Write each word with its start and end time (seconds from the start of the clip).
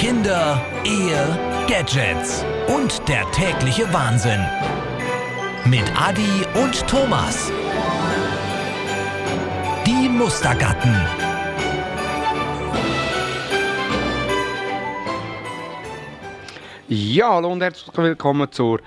Kinder, 0.00 0.64
Ehe, 0.82 1.38
Gadgets 1.68 2.42
und 2.74 3.06
der 3.06 3.30
tägliche 3.32 3.92
Wahnsinn. 3.92 4.40
Mit 5.66 5.84
Adi 5.94 6.46
und 6.54 6.88
Thomas. 6.88 7.52
Die 9.86 10.08
Mustergatten. 10.08 10.94
Ja, 16.88 17.34
hallo 17.34 17.52
und 17.52 17.60
herzlich 17.60 17.94
willkommen 17.94 18.50
zur 18.50 18.80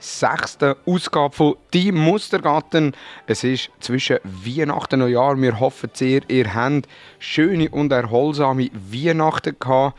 206. 0.00 0.76
Ausgabe 0.86 1.34
von 1.34 1.56
Die 1.72 1.92
Mustergatten. 1.92 2.94
Es 3.26 3.44
ist 3.44 3.70
zwischen 3.80 4.18
Weihnachten 4.24 5.02
und 5.02 5.10
Neujahr. 5.10 5.40
Wir 5.40 5.58
hoffen 5.58 5.90
sehr, 5.92 6.20
ihr 6.28 6.54
habt 6.54 6.88
schöne 7.18 7.68
und 7.70 7.92
erholsame 7.92 8.70
Weihnachten 8.72 9.56
gehabt. 9.58 9.98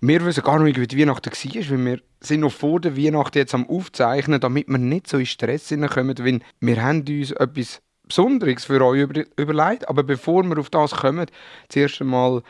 Wir 0.00 0.24
wissen 0.24 0.42
gar 0.42 0.58
nicht, 0.60 0.80
wie 0.80 0.86
die 0.86 0.98
Weihnachten 0.98 1.30
war, 1.30 1.70
weil 1.70 1.84
wir 1.84 1.98
sind 2.20 2.40
noch 2.40 2.52
vor 2.52 2.80
der 2.80 2.96
Weihnachten 2.96 3.38
jetzt 3.38 3.54
am 3.54 3.68
Aufzeichnen, 3.68 4.40
damit 4.40 4.68
wir 4.68 4.78
nicht 4.78 5.08
so 5.08 5.18
in 5.18 5.26
Stress 5.26 5.68
hineinkommen, 5.68 6.16
weil 6.18 6.40
wir 6.60 6.82
haben 6.82 7.04
uns 7.06 7.32
etwas 7.32 7.82
Besonderes 8.06 8.64
für 8.64 8.84
euch 8.84 9.02
über 9.02 9.24
überlegt. 9.36 9.88
Aber 9.88 10.02
bevor 10.02 10.42
wir 10.44 10.58
auf 10.58 10.70
das 10.70 10.92
kommen, 10.92 11.26
zuerst 11.68 12.00
einmal 12.00 12.42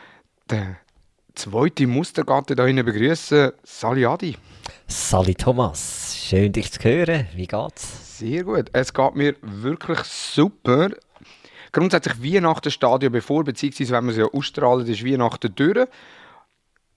der 0.49 0.77
zweite 1.35 1.87
Mustergatte 1.87 2.55
da 2.55 2.65
hinten 2.65 2.85
begrüßen. 2.85 3.51
Sali 3.63 4.05
Sali 4.87 5.35
Thomas, 5.35 6.15
schön 6.17 6.51
dich 6.51 6.71
zu 6.71 6.79
hören. 6.83 7.27
Wie 7.35 7.47
geht's? 7.47 8.17
Sehr 8.19 8.43
gut. 8.43 8.69
Es 8.73 8.93
geht 8.93 9.15
mir 9.15 9.35
wirklich 9.41 9.99
super. 10.03 10.89
Grundsätzlich 11.71 12.21
Weihnachten 12.21 12.71
ja 13.01 13.09
bevor, 13.09 13.43
beziehungsweise 13.43 13.93
wenn 13.93 14.05
wir 14.05 14.11
es 14.11 14.17
ja 14.17 14.25
ausstrahlen, 14.25 14.85
ist 14.87 15.05
Weihnachten 15.05 15.55
durch. 15.55 15.87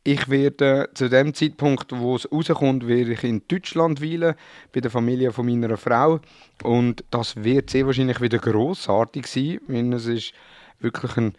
Ich 0.07 0.29
werde 0.29 0.91
zu 0.93 1.09
dem 1.09 1.33
Zeitpunkt, 1.33 1.91
wo 1.99 2.17
es 2.17 2.31
rauskommt, 2.31 2.87
werde 2.87 3.13
ich 3.13 3.25
in 3.25 3.43
Deutschland 3.49 4.03
weilen, 4.03 4.35
bei 4.73 4.81
der 4.81 4.91
Familie 4.91 5.33
von 5.33 5.47
meiner 5.47 5.79
Frau. 5.79 6.21
Und 6.63 7.05
das 7.11 7.43
wird 7.43 7.71
sehr 7.71 7.87
wahrscheinlich 7.87 8.21
wieder 8.21 8.39
grossartig 8.39 9.27
sein, 9.27 9.61
weil 9.67 9.95
es 9.95 10.05
ist 10.05 10.35
wirklich 10.81 11.17
ein 11.17 11.35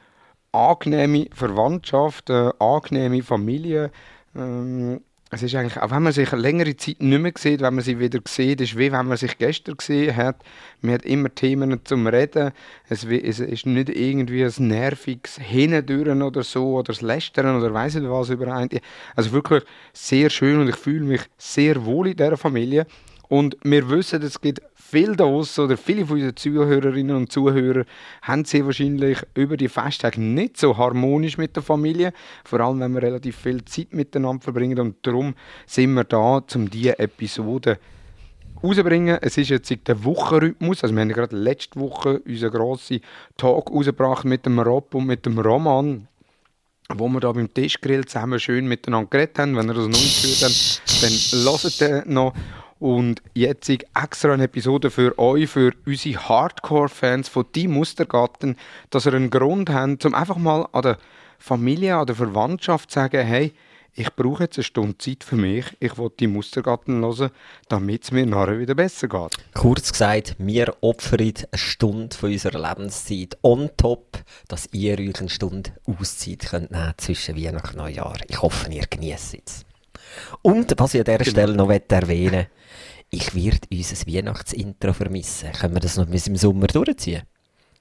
angenehme 0.52 1.28
Verwandtschaft, 1.32 2.32
eine 2.32 2.60
angenehme 2.60 3.22
Familie. 3.22 3.92
Ähm, 4.36 5.02
es 5.36 5.44
ist 5.44 5.54
eigentlich, 5.56 5.78
auch 5.82 5.92
wenn 5.92 6.04
man 6.04 6.14
sich 6.14 6.32
eine 6.32 6.42
längere 6.42 6.78
Zeit 6.78 7.02
nicht 7.02 7.22
mehr 7.22 7.34
sieht, 7.38 7.60
wenn 7.60 7.76
man 7.76 7.84
sie 7.84 8.00
wieder 8.00 8.20
sieht, 8.26 8.62
ist 8.62 8.78
wie 8.78 8.92
wenn 8.92 9.06
man 9.06 9.18
sich 9.18 9.38
gestern 9.38 9.76
gesehen 9.76 10.16
hat. 10.16 10.38
Man 10.82 10.94
hat 10.94 11.06
immer 11.06 11.34
Themen 11.34 11.80
zum 11.84 12.08
Reden. 12.08 12.52
Es, 12.88 13.04
es 13.04 13.40
ist 13.40 13.66
nicht 13.66 13.90
irgendwie 13.90 14.46
ein 14.46 14.54
nerviges 14.58 15.38
Hindurch 15.38 16.22
oder 16.22 16.44
so 16.44 16.76
oder 16.76 16.94
das 16.94 17.02
Lästern 17.02 17.58
oder 17.58 17.74
weiss 17.74 17.96
nicht 17.96 18.10
was 18.10 18.30
über 18.30 18.48
einen. 18.48 18.70
Also 19.16 19.34
wirklich 19.34 19.64
sehr 19.92 20.30
schön 20.30 20.60
und 20.62 20.70
ich 20.70 20.78
fühle 20.78 21.04
mich 21.04 21.22
sehr 21.38 21.84
wohl 21.86 22.08
in 22.08 22.16
dieser 22.16 22.38
Familie. 22.38 22.88
Und 23.28 23.58
wir 23.64 23.90
wissen, 23.90 24.22
es 24.22 24.40
gibt 24.40 24.62
viele 24.96 25.18
da 25.18 25.26
oder 25.26 25.76
viele 25.78 26.06
von 26.06 26.16
unseren 26.16 26.38
Zuhörerinnen 26.38 27.16
und 27.18 27.32
Zuhörern 27.32 27.84
haben 28.22 28.46
sie 28.46 28.66
wahrscheinlich 28.66 29.18
über 29.34 29.58
die 29.58 29.68
Festtage 29.68 30.22
nicht 30.22 30.56
so 30.56 30.78
harmonisch 30.78 31.38
mit 31.38 31.54
der 31.54 31.64
Familie, 31.64 32.14
vor 32.46 32.62
allem 32.62 32.80
wenn 32.80 32.94
wir 32.94 33.02
relativ 33.02 33.36
viel 33.36 33.66
Zeit 33.66 33.94
miteinander 33.94 34.42
verbringen 34.42 34.80
und 34.80 34.96
darum 35.06 35.36
sind 35.66 35.94
wir 35.96 36.06
da, 36.06 36.42
um 36.56 36.70
diese 36.70 36.98
Episode 36.98 37.78
rauszubringen. 38.64 39.18
Es 39.22 39.38
ist 39.38 39.50
jetzt 39.50 39.70
der 39.86 40.04
Wochenrhythmus, 40.06 40.82
also 40.82 40.96
wir 40.96 41.02
haben 41.02 41.10
gerade 41.10 41.36
letzte 41.36 41.78
Woche 41.78 42.20
unseren 42.20 42.52
grossen 42.52 43.02
Talk 43.36 43.72
rausgebracht 43.72 44.24
mit 44.24 44.46
dem 44.46 44.60
Rob 44.60 44.96
und 44.96 45.08
mit 45.08 45.26
dem 45.26 45.38
Roman, 45.40 46.08
wo 46.94 47.10
wir 47.10 47.20
da 47.20 47.34
beim 47.34 47.54
Tischgrill 47.54 48.06
zusammen 48.06 48.40
schön 48.40 48.66
miteinander 48.66 49.10
geredet 49.10 49.40
haben. 49.40 49.58
Wenn 49.58 49.68
ihr 49.68 49.74
das 49.74 49.88
noch 49.88 50.00
nicht 50.00 50.22
gehört 50.22 50.44
habt, 50.44 50.82
dann 51.02 51.44
hört 51.44 51.82
ihr 51.82 52.14
noch. 52.14 52.34
Und 52.86 53.24
jetzt 53.34 53.68
extra 53.68 54.34
eine 54.34 54.44
Episode 54.44 54.92
für 54.92 55.18
euch, 55.18 55.50
für 55.50 55.74
unsere 55.88 56.30
Hardcore-Fans 56.30 57.30
von 57.30 57.48
Die 57.56 57.68
Mustergatten, 57.68 58.58
dass 58.92 59.08
ihr 59.08 59.16
einen 59.16 59.32
Grund 59.32 59.72
habt, 59.72 60.06
um 60.06 60.14
einfach 60.14 60.38
mal 60.38 60.68
an 60.72 60.84
der 60.84 60.98
Familie, 61.40 61.98
an 61.98 62.06
der 62.06 62.16
Verwandtschaft 62.16 62.92
zu 62.92 63.00
sagen, 63.00 63.26
hey, 63.26 63.54
ich 63.96 64.14
brauche 64.16 64.44
jetzt 64.44 64.60
eine 64.60 64.66
Stunde 64.66 65.00
Zeit 65.00 65.24
für 65.24 65.36
mich, 65.36 65.66
ich 65.80 65.98
will 65.98 66.12
die 66.20 66.28
Mustergatten 66.28 67.02
hören, 67.02 67.32
damit 67.70 68.04
es 68.04 68.12
mir 68.12 68.28
nachher 68.28 68.60
wieder 68.60 68.76
besser 68.76 69.08
geht. 69.08 69.36
Kurz 69.56 69.92
gesagt, 69.92 70.36
wir 70.38 70.72
opfern 70.82 71.22
eine 71.22 71.58
Stunde 71.58 72.16
von 72.16 72.32
unserer 72.32 72.70
Lebenszeit 72.70 73.36
on 73.42 73.72
top, 73.78 74.20
dass 74.48 74.70
ihr 74.74 75.00
euch 75.00 75.20
eine 75.20 75.30
Stunde 75.30 75.72
Auszeit 75.86 76.46
könnt 76.52 76.70
nehmen 76.70 76.94
zwischen 76.98 77.36
Weihnachten 77.36 77.70
und 77.70 77.78
Neujahr. 77.78 78.18
Ich 78.28 78.40
hoffe, 78.44 78.72
ihr 78.72 78.86
genießt 78.88 79.38
es. 79.44 79.66
Und 80.44 80.76
was 80.78 80.94
ich 80.94 81.00
an 81.00 81.06
dieser 81.06 81.18
genau. 81.18 81.32
Stelle 81.32 81.56
noch 81.56 81.70
erwähnen 81.72 82.32
möchte, 82.32 82.50
ich 83.16 83.34
werde 83.34 83.68
unser 83.72 84.08
Weihnachtsintro 84.08 84.94
vermissen. 84.94 85.52
Können 85.54 85.74
wir 85.74 85.80
das 85.80 85.98
noch 85.98 86.06
bis 86.08 86.28
im 86.28 86.36
Sommer 86.36 86.68
durchziehen? 86.68 87.24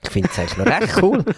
Ich 0.03 0.11
finde 0.11 0.28
es 0.31 0.39
eigentlich 0.39 0.56
noch 0.59 0.67
recht 0.67 1.03
cool. 1.03 1.25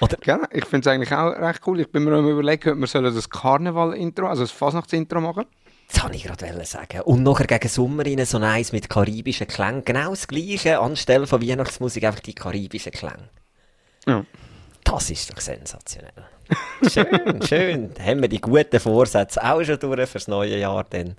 Oder? 0.00 0.16
Ja, 0.24 0.40
ich 0.52 0.64
finde 0.66 0.88
es 0.88 0.94
eigentlich 0.94 1.12
auch 1.12 1.30
recht 1.30 1.60
cool. 1.66 1.80
Ich 1.80 1.90
bin 1.90 2.04
mir 2.04 2.18
überlegen, 2.18 2.82
ob 2.82 2.92
wir 2.92 3.02
das 3.02 3.30
Karneval-Intro, 3.30 4.26
also 4.26 4.42
das 4.42 4.50
Fasnachtsintro 4.50 5.20
machen 5.20 5.44
das 5.92 6.04
wollte 6.04 6.16
ich 6.16 6.24
gerade 6.24 6.64
sagen. 6.64 7.00
Und 7.02 7.22
nachher 7.22 7.46
gegen 7.46 7.68
Sommer 7.68 8.06
rein 8.06 8.24
so 8.24 8.38
eins 8.38 8.72
mit 8.72 8.88
karibischen 8.88 9.48
Klängen. 9.48 9.84
Genau 9.84 10.10
das 10.10 10.28
Gleiche, 10.28 10.78
anstelle 10.78 11.26
von 11.26 11.42
Weihnachtsmusik 11.42 12.04
einfach 12.04 12.20
die 12.20 12.34
karibischen 12.34 12.92
Klänge. 12.92 13.28
Ja. 14.06 14.24
Das 14.84 15.10
ist 15.10 15.32
doch 15.32 15.40
sensationell. 15.40 16.12
schön, 16.88 17.42
schön. 17.46 17.94
Dann 17.94 18.06
haben 18.06 18.22
wir 18.22 18.28
die 18.28 18.40
guten 18.40 18.80
Vorsätze 18.80 19.42
auch 19.42 19.62
schon 19.62 19.78
durch 19.78 20.08
fürs 20.08 20.28
neue 20.28 20.58
Jahr 20.58 20.84
dann 20.88 21.16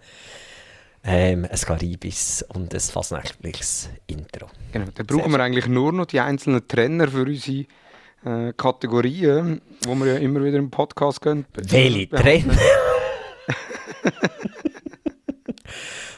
ähm, 1.03 1.47
ein 1.49 1.59
karibisches 1.59 2.45
und 2.53 2.73
ein 2.73 2.79
fasnächtliches 2.79 3.89
Intro. 4.07 4.47
Genau, 4.71 4.87
dann 4.93 5.05
brauchen 5.05 5.31
wir 5.31 5.39
eigentlich 5.39 5.67
nur 5.67 5.91
noch 5.91 6.05
die 6.05 6.19
einzelnen 6.19 6.67
Trainer 6.67 7.07
für 7.07 7.23
unsere 7.23 7.65
äh, 8.23 8.53
Kategorien, 8.53 9.61
wo 9.85 9.95
wir 9.95 10.13
ja 10.13 10.19
immer 10.19 10.43
wieder 10.43 10.57
im 10.57 10.69
Podcast 10.69 11.21
gehen. 11.21 11.45
Welche 11.53 12.09
Trainer? 12.09 12.57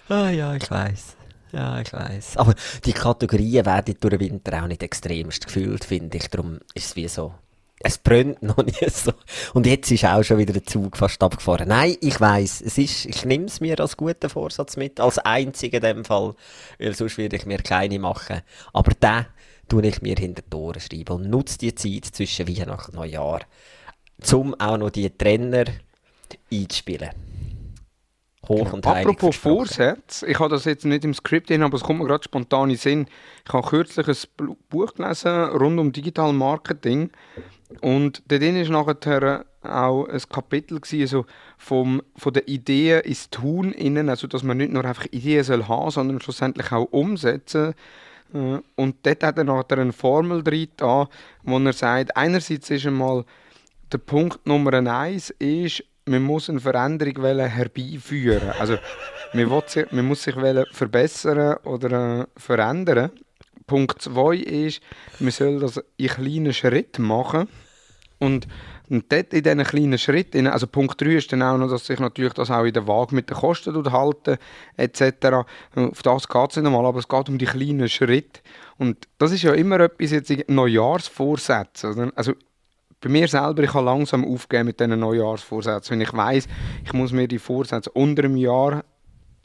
ah 0.09 0.29
ja, 0.29 0.55
ich 0.55 0.69
weiß. 0.69 1.15
Ja, 1.53 1.79
ich 1.79 1.93
weiß. 1.93 2.37
Aber 2.37 2.55
die 2.83 2.93
Kategorien 2.93 3.65
werden 3.65 3.95
durch 3.99 4.17
den 4.17 4.19
Winter 4.19 4.63
auch 4.63 4.67
nicht 4.67 4.81
extremst 4.81 5.45
gefühlt, 5.45 5.85
finde 5.85 6.17
ich. 6.17 6.27
Darum 6.29 6.59
ist 6.73 6.87
es 6.87 6.95
wie 6.95 7.07
so 7.07 7.35
es 7.83 7.97
brennt 7.97 8.41
noch 8.41 8.57
nicht 8.57 8.89
so. 8.89 9.11
Und 9.53 9.67
jetzt 9.67 9.91
ist 9.91 10.05
auch 10.05 10.23
schon 10.23 10.37
wieder 10.37 10.53
der 10.53 10.65
Zug 10.65 10.97
fast 10.97 11.21
abgefahren. 11.21 11.67
Nein, 11.67 11.97
ich 12.01 12.19
weiß, 12.19 12.61
es 12.61 12.77
ist, 12.77 13.05
ich 13.05 13.25
nehme 13.25 13.45
es 13.45 13.59
mir 13.59 13.79
als 13.79 13.97
guten 13.97 14.29
Vorsatz 14.29 14.77
mit, 14.77 14.99
als 14.99 15.19
einziger 15.19 15.77
in 15.77 15.97
dem 15.97 16.05
Fall, 16.05 16.33
weil 16.79 16.95
sonst 16.95 17.17
würde 17.17 17.35
ich 17.35 17.45
mir 17.45 17.59
keine 17.59 17.99
machen. 17.99 18.41
Aber 18.71 18.93
den 18.93 19.25
tue 19.67 19.85
ich 19.85 20.01
mir 20.01 20.15
hinter 20.15 20.41
die 20.41 20.55
Ohren 20.55 20.79
schreiben 20.79 21.13
und 21.13 21.29
nutze 21.29 21.57
die 21.57 21.75
Zeit 21.75 22.05
zwischen 22.05 22.47
Weihnachten 22.47 22.91
und 22.91 22.95
Neujahr, 22.95 23.41
um 24.31 24.59
auch 24.59 24.77
noch 24.77 24.89
die 24.89 25.09
Trainer 25.09 25.65
einzuspielen. 26.51 27.09
Hoch 28.47 28.57
genau. 28.57 28.73
und 28.75 28.87
Apropos 28.87 29.37
Vorsätze, 29.37 30.27
ich 30.27 30.37
habe 30.39 30.49
das 30.49 30.65
jetzt 30.65 30.83
nicht 30.85 31.05
im 31.05 31.13
Skript 31.13 31.49
drin, 31.49 31.63
aber 31.63 31.77
es 31.77 31.83
kommt 31.83 31.99
mir 31.99 32.07
gerade 32.07 32.23
spontan 32.23 32.69
in 32.69 32.75
Sinn. 32.75 33.07
Ich 33.45 33.53
habe 33.53 33.67
kürzlich 33.67 34.07
ein 34.07 34.55
Buch 34.69 34.93
gelesen 34.95 35.43
rund 35.45 35.79
um 35.79 35.91
Digital 35.93 36.33
Marketing 36.33 37.09
und 37.81 38.23
dort 38.27 38.41
war 38.41 38.83
nachher 38.85 39.45
auch 39.61 40.07
ein 40.07 40.21
Kapitel 40.29 40.79
gewesen, 40.79 41.01
also 41.01 41.25
vom, 41.57 42.01
von 42.15 42.33
der 42.33 42.47
Idee 42.47 42.99
ins 42.99 43.29
Tun 43.29 43.71
innen, 43.71 44.09
also 44.09 44.27
dass 44.27 44.43
man 44.43 44.57
nicht 44.57 44.71
nur 44.71 44.83
einfach 44.85 45.05
Ideen 45.11 45.43
soll 45.43 45.67
haben, 45.67 45.91
sondern 45.91 46.21
schlussendlich 46.21 46.71
auch 46.71 46.91
umsetzen. 46.91 47.73
Äh, 48.33 48.59
und 48.75 48.95
dort 49.03 49.23
hat 49.23 49.37
er 49.37 49.43
nachher 49.43 49.79
eine 49.79 49.93
Formel 49.93 50.43
drin, 50.43 50.69
wo 50.79 51.59
er 51.59 51.73
sagt, 51.73 52.17
einerseits 52.17 52.69
ist 52.69 52.85
einmal 52.85 53.25
der 53.91 53.99
Punkt 53.99 54.45
Nummer 54.47 54.73
eins 54.73 55.29
ist, 55.39 55.83
man 56.05 56.23
muss 56.23 56.49
eine 56.49 56.59
Veränderung 56.59 57.23
herbeiführen. 57.23 58.49
Also 58.59 58.77
man, 59.33 59.61
sich, 59.67 59.91
man 59.91 60.05
muss 60.05 60.23
sich 60.23 60.35
verbessern 60.71 61.57
oder 61.63 62.21
äh, 62.21 62.25
verändern. 62.35 63.11
Punkt 63.67 64.01
2 64.01 64.35
ist, 64.35 64.81
man 65.19 65.31
soll 65.31 65.59
das 65.59 65.81
in 65.95 66.07
kleinen 66.07 66.53
Schritten 66.53 67.03
machen. 67.03 67.47
Und, 68.23 68.47
und 68.89 69.11
dort 69.11 69.33
in 69.33 69.43
diesen 69.43 69.63
kleinen 69.63 69.97
Schritten, 69.97 70.47
also 70.47 70.65
Punkt 70.65 71.01
3 71.01 71.15
ist 71.15 71.31
dann 71.33 71.41
auch 71.41 71.57
noch, 71.57 71.69
dass 71.69 71.85
sich 71.85 71.99
natürlich 71.99 72.33
das 72.33 72.49
auch 72.49 72.63
in 72.63 72.73
der 72.73 72.87
Waage 72.87 73.15
mit 73.15 73.29
den 73.29 73.35
Kosten 73.35 73.91
halten 73.91 74.37
etc. 74.77 75.03
Auf 75.75 76.01
das 76.03 76.27
geht 76.27 76.51
es 76.51 76.57
nicht 76.57 76.65
einmal, 76.65 76.85
aber 76.85 76.99
es 76.99 77.07
geht 77.07 77.29
um 77.29 77.37
die 77.37 77.45
kleinen 77.45 77.89
Schritte. 77.89 78.41
Und 78.77 79.07
das 79.17 79.31
ist 79.31 79.43
ja 79.43 79.53
immer 79.53 79.79
etwas 79.81 80.11
jetzt 80.11 80.31
Neujahrsvorsätze. 80.47 82.11
Also 82.15 82.33
bei 83.01 83.09
mir 83.09 83.27
selber, 83.27 83.63
ich 83.63 83.73
habe 83.73 83.85
langsam 83.85 84.23
aufgegeben 84.25 84.67
mit 84.67 84.79
diesen 84.79 84.99
Neujahrsvorsätzen. 84.99 85.91
Wenn 85.91 86.01
ich 86.01 86.13
weiß, 86.13 86.47
ich 86.85 86.93
muss 86.93 87.11
mir 87.11 87.27
die 87.27 87.39
Vorsätze 87.39 87.91
unter 87.91 88.23
einem 88.23 88.37
Jahr 88.37 88.85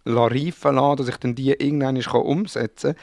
reifen 0.07 0.77
lassen, 0.77 0.97
dass 0.99 1.09
ich 1.09 1.17
dann 1.17 1.35
die 1.35 1.51
irgendwann 1.51 1.97
umsetzen 1.97 2.95
kann. 2.95 3.03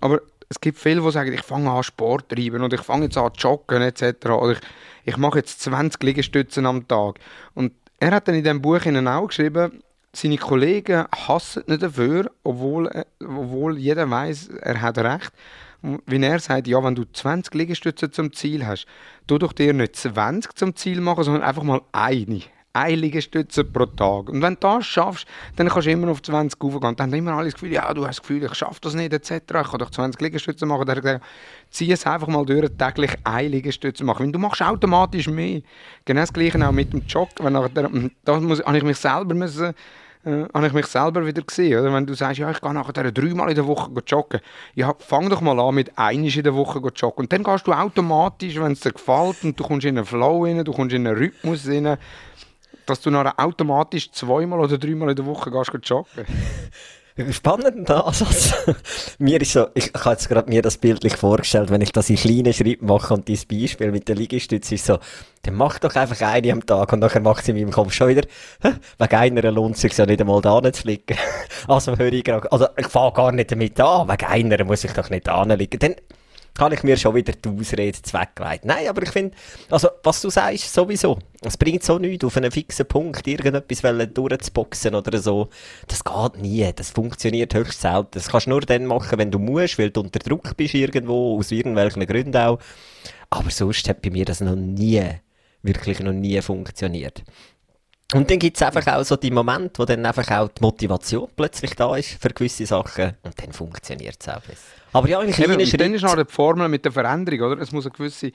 Aber 0.00 0.20
es 0.48 0.60
gibt 0.60 0.78
viele, 0.78 1.02
die 1.02 1.10
sagen, 1.10 1.32
ich 1.32 1.42
fange 1.42 1.70
an 1.70 1.82
Sport 1.82 2.30
treiben 2.30 2.62
oder 2.62 2.74
ich 2.74 2.82
fange 2.82 3.04
jetzt 3.04 3.18
an 3.18 3.32
zu 3.34 3.48
joggen 3.48 3.82
etc. 3.82 4.26
Oder 4.26 4.52
ich, 4.52 4.60
ich 5.08 5.16
mache 5.16 5.38
jetzt 5.38 5.62
20 5.62 6.02
Liegestützen 6.02 6.66
am 6.66 6.86
Tag. 6.86 7.18
Und 7.54 7.72
er 7.98 8.10
hat 8.10 8.28
dann 8.28 8.34
in 8.34 8.44
diesem 8.44 8.60
Buch 8.60 8.84
ihnen 8.84 9.08
auch 9.08 9.28
geschrieben, 9.28 9.82
seine 10.12 10.36
Kollegen 10.36 11.06
hassen 11.10 11.64
nicht 11.66 11.82
dafür, 11.82 12.30
obwohl, 12.44 12.88
äh, 12.88 13.04
obwohl 13.24 13.78
jeder 13.78 14.08
weiß, 14.10 14.50
er 14.60 14.82
hat 14.82 14.98
recht. 14.98 15.32
Wenn 15.80 16.22
er 16.22 16.40
sagt, 16.40 16.66
ja, 16.66 16.82
wenn 16.82 16.94
du 16.94 17.04
20 17.10 17.54
Liegestütze 17.54 18.10
zum 18.10 18.32
Ziel 18.32 18.66
hast, 18.66 18.86
tu 19.26 19.38
doch 19.38 19.52
dir 19.52 19.72
nicht 19.72 19.96
20 19.96 20.54
zum 20.54 20.76
Ziel 20.76 21.00
machen, 21.00 21.24
sondern 21.24 21.42
einfach 21.42 21.62
mal 21.62 21.80
eine. 21.92 22.42
Eine 22.78 22.94
Liegestütze 22.94 23.64
pro 23.64 23.86
Tag. 23.86 24.28
Und 24.28 24.40
wenn 24.40 24.54
du 24.54 24.60
das 24.60 24.86
schaffst, 24.86 25.26
dann 25.56 25.68
kannst 25.68 25.88
du 25.88 25.90
immer 25.90 26.12
auf 26.12 26.22
20 26.22 26.62
raufgehen. 26.62 26.94
Dann 26.94 27.10
haben 27.10 27.18
immer 27.18 27.32
alle 27.32 27.46
das 27.46 27.54
Gefühl, 27.54 27.72
ja, 27.72 27.92
du 27.92 28.06
hast 28.06 28.18
das 28.18 28.22
Gefühl, 28.22 28.44
ich 28.44 28.54
schaffe 28.54 28.78
das 28.82 28.94
nicht, 28.94 29.12
etc. 29.12 29.32
Ich 29.32 29.48
kann 29.48 29.78
doch 29.78 29.90
20 29.90 30.20
Liegestütze 30.20 30.64
machen. 30.64 30.86
Dann 30.86 30.96
hat 30.96 31.04
er 31.04 31.18
gesagt, 31.18 31.24
zieh 31.70 31.90
es 31.90 32.06
einfach 32.06 32.28
mal 32.28 32.46
durch, 32.46 32.70
täglich 32.78 33.10
eine 33.24 33.48
Liegestütze 33.48 34.04
machen. 34.04 34.26
Wenn 34.26 34.32
du 34.32 34.38
machst 34.38 34.62
automatisch 34.62 35.26
mehr. 35.26 35.60
Genau 36.04 36.20
das 36.20 36.32
Gleiche 36.32 36.64
auch 36.64 36.70
mit 36.70 36.92
dem 36.92 37.02
Jog. 37.08 37.30
Wenn 37.40 37.52
nachher, 37.52 37.90
da 38.24 38.40
muss, 38.40 38.64
habe 38.64 38.78
ich 38.78 38.84
mich 38.84 38.98
selber 38.98 39.34
müssen, 39.34 39.74
äh, 40.24 40.44
habe 40.54 40.66
ich 40.66 40.72
mich 40.72 40.86
selber 40.86 41.26
wieder 41.26 41.42
gesehen. 41.42 41.80
Oder? 41.80 41.92
Wenn 41.92 42.06
du 42.06 42.14
sagst, 42.14 42.38
ja, 42.38 42.50
ich 42.50 42.60
gehe 42.60 42.72
nachher 42.72 42.92
dreimal 43.10 43.48
in 43.48 43.54
der 43.54 43.66
Woche 43.66 43.90
joggen. 44.06 44.40
Ja, 44.74 44.94
fang 44.98 45.28
doch 45.28 45.40
mal 45.40 45.58
an 45.58 45.74
mit 45.74 45.98
einisch 45.98 46.36
in 46.36 46.44
der 46.44 46.54
Woche 46.54 46.80
joggen. 46.94 47.24
Und 47.24 47.32
dann 47.32 47.42
gehst 47.42 47.66
du 47.66 47.72
automatisch, 47.72 48.56
wenn 48.60 48.72
es 48.72 48.80
dir 48.80 48.92
gefällt 48.92 49.42
und 49.42 49.58
du 49.58 49.64
kommst 49.64 49.86
in 49.86 49.96
einen 49.96 50.06
Flow 50.06 50.44
rein, 50.44 50.64
du 50.64 50.72
kommst 50.72 50.94
in 50.94 51.06
einen 51.06 51.16
Rhythmus 51.16 51.68
rein, 51.68 51.98
dass 52.88 53.00
du 53.00 53.10
nachher 53.10 53.38
automatisch 53.38 54.10
zweimal 54.12 54.60
oder 54.60 54.78
dreimal 54.78 55.10
in 55.10 55.16
der 55.16 55.26
Woche 55.26 55.50
gehst 55.50 55.72
joggen. 55.88 56.26
Spannender 57.32 58.06
Ansatz. 58.06 58.54
mir 59.18 59.40
ist 59.40 59.52
so, 59.52 59.66
ich, 59.74 59.86
ich 59.86 59.94
habe 59.94 60.10
jetzt 60.10 60.28
gerade 60.28 60.48
mir 60.48 60.62
das 60.62 60.78
bildlich 60.78 61.16
vorgestellt, 61.16 61.68
wenn 61.68 61.80
ich 61.80 61.90
das 61.90 62.10
in 62.10 62.16
kleinen 62.16 62.52
Schritten 62.52 62.86
mache 62.86 63.12
und 63.12 63.26
dieses 63.26 63.44
Beispiel 63.44 63.90
mit 63.90 64.06
der 64.06 64.14
Liegestütze 64.14 64.76
ist 64.76 64.86
so, 64.86 64.98
dann 65.42 65.54
mach 65.54 65.80
doch 65.80 65.96
einfach 65.96 66.20
eine 66.20 66.52
am 66.52 66.64
Tag 66.64 66.92
und 66.92 67.00
nachher 67.00 67.20
macht 67.20 67.44
sie 67.44 67.50
in 67.50 67.56
meinem 67.56 67.72
Kopf 67.72 67.92
schon 67.92 68.08
wieder, 68.08 68.22
wegen 68.98 69.16
einer 69.16 69.50
lohnt 69.50 69.74
es 69.74 69.80
sich 69.80 69.96
ja 69.96 70.06
nicht 70.06 70.20
einmal 70.20 70.40
da 70.40 70.62
zu 70.72 70.86
liegen. 70.86 71.16
also 71.66 71.96
höre 71.96 72.12
ich 72.12 72.22
gerade, 72.22 72.50
also 72.52 72.68
ich 72.76 72.86
fange 72.86 73.12
gar 73.12 73.32
nicht 73.32 73.50
damit 73.50 73.80
an, 73.80 74.08
wegen 74.08 74.26
einer 74.26 74.64
muss 74.64 74.84
ich 74.84 74.92
doch 74.92 75.10
nicht 75.10 75.26
da. 75.26 75.44
Dann, 75.44 75.96
habe 76.58 76.74
ich 76.74 76.82
mir 76.82 76.96
schon 76.96 77.14
wieder 77.14 77.32
die 77.32 77.48
Ausrede 77.48 78.00
zweckgelegt. 78.00 78.64
Nein, 78.64 78.88
aber 78.88 79.02
ich 79.02 79.10
finde, 79.10 79.36
also, 79.70 79.88
was 80.02 80.20
du 80.20 80.30
sagst, 80.30 80.72
sowieso. 80.72 81.18
Es 81.42 81.56
bringt 81.56 81.82
so 81.84 81.98
nichts, 81.98 82.24
auf 82.24 82.36
einen 82.36 82.50
fixen 82.50 82.86
Punkt 82.86 83.26
irgendetwas 83.26 83.82
durchzuboxen 84.12 84.94
oder 84.94 85.18
so. 85.18 85.48
Das 85.86 86.02
geht 86.02 86.42
nie. 86.42 86.70
Das 86.74 86.90
funktioniert 86.90 87.54
höchst 87.54 87.80
selten. 87.80 88.10
Das 88.12 88.28
kannst 88.28 88.46
du 88.46 88.50
nur 88.50 88.60
dann 88.62 88.86
machen, 88.86 89.18
wenn 89.18 89.30
du 89.30 89.38
musst, 89.38 89.78
weil 89.78 89.90
du 89.90 90.00
unter 90.00 90.18
Druck 90.18 90.56
bist 90.56 90.74
irgendwo, 90.74 91.38
aus 91.38 91.50
irgendwelchen 91.50 92.06
Gründen 92.06 92.36
auch. 92.36 92.58
Aber 93.30 93.50
sonst 93.50 93.88
hat 93.88 94.02
bei 94.02 94.10
mir 94.10 94.24
das 94.24 94.40
noch 94.40 94.56
nie, 94.56 95.02
wirklich 95.62 96.00
noch 96.00 96.12
nie 96.12 96.40
funktioniert. 96.40 97.22
Und 98.14 98.30
dann 98.30 98.38
gibt 98.38 98.56
es 98.56 98.62
einfach 98.62 98.86
auch 98.94 99.04
so 99.04 99.16
die 99.16 99.30
Momente, 99.30 99.78
wo 99.80 99.84
dann 99.84 100.06
einfach 100.06 100.30
auch 100.30 100.48
die 100.48 100.62
Motivation 100.62 101.28
plötzlich 101.36 101.74
da 101.74 101.94
ist 101.94 102.16
für 102.20 102.30
gewisse 102.30 102.64
Sachen 102.64 103.14
und 103.22 103.38
dann 103.38 103.52
funktioniert 103.52 104.16
es 104.18 104.28
auch 104.28 104.40
besser. 104.40 104.77
Aber 104.92 105.08
ja, 105.08 105.20
in 105.20 105.32
kleinen 105.32 105.60
Schritten... 105.60 105.78
Dann 105.78 105.94
ist 105.94 106.02
noch 106.02 106.16
die 106.16 106.24
Formel 106.30 106.68
mit 106.68 106.84
der 106.84 106.92
Veränderung, 106.92 107.52
oder? 107.52 107.62
Es 107.62 107.72
muss 107.72 107.86
eine 107.86 107.92
gewisse... 107.92 108.32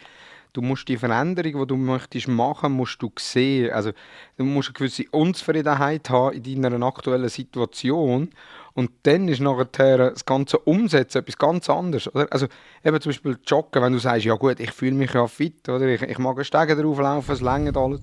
Du 0.53 0.61
musst 0.61 0.87
die 0.87 0.97
Veränderung, 0.97 1.61
die 1.61 1.67
du 1.67 1.75
möchtest 1.75 2.27
machen, 2.27 2.73
musst 2.73 3.01
du 3.01 3.11
sehen. 3.17 3.71
Also, 3.71 3.89
du 4.37 4.43
musst 4.43 4.69
eine 4.69 4.73
gewisse 4.73 5.05
Unzufriedenheit 5.09 6.11
haben 6.11 6.35
in 6.43 6.61
deiner 6.61 6.85
aktuellen 6.85 7.27
Situation. 7.27 8.29
Und 8.75 8.91
dann 9.01 9.27
ist 9.29 9.41
nachher 9.41 9.65
das 10.11 10.25
ganze 10.25 10.59
Umsetzen 10.59 11.19
etwas 11.19 11.39
ganz 11.39 11.71
anderes. 11.71 12.13
Oder? 12.13 12.27
Also 12.29 12.45
eben 12.83 13.01
zum 13.01 13.09
Beispiel 13.09 13.37
Joggen, 13.47 13.81
wenn 13.81 13.93
du 13.93 13.99
sagst, 13.99 14.25
ja 14.25 14.35
gut, 14.35 14.59
ich 14.59 14.71
fühle 14.71 14.93
mich 14.93 15.13
ja 15.13 15.25
fit, 15.25 15.67
oder? 15.69 15.87
Ich, 15.87 16.03
ich 16.03 16.19
mag 16.19 16.35
einen 16.35 16.45
Stegen 16.45 16.79
drauf 16.79 16.99
laufen, 16.99 17.31
es 17.31 17.41
längert 17.41 17.77
alles 17.77 18.01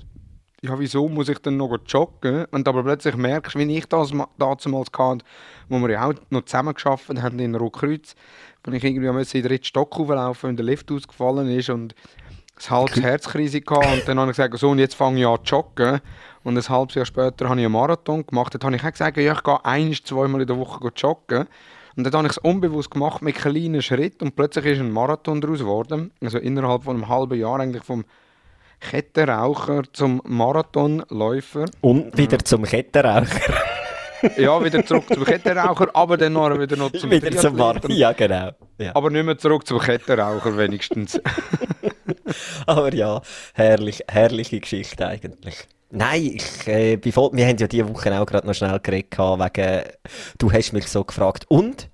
ja, 0.62 0.78
wieso 0.78 1.08
muss 1.08 1.28
ich 1.28 1.38
dann 1.38 1.56
noch 1.56 1.76
joggen? 1.86 2.46
Du 2.50 2.70
aber 2.70 2.82
plötzlich 2.82 3.16
merkst, 3.16 3.56
wie 3.56 3.76
ich 3.76 3.86
das 3.86 4.12
damals 4.38 4.90
hatte, 4.92 5.24
wo 5.70 5.78
wir 5.78 5.90
ja 5.90 6.06
auch 6.06 6.14
noch 6.28 6.44
zusammen 6.44 6.74
gearbeitet 6.74 7.22
haben 7.22 7.38
in 7.38 7.54
Rotkreuz, 7.54 8.14
wenn 8.64 8.74
ich 8.74 8.84
irgendwie 8.84 9.06
in 9.06 9.16
den 9.16 9.42
dritten 9.42 9.64
Stock 9.64 9.96
hochlaufen, 9.96 10.48
wenn 10.48 10.56
der 10.56 10.66
Lift 10.66 10.92
ausgefallen 10.92 11.48
ist 11.48 11.70
und 11.70 11.94
ein 12.56 12.70
halbes 12.70 13.00
Herzkrise 13.00 13.60
hatte 13.66 14.00
und 14.00 14.08
dann 14.08 14.18
habe 14.18 14.30
ich 14.32 14.36
gesagt, 14.36 14.58
so 14.58 14.68
und 14.68 14.78
jetzt 14.78 14.94
fange 14.94 15.20
ich 15.20 15.26
an 15.26 15.38
zu 15.44 15.54
joggen. 15.54 16.00
Und 16.42 16.56
ein 16.56 16.68
halbes 16.68 16.94
Jahr 16.94 17.04
später 17.04 17.48
habe 17.48 17.60
ich 17.60 17.66
einen 17.66 17.72
Marathon 17.72 18.26
gemacht, 18.26 18.54
dann 18.54 18.62
habe 18.62 18.76
ich 18.76 18.84
auch 18.84 18.90
gesagt, 18.90 19.16
ja, 19.16 19.32
ich 19.32 19.42
gehe 19.42 19.64
ein, 19.64 19.94
zweimal 19.94 20.40
in 20.40 20.46
der 20.46 20.58
Woche 20.58 20.86
joggen. 20.96 21.46
Und 21.96 22.04
dann 22.04 22.12
habe 22.12 22.26
ich 22.26 22.32
es 22.32 22.38
unbewusst 22.38 22.90
gemacht 22.90 23.22
mit 23.22 23.36
kleinen 23.36 23.82
Schritten 23.82 24.24
und 24.24 24.36
plötzlich 24.36 24.64
ist 24.64 24.80
ein 24.80 24.90
Marathon 24.90 25.40
daraus 25.40 25.58
geworden, 25.58 26.12
also 26.22 26.38
innerhalb 26.38 26.84
von 26.84 26.96
einem 26.96 27.08
halben 27.08 27.38
Jahr 27.38 27.60
eigentlich 27.60 27.84
vom 27.84 28.04
Kettenraucher 28.80 29.82
zum 29.92 30.22
Marathonläufer. 30.24 31.66
Und 31.82 32.16
wieder 32.16 32.38
zum 32.38 32.64
Kettenraucher. 32.64 33.54
Ja, 34.36 34.64
wieder 34.64 34.84
zurück 34.84 35.04
zum 35.12 35.24
Kettenraucher, 35.24 35.88
aber 35.94 36.16
dann 36.16 36.32
noch 36.32 36.58
wieder 36.58 36.76
noch 36.76 36.92
zum 36.92 37.10
Wieder 37.10 37.30
zum 37.36 37.56
Marathon, 37.56 37.90
ja 37.90 38.12
genau. 38.12 38.50
Ja. 38.78 38.94
Aber 38.94 39.10
nicht 39.10 39.24
mehr 39.24 39.38
zurück 39.38 39.66
zum 39.66 39.78
Kettenraucher 39.78 40.56
wenigstens. 40.56 41.20
aber 42.66 42.94
ja, 42.94 43.20
herrlich, 43.54 44.02
herrliche 44.08 44.60
Geschichte 44.60 45.06
eigentlich. 45.06 45.66
Nein, 45.90 46.36
ich, 46.36 46.68
äh, 46.68 46.96
bevor, 46.96 47.32
wir 47.32 47.46
haben 47.46 47.56
ja 47.56 47.66
diese 47.66 47.88
Woche 47.88 48.18
auch 48.20 48.26
gerade 48.26 48.46
noch 48.46 48.54
schnell 48.54 48.78
geredet 48.80 49.18
wegen, 49.18 49.82
du 50.38 50.52
hast 50.52 50.72
mich 50.72 50.86
so 50.86 51.04
gefragt, 51.04 51.46
und? 51.48 51.88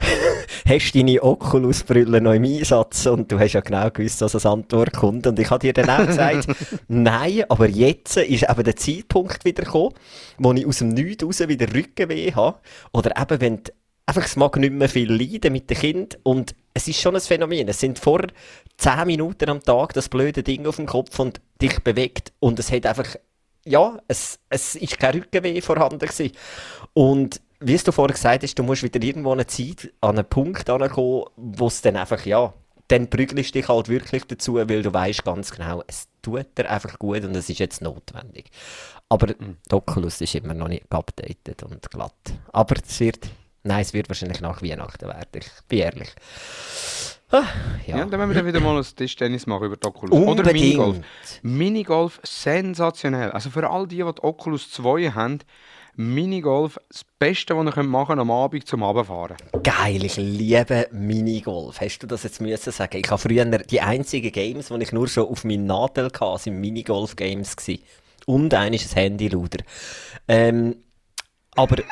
hast 0.68 0.92
deine 0.92 1.22
Oculus-Brille 1.22 2.20
noch 2.20 2.32
im 2.32 2.44
Einsatz? 2.44 3.06
Und 3.06 3.30
du 3.30 3.38
hast 3.38 3.52
ja 3.52 3.60
genau 3.60 3.90
gewusst, 3.90 4.22
dass 4.22 4.34
eine 4.34 4.52
Antwort 4.52 4.92
kommt. 4.92 5.26
Und 5.26 5.38
ich 5.38 5.50
habe 5.50 5.60
dir 5.60 5.72
dann 5.72 5.90
auch 5.90 6.06
gesagt, 6.06 6.48
nein, 6.88 7.44
aber 7.48 7.68
jetzt 7.68 8.16
ist 8.16 8.48
eben 8.48 8.64
der 8.64 8.76
Zeitpunkt 8.76 9.44
wieder 9.44 9.64
gekommen, 9.64 9.94
wo 10.38 10.52
ich 10.52 10.66
aus 10.66 10.78
dem 10.78 10.88
Nichts 10.88 11.24
raus 11.24 11.40
wieder 11.48 11.72
Rückenweh 11.72 12.32
habe. 12.32 12.58
Oder 12.92 13.20
eben, 13.20 13.40
wenn 13.40 13.62
die, 13.64 13.72
einfach, 14.06 14.24
es 14.24 14.36
mag 14.36 14.56
nicht 14.56 14.72
mehr 14.72 14.88
viel 14.88 15.12
leiden 15.12 15.52
mit 15.52 15.68
dem 15.70 15.78
Kind 15.78 16.18
und 16.22 16.54
es 16.74 16.88
ist 16.88 17.00
schon 17.00 17.14
ein 17.14 17.20
Phänomen. 17.20 17.68
Es 17.68 17.80
sind 17.80 17.98
vor 17.98 18.22
10 18.78 19.06
Minuten 19.06 19.50
am 19.50 19.62
Tag 19.62 19.92
das 19.94 20.08
blöde 20.08 20.42
Ding 20.42 20.66
auf 20.66 20.76
dem 20.76 20.86
Kopf 20.86 21.18
und 21.18 21.40
dich 21.60 21.80
bewegt 21.80 22.32
und 22.38 22.58
es 22.58 22.70
hat 22.70 22.86
einfach 22.86 23.16
ja, 23.66 23.98
es, 24.06 24.38
es 24.48 24.76
ist 24.76 24.98
kein 24.98 25.16
Rückenweh 25.16 25.60
vorhanden 25.60 25.98
gewesen. 25.98 26.30
Und 26.94 27.40
wie 27.60 27.76
du 27.76 27.92
vorher 27.92 28.14
gesagt 28.14 28.42
hast, 28.42 28.58
du 28.58 28.62
musst 28.62 28.82
wieder 28.82 29.02
irgendwo 29.02 29.32
eine 29.32 29.46
Zeit 29.46 29.92
an 30.00 30.18
einen 30.18 30.28
Punkt 30.28 30.68
ankommen, 30.68 31.24
wo 31.36 31.66
es 31.66 31.82
dann 31.82 31.96
einfach, 31.96 32.24
ja, 32.26 32.52
dann 32.88 33.10
prügelst 33.10 33.54
du 33.54 33.58
dich 33.58 33.68
halt 33.68 33.88
wirklich 33.88 34.24
dazu, 34.24 34.54
weil 34.54 34.82
du 34.82 34.92
weißt 34.92 35.24
ganz 35.24 35.50
genau, 35.50 35.82
es 35.86 36.06
tut 36.22 36.46
dir 36.56 36.70
einfach 36.70 36.98
gut 36.98 37.24
und 37.24 37.34
es 37.36 37.48
ist 37.48 37.58
jetzt 37.58 37.82
notwendig. 37.82 38.50
Aber 39.08 39.28
mhm. 39.38 39.56
Oculus 39.70 40.20
ist 40.20 40.34
immer 40.34 40.54
noch 40.54 40.68
nicht 40.68 40.88
geupdatet 40.90 41.62
und 41.62 41.90
glatt. 41.90 42.12
Aber 42.52 42.76
es 42.84 43.00
wird, 43.00 43.28
nein, 43.62 43.80
es 43.80 43.92
wird 43.92 44.08
wahrscheinlich 44.08 44.40
nach 44.40 44.62
Weihnachten 44.62 45.06
werden, 45.06 45.26
ich 45.34 45.48
bin 45.68 45.78
ehrlich. 45.78 46.14
Ah, 47.30 47.42
ja. 47.86 47.98
ja. 47.98 48.04
dann 48.04 48.12
werden 48.12 48.28
wir 48.30 48.34
dann 48.36 48.46
wieder 48.46 48.60
mal 48.60 48.76
ein 48.76 48.84
Tischtennis 48.84 49.46
machen 49.46 49.66
über 49.66 49.76
die 49.76 49.86
Oculus. 49.86 50.16
Unbedingt. 50.16 50.40
Oder 50.40 50.52
Minigolf. 50.52 51.00
Minigolf, 51.42 52.20
sensationell. 52.22 53.32
Also 53.32 53.50
für 53.50 53.68
all 53.68 53.88
die, 53.88 53.96
die 53.96 54.04
die 54.04 54.22
Oculus 54.22 54.70
2 54.70 55.10
haben, 55.10 55.40
Minigolf, 55.98 56.78
das 56.90 57.04
Beste, 57.18 57.56
was 57.56 57.74
ihr 57.74 57.82
machen 57.82 58.06
könnt 58.08 58.20
am 58.20 58.30
Abend 58.30 58.66
zum 58.66 58.82
Abfahren. 58.82 59.36
Geil, 59.62 60.04
ich 60.04 60.16
liebe 60.16 60.88
Minigolf. 60.92 61.80
Hast 61.80 62.00
du 62.00 62.06
das 62.06 62.22
jetzt 62.22 62.38
müssen 62.38 62.70
sagen? 62.70 62.98
Ich 62.98 63.10
habe 63.10 63.18
früher 63.18 63.46
die 63.46 63.80
einzigen 63.80 64.30
Games, 64.30 64.68
die 64.68 64.82
ich 64.82 64.92
nur 64.92 65.08
schon 65.08 65.26
auf 65.26 65.44
meinem 65.44 65.64
Nadel 65.64 66.10
hatte, 66.12 66.42
sind 66.42 66.60
Minigolf-Games 66.60 67.56
Und 68.26 68.52
eines 68.52 68.84
ist 68.84 68.94
ein 68.94 69.04
Handy-Luder. 69.04 69.64
Ähm, 70.28 70.76
aber 71.54 71.82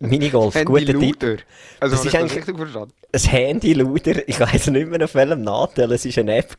Minigolf, 0.00 0.54
guter 0.64 0.98
Tipp. 0.98 1.44
Also, 1.78 1.94
das 1.94 2.04
ist 2.04 2.14
eigentlich 2.16 2.36
richtig 2.36 2.56
verstanden. 2.56 2.94
Ein 3.12 3.20
Handy-Luder, 3.20 4.28
ich 4.28 4.40
weiß 4.40 4.68
nicht 4.68 4.88
mehr 4.88 5.04
auf 5.04 5.14
welchem 5.14 5.42
Nadel, 5.42 5.92
es 5.92 6.04
war 6.04 6.18
eine 6.18 6.38
App. 6.38 6.56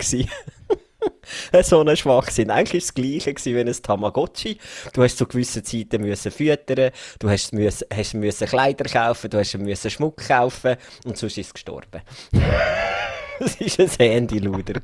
so 1.63 1.81
ein 1.81 1.97
Schwachsinn. 1.97 2.51
Eigentlich 2.51 2.73
war 2.73 2.77
es 2.77 2.85
das 2.87 2.93
gleiche 2.93 3.33
gewesen 3.33 3.55
wie 3.55 3.59
ein 3.59 3.83
Tamagotchi. 3.83 4.57
Du 4.93 5.03
hast 5.03 5.17
zu 5.17 5.25
gewissen 5.25 5.63
Zeiten 5.63 6.01
müssen 6.01 6.31
füttern, 6.31 6.91
du 7.19 7.29
hast, 7.29 7.53
müssen, 7.53 7.87
hast 7.93 8.13
müssen 8.13 8.47
Kleider 8.47 8.85
kaufen, 8.85 9.29
du 9.29 9.39
hast 9.39 9.57
müssen 9.57 9.91
Schmuck 9.91 10.27
kaufen 10.27 10.75
und 11.05 11.17
sonst 11.17 11.37
ist 11.37 11.47
es 11.47 11.53
gestorben. 11.53 12.01
das 13.39 13.59
war 13.59 13.85
ein 13.85 14.11
Handy-Luder. 14.11 14.73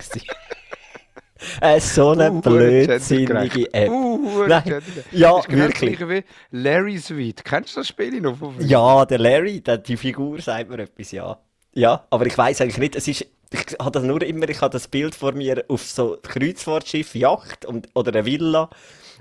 Äh, 1.60 1.80
so 1.82 2.12
eine 2.12 2.32
uh, 2.32 2.42
blödsinnige 2.42 3.74
App. 3.74 3.90
Uh, 3.90 4.46
Nein, 4.48 4.82
ja, 5.12 5.42
wirklich. 5.48 6.00
Wie 6.00 6.24
Larry 6.52 6.98
Sweet. 6.98 7.44
Kennst 7.44 7.76
du 7.76 7.82
das 7.82 7.90
Spiel 7.90 8.22
noch? 8.22 8.38
Ja, 8.60 9.06
der 9.06 9.20
Larry, 9.20 9.62
der, 9.62 9.80
die 9.80 9.98
Figur 9.98 10.42
sagt 10.42 10.70
mir 10.70 10.80
etwas, 10.80 11.12
ja. 11.12 11.38
Ja, 11.74 12.06
aber 12.10 12.26
ich 12.26 12.38
weiß 12.38 12.62
eigentlich 12.62 12.78
nicht, 12.78 12.96
es 12.96 13.08
ist 13.10 13.28
ich 13.56 13.78
habe 13.80 13.92
das 13.92 14.04
nur 14.04 14.22
immer, 14.22 14.50
ich 14.50 14.62
habe 14.62 14.72
das 14.72 14.88
Bild 14.88 15.16
vor 15.16 15.32
mir 15.34 15.64
auf 15.68 15.84
so 15.84 16.18
Kreuzfahrtschiff, 16.22 17.16
Yacht 17.16 17.66
und, 17.66 17.88
oder 17.94 18.12
eine 18.14 18.26
Villa 18.26 18.70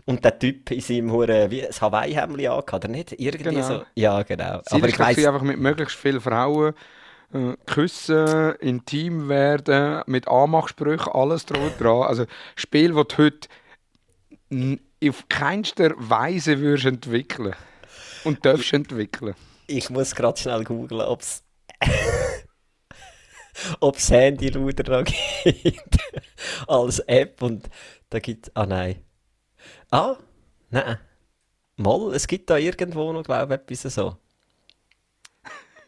und 0.07 0.25
der 0.25 0.39
Typ 0.39 0.71
in 0.71 0.81
seinem 0.81 1.13
Hure, 1.13 1.51
wie 1.51 1.67
ein 1.67 1.73
Hawaii-Hemd 1.73 2.39
angehabt, 2.39 2.75
oder 2.75 2.89
nicht? 2.89 3.13
Irgendwie 3.13 3.55
genau. 3.55 3.67
so. 3.67 3.83
Ja, 3.95 4.23
genau. 4.23 4.61
Sie 4.67 4.77
Aber 4.77 4.89
ich 4.89 4.99
weiß 4.99 5.25
einfach 5.25 5.43
mit 5.43 5.59
möglichst 5.59 5.97
vielen 5.97 6.21
Frauen 6.21 6.75
äh, 7.33 7.55
küssen, 7.67 8.55
intim 8.61 9.29
werden, 9.29 10.03
mit 10.07 10.29
Anmachsprüchen, 10.29 11.13
alles 11.13 11.47
dran 11.47 11.71
dran. 11.79 12.03
Also 12.03 12.27
Spiel, 12.57 12.95
das 12.95 13.07
du 13.09 13.19
heute 13.19 13.49
auf 15.09 15.29
keinster 15.29 15.93
Weise 15.97 16.61
würdest 16.61 16.87
entwickeln 16.87 17.55
und 18.25 18.45
darfst 18.45 18.73
entwickeln. 18.73 19.35
Ich 19.67 19.91
muss 19.91 20.15
gerade 20.15 20.39
schnell 20.39 20.65
googeln, 20.65 21.01
ob 21.01 21.21
es 21.21 21.43
ob 23.81 23.97
es 23.97 24.11
Handy-Luder 24.11 24.99
noch 24.99 25.05
gibt 25.45 25.99
als 26.67 26.99
App 27.01 27.43
und 27.43 27.69
da 28.11 28.19
gibt 28.19 28.51
ah 28.55 28.67
nein. 28.67 28.97
Ah, 29.91 30.17
nein. 30.71 30.99
Mal, 31.77 32.15
es 32.15 32.27
gibt 32.27 32.51
da 32.51 32.57
irgendwo 32.57 33.13
noch, 33.13 33.25
glaube 33.25 33.55
ich, 33.55 33.61
etwas 33.77 33.95
so. 33.95 34.17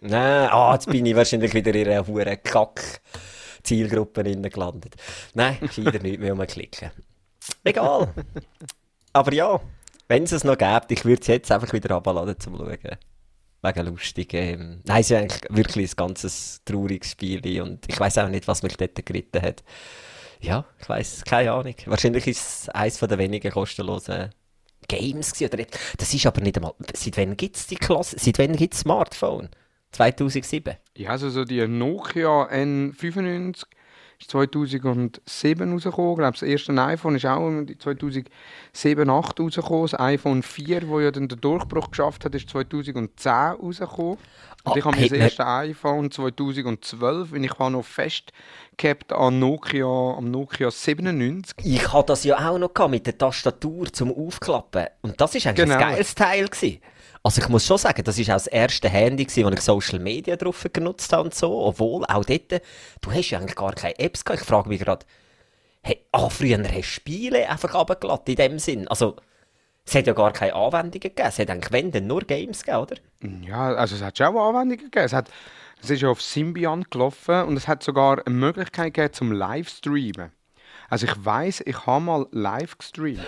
Nein, 0.00 0.48
ah, 0.50 0.72
jetzt 0.74 0.86
bin 0.86 1.06
ich 1.06 1.16
wahrscheinlich 1.16 1.54
wieder 1.54 1.74
in 1.74 1.88
einer 1.88 2.06
hohen 2.06 2.42
Kack-Zielgruppe 2.42 4.22
gelandet. 4.24 4.96
Nein, 5.34 5.58
gescheiter 5.60 6.00
nicht 6.00 6.20
mehr 6.20 6.32
umklicken. 6.32 6.90
Egal. 7.64 8.12
Aber 9.12 9.32
ja, 9.32 9.60
wenn 10.08 10.24
es 10.24 10.32
es 10.32 10.44
noch 10.44 10.58
gibt, 10.58 10.92
ich 10.92 11.04
würde 11.04 11.22
es 11.22 11.26
jetzt 11.28 11.52
einfach 11.52 11.72
wieder 11.72 11.94
runterladen 11.94 12.38
zum 12.38 12.56
Schauen. 12.56 12.98
Wegen 13.66 13.86
lustig. 13.86 14.34
Ähm. 14.34 14.80
Nein, 14.84 15.00
es 15.00 15.10
ist 15.10 15.16
eigentlich 15.16 15.40
wirklich 15.50 15.92
ein 15.92 15.96
ganzes 15.96 16.60
trauriges 16.64 17.12
Spiel 17.12 17.62
und 17.62 17.84
ich 17.88 17.98
weiß 17.98 18.18
auch 18.18 18.28
nicht, 18.28 18.46
was 18.48 18.62
mich 18.62 18.76
dort 18.76 19.04
geritten 19.04 19.42
hat. 19.42 19.64
Ja, 20.40 20.64
ich 20.80 20.88
weiß, 20.88 21.24
keine 21.24 21.52
Ahnung. 21.52 21.74
Wahrscheinlich 21.86 22.26
ist 22.26 22.38
es 22.38 22.68
eines 22.68 22.98
der 22.98 23.18
wenigen 23.18 23.50
kostenlosen 23.50 24.30
Games 24.88 25.32
gewesen, 25.32 25.54
oder 25.54 25.66
Das 25.98 26.14
ist 26.14 26.26
aber 26.26 26.40
nicht 26.40 26.56
einmal. 26.56 26.74
Seit 26.94 27.16
wann 27.16 27.36
gibt 27.36 27.56
es 27.56 27.66
die 27.66 27.76
Klasse? 27.76 28.16
Seit 28.18 28.38
wann 28.38 28.54
gibt 28.54 28.74
es 28.74 28.80
Smartphone? 28.80 29.48
2007. 29.92 30.76
Ja, 30.96 31.10
also 31.10 31.30
so 31.30 31.44
die 31.44 31.66
Nokia 31.66 32.48
N95 32.50 33.64
ist 34.18 34.30
2007 34.30 35.72
rausgekommen. 35.72 36.10
Ich 36.12 36.16
glaube, 36.18 36.32
das 36.32 36.42
erste 36.42 36.72
iPhone 36.82 37.16
ist 37.16 37.26
auch 37.26 37.38
2007, 37.78 38.30
2008 38.72 39.40
rausgekommen. 39.40 39.82
Das 39.82 40.00
iPhone 40.00 40.42
4, 40.42 40.88
wo 40.88 41.00
ja 41.00 41.10
dann 41.10 41.28
den 41.28 41.40
Durchbruch 41.40 41.90
geschafft 41.90 42.24
hat, 42.24 42.34
ist 42.34 42.48
2010 42.50 43.32
rausgekommen. 43.32 44.18
Und 44.64 44.72
Ah, 44.72 44.76
ich 44.78 44.84
habe 44.84 44.96
hey, 44.96 45.08
mein 45.10 45.20
erstes 45.20 45.46
iPhone 45.46 46.10
2012 46.10 47.30
und 47.32 47.44
ich 47.44 47.56
war 47.60 47.70
noch 47.70 47.84
festgehabt 47.84 49.12
an 49.12 49.38
Nokia, 49.38 49.86
am 49.86 50.30
Nokia 50.32 50.72
97. 50.72 51.54
Ich 51.64 51.92
hatte 51.92 52.06
das 52.08 52.24
ja 52.24 52.50
auch 52.50 52.58
noch 52.58 52.74
gehabt, 52.74 52.90
mit 52.90 53.06
der 53.06 53.16
Tastatur 53.16 53.92
zum 53.92 54.10
Aufklappen. 54.12 54.86
Und 55.02 55.20
das 55.20 55.36
ist 55.36 55.46
eigentlich 55.46 55.66
Genau. 55.66 55.76
ein 55.76 55.90
geiles 55.92 56.16
Teil. 56.16 56.46
Gewesen. 56.48 56.80
Also 57.26 57.42
ich 57.42 57.48
muss 57.48 57.66
schon 57.66 57.76
sagen, 57.76 58.04
das 58.04 58.20
ist 58.20 58.30
auch 58.30 58.34
das 58.34 58.46
erste 58.46 58.88
Handy, 58.88 59.26
wo 59.26 59.48
ich 59.50 59.60
Social 59.60 59.98
Media 59.98 60.36
drauf 60.36 60.64
genutzt 60.72 61.12
habe 61.12 61.24
und 61.24 61.34
so. 61.34 61.58
Obwohl, 61.58 62.04
auch 62.04 62.24
dort, 62.24 62.62
du 63.00 63.10
hast 63.10 63.30
ja 63.30 63.40
eigentlich 63.40 63.56
gar 63.56 63.72
keine 63.72 63.98
Apps 63.98 64.24
gehabt. 64.24 64.42
Ich 64.42 64.46
frage 64.46 64.68
mich 64.68 64.80
gerade, 64.80 65.04
hey, 65.82 66.06
ah, 66.12 66.28
früher 66.28 66.62
hast 66.62 66.72
du 66.72 66.82
Spiele 66.84 67.48
einfach 67.48 67.74
runtergeladen, 67.74 68.26
in 68.26 68.36
dem 68.36 68.58
Sinn. 68.60 68.86
Also, 68.86 69.16
es 69.84 69.96
hat 69.96 70.06
ja 70.06 70.12
gar 70.12 70.32
keine 70.32 70.54
Anwendungen 70.54 71.00
gegeben. 71.00 71.28
Es 71.28 71.40
hat 71.40 71.50
eigentlich, 71.50 71.72
wenn, 71.72 71.90
dann 71.90 72.06
nur 72.06 72.20
Games 72.20 72.62
gegeben, 72.62 72.82
oder? 72.82 72.96
Ja, 73.44 73.74
also 73.74 73.96
es 73.96 74.02
hat 74.02 74.16
schon 74.16 74.28
auch 74.28 74.50
Anwendungen 74.50 74.84
gegeben. 74.84 75.04
Es, 75.04 75.12
hat, 75.12 75.28
es 75.82 75.90
ist 75.90 76.02
ja 76.02 76.10
auf 76.10 76.22
Symbian 76.22 76.84
gelaufen 76.90 77.42
und 77.42 77.56
es 77.56 77.66
hat 77.66 77.82
sogar 77.82 78.24
eine 78.24 78.36
Möglichkeit 78.36 78.94
gegeben 78.94 79.12
zum 79.12 79.32
Livestreamen. 79.32 80.30
Also 80.88 81.06
ich 81.06 81.24
weiß, 81.24 81.64
ich 81.66 81.86
habe 81.86 82.04
mal 82.04 82.28
live 82.30 82.78
gestreamt. 82.78 83.26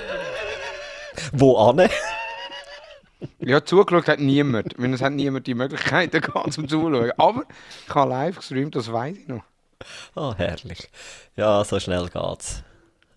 Wo 1.33 1.59
ane? 1.59 1.91
Ja, 3.41 3.65
zugeschaut 3.65 4.09
hat 4.09 4.21
niemand, 4.21 4.75
weil 4.79 4.93
es 4.95 5.03
hat 5.03 5.13
niemand 5.13 5.47
die 5.47 5.55
Möglichkeiten 5.55 6.21
gehabt 6.21 6.53
zum 6.53 6.69
Zuschauen. 6.69 7.13
Aber 7.17 7.45
ich 7.87 7.95
habe 7.95 8.11
live 8.11 8.37
gestreamt, 8.37 8.77
das 8.77 8.93
weiß 8.93 9.17
ich 9.17 9.29
noch. 9.29 9.43
Ah, 10.15 10.35
herrlich. 10.37 10.89
Ja, 11.37 11.65
so 11.65 11.79
schnell 11.81 12.09
geht's. 12.09 12.63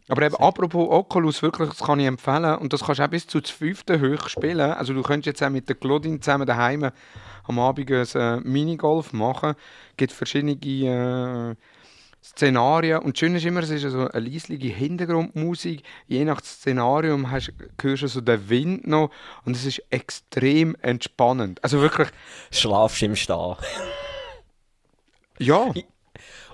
Aber 0.08 0.24
eben, 0.24 0.36
apropos 0.36 0.90
Oculus, 0.90 1.42
wirklich, 1.42 1.70
das 1.70 1.80
kann 1.80 2.00
ich 2.00 2.06
empfehlen. 2.06 2.58
Und 2.58 2.74
das 2.74 2.84
kannst 2.84 3.00
du 3.00 3.04
auch 3.06 3.10
bis 3.10 3.28
zu 3.28 3.40
fünften 3.42 4.02
hoch 4.02 4.28
spielen. 4.28 4.72
Also 4.72 4.94
du 4.94 5.04
könntest 5.04 5.28
jetzt 5.28 5.44
auch 5.44 5.50
mit 5.50 5.70
der 5.70 5.76
Claudine 5.76 6.20
zusammen 6.20 6.46
daheim 6.46 6.92
am 7.44 7.60
Abend 7.60 7.90
ein 7.90 8.08
äh, 8.16 8.38
Minigolf 8.42 9.14
machen. 9.14 9.52
Es 9.92 9.98
gibt 9.98 10.12
verschiedene 10.12 10.54
äh, 10.54 11.56
Szenarien. 12.24 13.00
Und 13.00 13.16
das 13.16 13.20
Schöne 13.20 13.38
ist 13.38 13.46
immer, 13.46 13.62
es 13.62 13.70
ist 13.72 13.82
so 13.84 14.08
eine 14.08 14.20
leisliche 14.28 14.68
Hintergrundmusik. 14.68 15.84
Je 16.08 16.24
nach 16.24 16.42
Szenarium 16.44 17.32
hast, 17.32 17.52
hörst 17.82 18.04
du 18.04 18.08
so 18.08 18.22
den 18.22 18.48
Wind 18.50 18.88
noch. 18.88 19.10
Und 19.46 19.56
es 19.56 19.66
ist 19.66 19.82
extrem 19.90 20.76
entspannend. 20.82 21.64
Also 21.64 21.82
wirklich, 21.82 22.10
Schlafst 22.52 23.02
im 23.02 23.16
Stehen. 23.16 23.56
ja. 25.40 25.72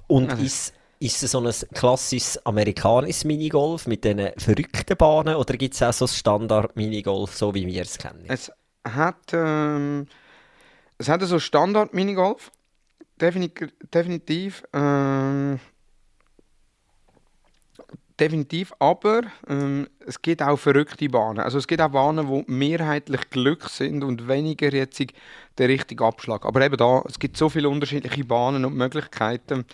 Und 0.07 0.29
Also- 0.31 0.43
ist, 0.43 0.73
ist 0.99 1.21
es 1.21 1.31
so 1.31 1.39
ein 1.45 1.53
klassisches 1.73 2.43
amerikanisches 2.45 3.25
Minigolf 3.25 3.87
mit 3.87 4.03
diesen 4.05 4.29
verrückten 4.37 4.95
Bahnen 4.97 5.35
oder 5.35 5.55
gibt 5.57 5.75
es 5.75 5.83
auch 5.83 5.93
so 5.93 6.05
ein 6.05 6.07
Standard-Minigolf, 6.07 7.35
so 7.35 7.53
wie 7.53 7.67
wir 7.67 7.81
es 7.81 7.97
kennen? 7.97 8.23
Es 8.27 8.51
hat, 8.87 9.17
ähm, 9.33 10.07
es 10.97 11.09
hat 11.09 11.21
so 11.23 11.39
Standard-Minigolf. 11.39 12.51
Definitiv. 13.19 13.71
definitiv 13.93 14.63
ähm, 14.73 15.59
definitiv, 18.19 18.73
aber 18.79 19.21
ähm, 19.47 19.87
es 20.05 20.21
gibt 20.21 20.41
auch 20.41 20.57
verrückte 20.57 21.07
Bahnen. 21.09 21.39
Also 21.39 21.57
es 21.57 21.67
gibt 21.67 21.81
auch 21.81 21.89
Bahnen, 21.89 22.27
die 22.27 22.51
mehrheitlich 22.51 23.29
Glück 23.29 23.69
sind 23.69 24.03
und 24.03 24.27
weniger 24.27 24.73
jetzt 24.73 25.01
der 25.57 25.69
richtige 25.69 26.03
Abschlag. 26.03 26.45
Aber 26.45 26.65
eben 26.65 26.77
da, 26.77 27.03
es 27.07 27.19
gibt 27.19 27.37
so 27.37 27.49
viele 27.49 27.69
unterschiedliche 27.69 28.23
Bahnen 28.25 28.65
und 28.65 28.75
Möglichkeiten. 28.75 29.65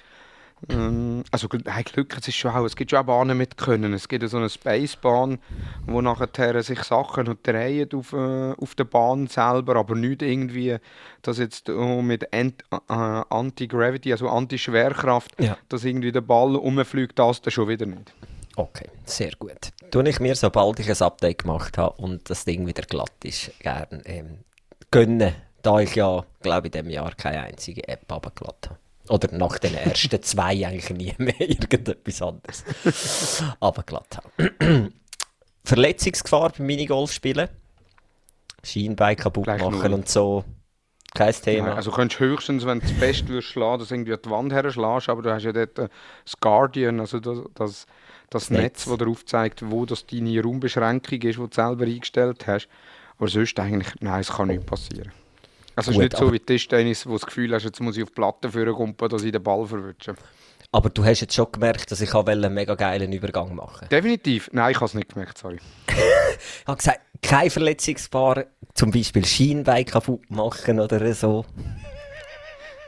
Ähm, 0.69 1.23
also 1.31 1.47
nein, 1.65 1.83
Glück, 1.83 2.15
es 2.17 2.27
ist 2.27 2.35
schon 2.35 2.51
auch, 2.51 2.63
es 2.65 2.75
gibt 2.75 2.91
schon 2.91 2.99
auch 2.99 3.03
Bahnen 3.05 3.37
mit 3.37 3.57
Können. 3.57 3.93
Es 3.93 4.07
gibt 4.07 4.23
ja 4.23 4.29
so 4.29 4.37
eine 4.37 4.49
Spacebahn, 4.49 5.39
wo 5.87 6.01
nachher 6.01 6.61
sich 6.63 6.83
Sachen 6.83 7.37
drehen 7.43 7.89
auf, 7.93 8.13
äh, 8.13 8.53
auf 8.53 8.75
der 8.75 8.85
Bahn 8.85 9.27
selber, 9.27 9.75
aber 9.75 9.95
nicht 9.95 10.21
irgendwie, 10.21 10.77
dass 11.21 11.37
jetzt 11.37 11.69
äh, 11.69 12.01
mit 12.01 12.33
Ant, 12.33 12.63
äh, 12.71 12.93
Anti-Gravity, 12.93 14.11
also 14.11 14.29
Anti-Schwerkraft, 14.29 15.41
Ja. 15.41 15.57
dass 15.69 15.83
irgendwie 15.83 16.11
der 16.11 16.21
Ball 16.21 16.55
rumfliegt, 16.55 17.17
das 17.19 17.41
dann 17.41 17.51
schon 17.51 17.67
wieder 17.67 17.85
nicht. 17.85 18.13
Okay, 18.55 18.87
sehr 19.05 19.31
gut. 19.39 19.71
Tue 19.89 20.07
ich 20.07 20.19
mir, 20.19 20.35
sobald 20.35 20.79
ich 20.79 20.89
ein 20.89 21.01
Update 21.05 21.39
gemacht 21.39 21.77
habe 21.77 21.99
und 22.01 22.29
das 22.29 22.45
Ding 22.45 22.67
wieder 22.67 22.83
glatt 22.83 23.11
ist, 23.23 23.51
gerne 23.59 24.01
ähm, 24.05 24.39
gönnen, 24.91 25.33
da 25.63 25.79
ich 25.79 25.95
ja, 25.95 26.23
glaube 26.41 26.67
ich, 26.67 26.75
in 26.75 26.81
diesem 26.83 26.89
Jahr 26.91 27.15
keine 27.15 27.41
einzige 27.41 27.87
App 27.87 28.11
abgeladen 28.11 28.57
habe. 28.69 28.77
Oder 29.09 29.35
nach 29.35 29.59
den 29.59 29.75
ersten 29.75 30.21
zwei 30.23 30.65
eigentlich 30.65 30.89
nie 30.91 31.13
mehr 31.17 31.39
irgendetwas 31.39 32.21
anderes 32.21 32.63
abgeladen 33.59 34.17
habe. 34.17 34.91
Verletzungsgefahr 35.65 36.51
beim 36.57 36.65
Minigolf-Spielen. 36.65 37.49
Schienbein 38.63 39.17
kaputt 39.17 39.43
Gleich 39.43 39.61
machen 39.61 39.79
null. 39.79 39.93
und 39.93 40.09
so. 40.09 40.45
Kein 41.13 41.33
Thema. 41.33 41.67
Nein, 41.67 41.75
also 41.75 41.91
könntest 41.91 42.19
höchstens, 42.19 42.65
wenn 42.65 42.79
du 42.79 42.87
das 42.87 42.97
Beste 42.97 43.27
würdest 43.27 43.49
schlagen, 43.49 43.79
dass 43.79 43.91
irgendwie 43.91 44.15
die 44.17 44.29
Wand 44.29 44.51
her 44.51 44.71
schlägst, 44.71 45.09
aber 45.09 45.21
du 45.21 45.31
hast 45.31 45.43
ja 45.43 45.51
dort 45.51 45.77
äh, 45.77 45.89
das 46.25 46.39
Guardian, 46.39 46.99
also 46.99 47.19
das, 47.19 47.39
das, 47.53 47.85
das 48.29 48.49
Netz. 48.49 48.61
Netz, 48.61 48.85
das 48.85 48.97
dir 48.97 49.07
aufzeigt, 49.07 49.69
wo 49.69 49.85
das 49.85 50.07
deine 50.07 50.41
Raumbeschränkung 50.41 51.21
ist, 51.21 51.37
die 51.37 51.41
du 51.41 51.49
selber 51.51 51.85
eingestellt 51.85 52.47
hast. 52.47 52.67
Aber 53.19 53.27
sonst 53.27 53.59
eigentlich, 53.59 53.93
nein, 53.99 54.21
es 54.21 54.31
kann 54.31 54.47
nicht 54.47 54.65
passieren. 54.65 55.11
Also 55.75 55.91
es 55.91 55.97
ist 55.97 56.03
nicht 56.03 56.17
so 56.17 56.31
wie 56.31 56.39
Tischtennis, 56.39 57.05
wo 57.05 57.11
du 57.11 57.17
das 57.17 57.25
Gefühl 57.25 57.53
hast, 57.53 57.63
jetzt 57.63 57.79
muss 57.79 57.97
ich 57.97 58.03
auf 58.03 58.09
die 58.09 58.15
Platte 58.15 58.49
führen 58.49 58.73
kumpen, 58.73 59.09
dass 59.09 59.23
ich 59.23 59.31
den 59.31 59.41
Ball 59.41 59.65
verwünsche. 59.65 60.15
Aber 60.71 60.89
du 60.89 61.05
hast 61.05 61.21
jetzt 61.21 61.35
schon 61.35 61.51
gemerkt, 61.51 61.91
dass 61.91 62.01
ich 62.01 62.13
einen 62.13 62.53
mega 62.53 62.73
geilen 62.73 63.11
Übergang 63.13 63.53
machen 63.53 63.87
Definitiv. 63.89 64.49
Nein, 64.53 64.71
ich 64.71 64.77
habe 64.77 64.85
es 64.85 64.93
nicht 64.93 65.09
gemerkt, 65.13 65.37
sorry. 65.37 65.59
Ich 66.61 66.67
habe 66.67 66.77
gesagt, 66.77 66.99
kein 67.21 67.49
Verletzungsgefahr, 67.49 68.45
zum 68.73 68.89
Beispiel 68.91 69.23
Schienbein 69.23 69.85
kaputt 69.85 70.29
machen 70.29 70.79
oder 70.79 71.13
so. 71.13 71.45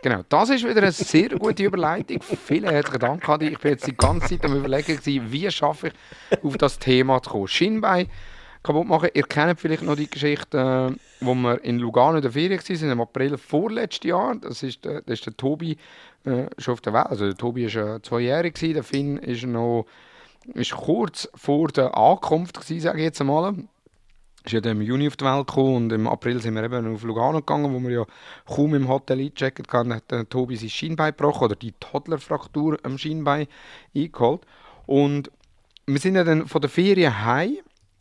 Genau, 0.01 0.21
das 0.29 0.49
ist 0.49 0.63
wieder 0.63 0.81
eine 0.81 0.91
sehr 0.91 1.29
gute 1.29 1.63
Überleitung. 1.63 2.21
Vielen 2.21 2.69
herzlichen 2.69 2.99
Dank, 2.99 3.27
Adi. 3.29 3.49
Ich 3.49 3.59
bin 3.59 3.71
jetzt 3.71 3.87
die 3.87 3.95
ganze 3.95 4.29
Zeit 4.29 4.45
am 4.45 4.55
überlegen, 4.55 4.99
wie 5.03 5.49
schaffe 5.51 5.87
ich 5.87 6.43
auf 6.43 6.57
das 6.57 6.79
Thema 6.79 7.21
zu 7.21 7.29
kommen. 7.31 7.47
Schienbein 7.47 8.07
kaputt 8.65 8.87
machen. 8.87 9.09
Ihr 9.13 9.23
kennt 9.23 9.59
vielleicht 9.59 9.83
noch 9.83 9.95
die 9.95 10.09
Geschichte, 10.09 10.57
äh, 10.91 11.25
wo 11.25 11.35
wir 11.35 11.63
in 11.63 11.79
Lugano 11.79 12.17
in 12.17 12.21
der 12.21 12.31
Ferien 12.31 12.59
waren, 12.59 12.91
im 12.91 13.01
April 13.01 13.37
vorletztes 13.37 14.09
Jahr. 14.09 14.35
Das 14.35 14.63
ist 14.63 14.83
der, 14.83 15.01
das 15.01 15.19
ist 15.19 15.25
der 15.25 15.37
Tobi 15.37 15.77
äh, 16.25 16.47
schon 16.57 16.73
auf 16.73 16.81
der 16.81 16.93
Welt. 16.93 17.07
Also 17.07 17.25
der 17.25 17.35
Tobi 17.35 17.73
war 17.73 17.95
äh, 17.95 18.01
zweijährig, 18.01 18.55
der 18.55 18.83
Finn 18.83 19.17
ist 19.17 19.45
noch 19.45 19.85
ist 20.53 20.71
kurz 20.73 21.27
vor 21.33 21.69
der 21.69 21.97
Ankunft, 21.97 22.59
gewesen, 22.59 22.81
sage 22.81 22.99
ich 22.99 23.05
jetzt 23.05 23.21
einmal 23.21 23.55
ist 24.45 24.51
ja 24.51 24.59
im 24.71 24.81
Juni 24.81 25.07
auf 25.07 25.17
die 25.17 25.25
Welt 25.25 25.47
gekommen 25.47 25.75
und 25.75 25.91
im 25.91 26.07
April 26.07 26.39
sind 26.39 26.53
wir 26.53 26.63
eben 26.63 26.93
auf 26.93 27.01
Lugano 27.03 27.39
gegangen, 27.39 27.73
wo 27.73 27.79
wir 27.79 27.89
ja 27.89 28.05
kaum 28.45 28.75
im 28.75 28.87
Hotel 28.87 29.19
eingecheckt 29.19 29.73
haben, 29.73 29.93
hat 29.93 30.11
der 30.11 30.29
Tobi 30.29 30.55
sein 30.55 30.69
Schienbein 30.69 31.13
gebrochen 31.17 31.45
oder 31.45 31.55
die 31.55 31.73
Toddlerfraktur 31.79 32.77
am 32.83 32.99
Schienbein 32.99 33.47
eingeholt. 33.95 34.41
Und 34.85 35.31
wir 35.87 35.99
sind 35.99 36.15
ja 36.15 36.23
dann 36.23 36.47
von 36.47 36.61
der 36.61 36.69
Ferien 36.69 37.25
heim 37.25 37.57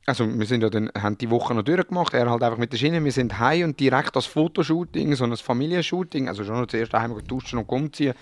also 0.06 0.26
wir 0.26 0.46
sind 0.46 0.62
ja 0.62 0.68
dann, 0.68 0.90
haben 0.98 1.16
die 1.16 1.30
Woche 1.30 1.54
noch 1.54 1.62
durchgemacht, 1.62 2.12
er 2.12 2.28
halt 2.30 2.42
einfach 2.42 2.58
mit 2.58 2.72
der 2.72 2.76
Schiene, 2.76 3.02
wir 3.02 3.12
sind 3.12 3.38
heim 3.38 3.64
und 3.64 3.80
direkt 3.80 4.14
das 4.16 4.26
Fotoshooting, 4.26 5.14
so 5.14 5.24
ein 5.24 5.36
Familienshooting, 5.36 6.28
also 6.28 6.44
schon 6.44 6.68
zuerst 6.68 6.92
daheim 6.92 7.18
duschen 7.26 7.58
und 7.58 7.68
umziehen 7.68 8.14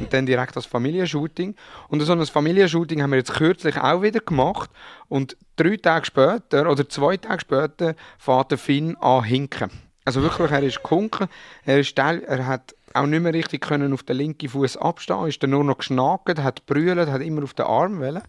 und 0.00 0.12
dann 0.12 0.26
direkt 0.26 0.56
das 0.56 0.66
Familienshooting. 0.66 1.54
Und 1.88 2.00
so 2.00 2.12
ein 2.12 2.24
Familienshooting 2.24 3.02
haben 3.02 3.10
wir 3.10 3.18
jetzt 3.18 3.32
kürzlich 3.32 3.78
auch 3.78 4.02
wieder 4.02 4.20
gemacht 4.20 4.70
und 5.08 5.36
drei 5.56 5.76
Tage 5.76 6.06
später 6.06 6.70
oder 6.70 6.88
zwei 6.88 7.16
Tage 7.16 7.40
später 7.40 7.94
fährt 8.18 8.50
der 8.50 8.58
Finn 8.58 8.96
an 8.96 9.24
hinken. 9.24 9.70
Also 10.04 10.20
wirklich, 10.20 10.50
er 10.50 10.62
ist 10.62 10.82
gekunken, 10.82 11.28
er, 11.64 11.80
ist 11.80 11.96
teil, 11.96 12.22
er 12.24 12.46
hat 12.46 12.74
auch 12.92 13.06
nicht 13.06 13.22
mehr 13.22 13.32
richtig 13.32 13.62
können 13.62 13.94
auf 13.94 14.02
den 14.02 14.18
linken 14.18 14.50
Fuß 14.50 14.76
abstehen, 14.76 15.26
ist 15.26 15.42
dann 15.42 15.50
nur 15.50 15.64
noch 15.64 15.78
geschnackt, 15.78 16.38
hat 16.38 16.66
brüllt, 16.66 17.08
hat 17.08 17.22
immer 17.22 17.42
auf 17.42 17.54
den 17.54 17.64
Arm 17.64 18.00
wollen. 18.00 18.22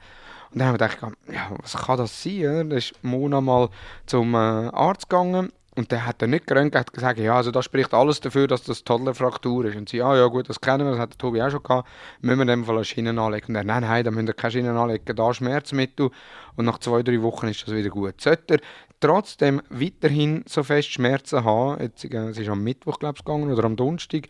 Und 0.56 0.60
dann 0.60 0.70
haben 0.70 0.80
wir 0.80 0.88
gedacht, 0.88 1.14
ja, 1.28 1.52
was 1.62 1.74
kann 1.74 1.98
das 1.98 2.24
sein? 2.24 2.44
Dann 2.44 2.72
ist 2.72 2.94
Mona 3.02 3.42
mal 3.42 3.68
zum 4.06 4.34
äh, 4.36 4.38
Arzt 4.38 5.10
gegangen 5.10 5.52
und 5.76 5.92
der 5.92 6.06
hat 6.06 6.22
dann 6.22 6.30
nicht 6.30 6.48
geröntgt, 6.48 6.78
hat 6.78 6.94
gesagt, 6.94 7.20
ja, 7.20 7.36
also 7.36 7.52
das 7.52 7.66
spricht 7.66 7.94
alles 7.94 8.22
dafür, 8.22 8.48
dass 8.48 8.64
das 8.64 8.86
Toddlerfraktur 8.86 9.66
ist. 9.66 9.76
Und 9.76 9.90
sie, 9.90 9.98
ja, 9.98 10.16
ja 10.16 10.28
gut, 10.28 10.48
das 10.48 10.62
kennen 10.62 10.86
wir, 10.86 10.92
das 10.92 11.00
hat 11.02 11.10
der 11.10 11.18
Tobi 11.18 11.42
auch 11.42 11.52
schon 11.52 11.62
gehabt, 11.62 11.90
müssen 12.22 12.38
wir 12.38 12.44
in 12.44 12.48
dem 12.48 12.64
Fall 12.64 12.76
eine 12.76 12.86
Schiene 12.86 13.10
anlegen. 13.22 13.48
Und 13.50 13.56
er, 13.56 13.66
nein, 13.66 13.82
nein, 13.82 14.06
da 14.06 14.12
müssen 14.12 14.28
wir 14.28 14.34
keine 14.34 14.52
Schiene 14.54 14.72
anlegen, 14.72 15.14
da 15.14 15.34
Schmerzmittel. 15.34 16.10
Und 16.56 16.64
nach 16.64 16.80
zwei, 16.80 17.04
drei 17.04 17.22
Wochen 17.22 17.50
ist 17.50 17.68
das 17.68 17.76
wieder 17.76 17.90
gut. 17.90 18.22
Sollte 18.22 18.54
er 18.54 18.60
trotzdem 19.02 19.62
weiterhin 19.70 20.46
so 20.48 20.64
fest 20.64 20.90
Schmerzen 20.90 21.44
haben, 21.44 21.82
jetzt, 21.82 22.06
äh, 22.06 22.30
es 22.30 22.38
ist 22.38 22.48
am 22.48 22.64
Mittwoch, 22.64 22.98
glaube 22.98 23.16
ich, 23.18 23.26
gegangen, 23.26 23.52
oder 23.52 23.66
am 23.66 23.76
Donnerstag, 23.76 24.30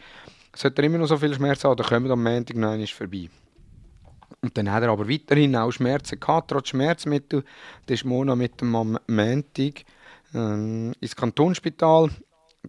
sollte 0.55 0.82
er 0.82 0.86
immer 0.88 0.98
noch 0.98 1.08
so 1.08 1.17
viel 1.17 1.36
Schmerzen 1.36 1.70
haben, 1.70 1.77
dann 1.77 1.86
kommen 1.86 2.05
wir 2.05 2.13
am 2.13 2.24
Montag 2.24 2.58
noch 2.58 2.70
einmal 2.70 2.88
vorbei. 2.88 3.29
Und 4.46 4.56
dann 4.56 4.72
hat 4.72 4.84
er 4.84 4.90
aber 4.90 5.10
weiterhin 5.10 5.56
auch 5.56 5.72
Schmerzen 5.72 6.20
gehabt, 6.20 6.52
trotz 6.52 6.70
Schmerzmittel. 6.70 7.44
Dann 7.88 7.94
ist 7.96 8.06
Mona 8.06 8.36
mit 8.36 8.62
dem 8.62 8.75
am 8.75 9.00
Montag 9.08 9.86
äh, 10.36 10.92
ins 10.92 11.16
Kantonsspital, 11.16 12.12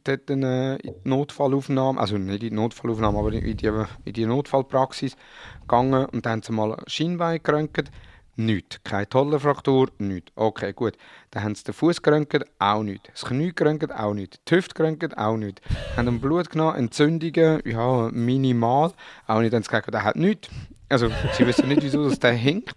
dort 0.02 0.30
eine 0.30 0.78
Notfallaufnahme, 1.04 2.00
also 2.00 2.16
nicht 2.16 2.42
in 2.42 2.48
die 2.48 2.56
Notfallaufnahme, 2.56 3.18
aber 3.18 3.30
in 3.30 3.58
die, 3.58 3.66
in 4.06 4.12
die 4.14 4.24
Notfallpraxis 4.24 5.16
gegangen 5.60 6.06
und 6.06 6.24
dann 6.24 6.32
haben 6.32 6.42
sie 6.42 6.52
mal 6.52 6.82
Schienbein 6.86 7.40
geröntgt. 7.42 7.90
Nichts. 8.38 8.80
Keine 8.84 9.08
Tollenfraktur, 9.08 9.90
nichts. 9.98 10.32
Okay, 10.34 10.72
gut. 10.74 10.94
Dann 11.30 11.42
haben 11.42 11.54
sie 11.54 11.64
den 11.64 11.74
Fuß 11.74 12.00
geröntgt, 12.00 12.44
auch 12.58 12.82
nichts. 12.82 13.08
Das 13.10 13.24
Knie 13.26 13.52
geröntgt, 13.54 13.94
auch 13.94 14.14
nichts. 14.14 14.38
Die 14.48 14.54
Hüfte 14.54 14.74
geröntgt, 14.74 15.16
auch 15.16 15.36
nichts. 15.36 15.60
Haben 15.96 16.20
Blut 16.20 16.50
genommen, 16.50 16.76
Entzündungen, 16.76 17.62
ja, 17.66 18.10
minimal, 18.12 18.92
auch 19.26 19.40
nicht. 19.40 19.52
Dann 19.52 19.58
haben 19.58 19.62
sie 19.62 19.68
gesagt, 19.68 19.92
der 19.92 20.04
hat 20.04 20.16
nichts. 20.16 20.48
Also, 20.88 21.10
sie 21.32 21.46
wissen 21.46 21.68
nicht, 21.68 21.82
wieso 21.82 22.08
das 22.08 22.18
der 22.18 22.32
hängt. 22.32 22.74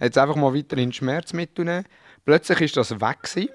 Jetzt 0.00 0.18
einfach 0.18 0.36
mal 0.36 0.54
weiterhin 0.54 0.92
Schmerzmittel 0.92 1.64
nehmen. 1.64 1.84
Plötzlich 2.24 2.60
ist 2.60 2.76
das 2.76 3.00
weg 3.00 3.22
gewesen. 3.22 3.48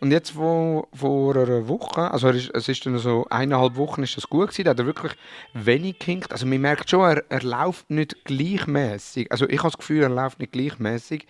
Und 0.00 0.12
jetzt 0.12 0.30
vor, 0.30 0.86
vor 0.94 1.34
einer 1.34 1.66
Woche, 1.66 2.10
also 2.10 2.28
es 2.28 2.68
ist, 2.68 2.86
dann 2.86 2.98
so 2.98 3.26
eineinhalb 3.30 3.74
Wochen 3.74 4.04
ist 4.04 4.16
das 4.16 4.28
gut 4.28 4.50
gewesen, 4.50 4.64
da 4.64 4.70
hat 4.70 4.78
er 4.78 4.86
wirklich 4.86 5.12
wenig 5.54 5.98
gehinkt. 5.98 6.30
Also 6.30 6.46
man 6.46 6.60
merkt 6.60 6.88
schon, 6.88 7.00
er, 7.00 7.24
er 7.28 7.42
läuft 7.42 7.90
nicht 7.90 8.24
gleichmäßig. 8.24 9.32
Also 9.32 9.48
ich 9.48 9.58
habe 9.58 9.70
das 9.70 9.78
Gefühl, 9.78 10.04
er 10.04 10.08
läuft 10.08 10.38
nicht 10.38 10.52
gleichmäßig. 10.52 11.26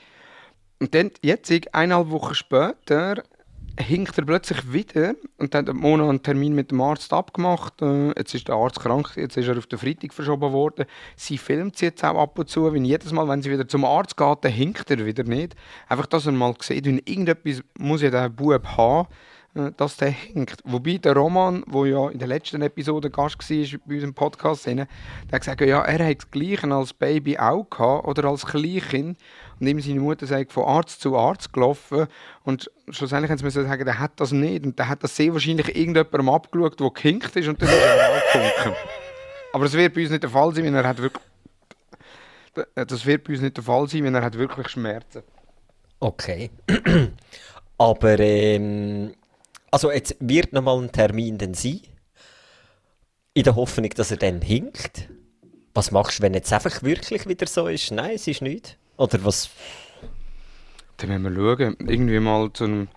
Und 0.81 0.95
dann, 0.95 1.11
jetzt, 1.23 1.51
eineinhalb 1.75 2.11
Wochen 2.11 2.35
später, 2.35 3.23
hinkt 3.79 4.19
er 4.19 4.25
plötzlich 4.25 4.73
wieder 4.73 5.15
und 5.39 5.55
dann 5.55 5.67
hat 5.67 5.75
Mona 5.75 6.09
einen 6.09 6.23
Termin 6.23 6.55
mit 6.55 6.71
dem 6.71 6.81
Arzt 6.81 7.13
abgemacht. 7.13 7.81
Äh, 7.81 8.09
jetzt 8.17 8.35
ist 8.35 8.49
der 8.49 8.57
Arzt 8.57 8.81
krank, 8.81 9.13
jetzt 9.17 9.37
ist 9.37 9.49
er 9.49 9.57
auf 9.57 9.67
den 9.67 9.79
Freitag 9.79 10.13
verschoben 10.13 10.53
worden. 10.53 10.87
Sie 11.17 11.39
filmt 11.39 11.77
sie 11.77 11.87
jetzt 11.87 12.05
auch 12.05 12.21
ab 12.21 12.39
und 12.39 12.49
zu, 12.49 12.73
wenn 12.73 12.85
jedes 12.85 13.13
Mal, 13.13 13.29
wenn 13.29 13.43
sie 13.43 13.51
wieder 13.51 13.69
zum 13.69 13.85
Arzt 13.85 14.17
geht, 14.17 14.39
dann 14.43 14.53
hinkt 14.53 14.91
er 14.91 15.05
wieder 15.05 15.25
nicht. 15.25 15.55
Einfach, 15.89 16.07
dass 16.07 16.27
er 16.27 16.33
mal 16.33 16.55
sieht, 16.61 16.87
wenn 16.87 16.99
irgendetwas 16.99 17.63
muss 17.79 18.03
ja 18.03 18.11
der 18.11 18.29
Bub 18.29 18.67
haben, 18.77 19.09
äh, 19.55 19.73
dass 19.77 19.97
der 19.97 20.11
hinkt. 20.11 20.61
Wobei 20.65 20.99
der 20.99 21.15
Roman, 21.15 21.65
der 21.73 21.87
ja 21.87 22.09
in 22.11 22.19
der 22.19 22.29
letzten 22.29 22.63
Episode 22.63 23.11
Gast 23.11 23.39
war 23.39 23.79
bei 23.87 23.95
unserem 23.95 24.15
Podcast, 24.15 24.67
der 24.67 24.87
hat 25.33 25.41
gesagt, 25.41 25.61
ja, 25.63 25.83
er 25.83 26.09
hat 26.09 26.19
das 26.19 26.31
Gleiche 26.31 26.73
als 26.73 26.93
Baby 26.93 27.39
auch 27.39 27.69
gehabt 27.69 28.07
oder 28.07 28.25
als 28.25 28.47
Kleinkind. 28.47 29.19
Und 29.61 29.67
ihm 29.67 29.81
seine 29.81 30.01
Mutter 30.01 30.27
sagt, 30.27 30.53
von 30.53 30.65
Arzt 30.65 31.01
zu 31.01 31.17
Arzt 31.17 31.53
gelaufen. 31.53 32.07
Und 32.45 32.71
schlussendlich 32.91 33.31
haben 33.31 33.39
sie 33.39 33.51
sagen, 33.51 33.85
der 33.85 33.99
hat 33.99 34.13
das 34.17 34.33
nicht. 34.33 34.65
Und 34.65 34.79
der 34.79 34.89
hat 34.89 35.03
das 35.03 35.17
sehr 35.17 35.33
wahrscheinlich 35.33 35.69
irgendjemandem 35.69 36.29
abgeschaut, 36.29 36.79
der 36.79 36.91
gehinkt 36.91 37.35
ist 37.37 37.49
und 37.49 37.61
dann 37.61 37.69
ist 37.69 37.75
er 37.75 38.09
auch 38.09 38.33
gehinkt. 38.33 38.79
Aber 39.53 39.65
das 39.65 39.75
wird 39.75 39.95
bei 39.95 40.03
uns 40.03 40.11
nicht 40.11 40.23
der 40.23 40.31
Fall 40.31 40.55
sein, 40.55 40.65
wenn 40.65 40.75
er 40.75 40.87
hat 40.87 40.99
wirklich... 40.99 41.23
Das 42.75 43.07
wird 43.07 43.25
bei 43.25 43.35
uns 43.35 43.43
nicht 43.43 43.57
der 43.57 43.65
Fall 43.65 43.89
sein, 43.89 44.05
wenn 44.05 44.15
er 44.15 44.23
hat 44.23 44.37
wirklich 44.37 44.69
Schmerzen. 44.69 45.23
Okay. 46.01 46.51
Aber 47.79 48.19
ähm, 48.19 49.15
also 49.71 49.93
jetzt 49.93 50.17
wird 50.21 50.53
noch 50.53 50.63
mal 50.63 50.81
ein 50.81 50.93
Termin 50.93 51.39
dann 51.39 51.55
sein. 51.55 51.81
In 53.35 53.45
der 53.45 53.57
Hoffnung, 53.57 53.91
dass 53.91 54.11
er 54.11 54.17
dann 54.17 54.41
hinkt. 54.41 55.09
Was 55.75 55.91
machst 55.91 56.19
du, 56.19 56.23
wenn 56.23 56.35
jetzt 56.35 56.53
einfach 56.53 56.83
wirklich 56.83 57.29
wieder 57.29 57.47
so 57.47 57.69
ist? 57.69 57.93
Nein, 57.93 58.13
es 58.15 58.27
ist 58.27 58.43
nichts. 58.43 58.77
Oder 58.99 59.25
was? 59.25 59.49
Dann 60.99 61.11
müssen 61.23 61.35
wir 61.37 61.57
schauen. 61.57 61.77
Irgendwie 61.79 62.21
mal 62.21 62.53
zu 62.53 62.65
einem. 62.65 62.89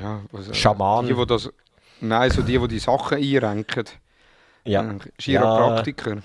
Ja, 0.00 0.22
was, 0.32 0.48
äh, 0.48 0.54
Schaman. 0.54 1.06
Die, 1.06 1.14
die 1.14 1.26
das, 1.26 1.50
nein, 2.00 2.30
so 2.30 2.42
die, 2.42 2.58
die 2.58 2.68
die 2.68 2.78
Sachen 2.78 3.18
einrenken. 3.18 3.84
Ja. 4.64 4.90
Äh, 4.90 4.98
Chiropraktiker. 5.18 6.22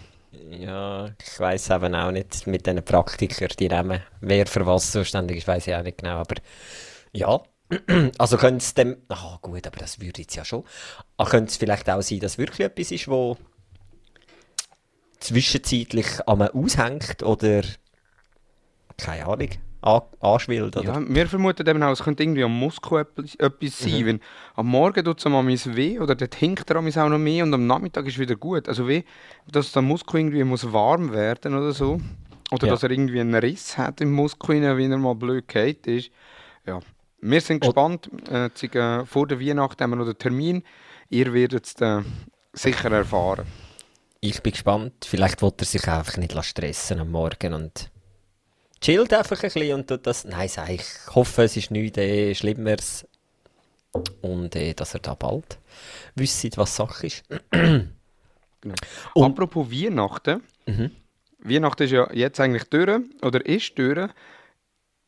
Ja, 0.50 1.08
ich 1.22 1.40
weiß 1.40 1.72
eben 1.72 1.96
auch 1.96 2.12
nicht 2.12 2.48
mit 2.48 2.66
diesen 2.66 2.84
Praktikern, 2.84 3.50
die 3.60 3.68
nehmen. 3.68 4.02
Wer 4.22 4.48
für 4.48 4.66
was 4.66 4.92
zuständig 4.92 5.38
ist, 5.38 5.48
weiß 5.48 5.68
ich 5.68 5.76
auch 5.76 5.84
nicht 5.84 5.98
genau. 5.98 6.20
Aber 6.20 6.36
ja, 7.12 7.42
also 8.18 8.38
könnte 8.38 8.64
es 8.64 8.74
dem. 8.74 8.98
Ah, 9.10 9.40
gut, 9.42 9.68
aber 9.68 9.78
das 9.78 10.00
würde 10.00 10.22
jetzt 10.22 10.36
ja 10.36 10.46
schon. 10.46 10.64
Aber 11.18 11.30
könnte 11.30 11.50
es 11.50 11.58
vielleicht 11.58 11.90
auch 11.90 12.02
sein, 12.02 12.20
dass 12.20 12.38
wirklich 12.38 12.62
etwas 12.62 12.92
ist, 12.92 13.10
wo 13.10 13.36
zwischenzeitlich 15.20 16.26
einmal 16.26 16.52
aushängt 16.52 17.24
oder 17.24 17.64
keine 18.98 19.26
Ahnung, 19.26 19.50
an, 19.82 20.02
anschwillt. 20.20 20.76
Oder? 20.76 20.86
Ja, 20.86 21.02
wir 21.08 21.28
vermuten 21.28 21.68
eben 21.68 21.84
auch, 21.84 21.92
es 21.92 22.04
könnte 22.04 22.24
irgendwie 22.24 22.44
am 22.44 22.58
Muskel 22.58 23.02
etwas, 23.02 23.36
etwas 23.36 23.80
sein. 23.80 24.02
Mhm. 24.02 24.06
Wenn 24.06 24.20
am 24.56 24.68
Morgen 24.68 25.06
tut 25.06 25.20
es 25.20 25.26
am 25.26 25.48
weh 25.48 26.00
oder 26.00 26.16
dort 26.16 26.36
hinkt 26.36 26.70
er 26.70 26.78
auch 26.78 27.10
noch 27.10 27.18
mehr 27.18 27.44
und 27.44 27.54
am 27.54 27.68
Nachmittag 27.68 28.08
ist 28.08 28.20
wieder 28.20 28.36
gut. 28.36 28.68
Also 28.68 28.88
weh, 28.88 29.04
dass 29.52 29.72
der 29.72 29.82
Muskel 29.82 30.20
irgendwie 30.20 30.44
muss 30.44 30.72
warm 30.72 31.12
werden 31.12 31.56
oder 31.56 31.72
so. 31.72 32.00
Oder 32.52 32.68
ja. 32.68 32.74
dass 32.74 32.84
er 32.84 32.92
irgendwie 32.92 33.20
einen 33.20 33.36
Riss 33.36 33.78
hat 33.78 34.00
im 34.02 34.14
Muskel, 34.14 34.62
wenn 34.62 34.92
er 34.92 34.98
mal 34.98 35.16
blöd 35.16 35.48
geht 35.48 35.86
ist. 35.86 36.12
Ja, 36.66 36.80
wir 37.20 37.42
sind 37.42 37.62
gespannt. 37.62 38.10
Äh, 38.30 38.46
äh, 38.46 39.06
vor 39.06 39.28
der 39.28 39.40
Weihnachten 39.40 39.84
haben 39.84 39.90
wir 39.92 39.98
noch 39.98 40.06
den 40.06 40.18
Termin. 40.18 40.64
Ihr 41.10 41.34
werdet 41.34 41.66
es 41.66 41.76
äh, 41.82 42.02
sicher 42.54 42.92
erfahren. 42.92 43.46
Ich 44.22 44.42
bin 44.42 44.54
gespannt. 44.54 45.06
Vielleicht 45.06 45.42
wird 45.42 45.62
er 45.62 45.66
sich 45.66 45.88
einfach 45.88 46.18
nicht 46.18 46.46
stressen 46.46 47.00
am 47.00 47.12
Morgen 47.12 47.54
und 47.54 47.92
chillt 48.82 49.14
einfach 49.14 49.44
ein 49.44 49.50
bisschen 49.52 49.74
und 49.76 49.88
tut 49.88 50.06
das. 50.06 50.26
Nein, 50.26 50.50
sag 50.50 50.70
ich 50.70 50.84
hoffe, 51.14 51.44
es 51.44 51.58
ist 51.58 51.72
nichts 51.72 51.98
äh, 51.98 52.34
Schlimmeres. 52.36 53.08
Und 54.22 54.56
äh, 54.56 54.74
dass 54.74 54.94
er 54.94 55.00
da 55.00 55.16
bald 55.16 55.58
wüsste, 56.16 56.50
was 56.56 56.76
Sache 56.76 57.08
ist. 57.08 57.24
genau. 57.52 58.76
Apropos 59.16 59.72
Weihnachten. 59.72 60.44
Mhm. 60.66 60.92
Weihnachten 61.40 61.84
ist 61.84 61.92
ja 61.92 62.12
jetzt 62.14 62.40
eigentlich 62.40 62.66
durch 62.66 63.02
oder 63.22 63.46
ist 63.46 63.78
durch 63.78 64.10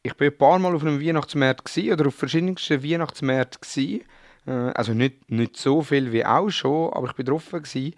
ich 0.01 0.13
bin 0.15 0.31
ein 0.31 0.37
paar 0.37 0.59
Mal 0.59 0.75
auf 0.75 0.81
einem 0.81 1.01
Weihnachtsmarkt 1.01 1.65
gewesen, 1.65 1.93
oder 1.93 2.07
auf 2.07 2.15
verschiedensten 2.15 2.83
Weihnachtsmärkten 2.83 3.61
gewesen. 3.61 4.03
Äh, 4.47 4.51
also 4.51 4.93
nicht, 4.93 5.29
nicht 5.29 5.57
so 5.57 5.81
viel 5.81 6.11
wie 6.11 6.25
auch 6.25 6.49
schon, 6.49 6.93
aber 6.93 7.07
ich 7.07 7.13
bin 7.13 7.25
drauf 7.25 7.51
gewesen. 7.51 7.93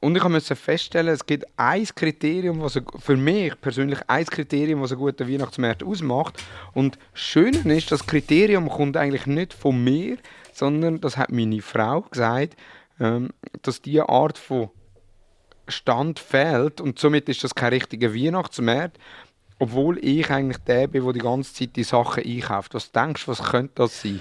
Und 0.00 0.16
ich 0.16 0.22
musste 0.22 0.54
feststellen, 0.54 1.12
es 1.12 1.26
gibt 1.26 1.46
ein 1.56 1.84
Kriterium, 1.84 2.60
was 2.60 2.80
für 3.00 3.16
mich 3.16 3.60
persönlich 3.60 3.98
ein 4.06 4.24
Kriterium, 4.26 4.80
was 4.80 4.92
einen 4.92 5.00
guten 5.00 5.28
Weihnachtsmarkt 5.28 5.82
ausmacht. 5.82 6.40
Und 6.72 6.98
das 7.12 7.20
Schöne 7.20 7.76
ist, 7.76 7.90
das 7.90 8.06
Kriterium 8.06 8.68
kommt 8.68 8.96
eigentlich 8.96 9.26
nicht 9.26 9.52
von 9.52 9.82
mir, 9.82 10.18
sondern 10.52 11.00
das 11.00 11.16
hat 11.16 11.32
meine 11.32 11.60
Frau 11.62 12.02
gesagt, 12.02 12.56
ähm, 13.00 13.30
dass 13.62 13.82
diese 13.82 14.08
Art 14.08 14.38
von 14.38 14.70
Stand 15.66 16.18
fehlt 16.18 16.80
und 16.80 16.98
somit 16.98 17.28
ist 17.28 17.44
das 17.44 17.54
kein 17.54 17.72
richtiger 17.72 18.14
Weihnachtsmarkt. 18.14 18.98
Obwohl 19.58 19.98
ich 19.98 20.30
eigentlich 20.30 20.58
der 20.58 20.86
bin, 20.86 21.02
der 21.02 21.12
die 21.12 21.18
ganze 21.18 21.52
Zeit 21.52 21.74
die 21.74 21.82
Sachen 21.82 22.22
einkauft. 22.22 22.74
Was 22.74 22.92
denkst 22.92 23.24
du, 23.24 23.32
was 23.32 23.42
könnte 23.42 23.72
das 23.74 24.00
sein? 24.00 24.20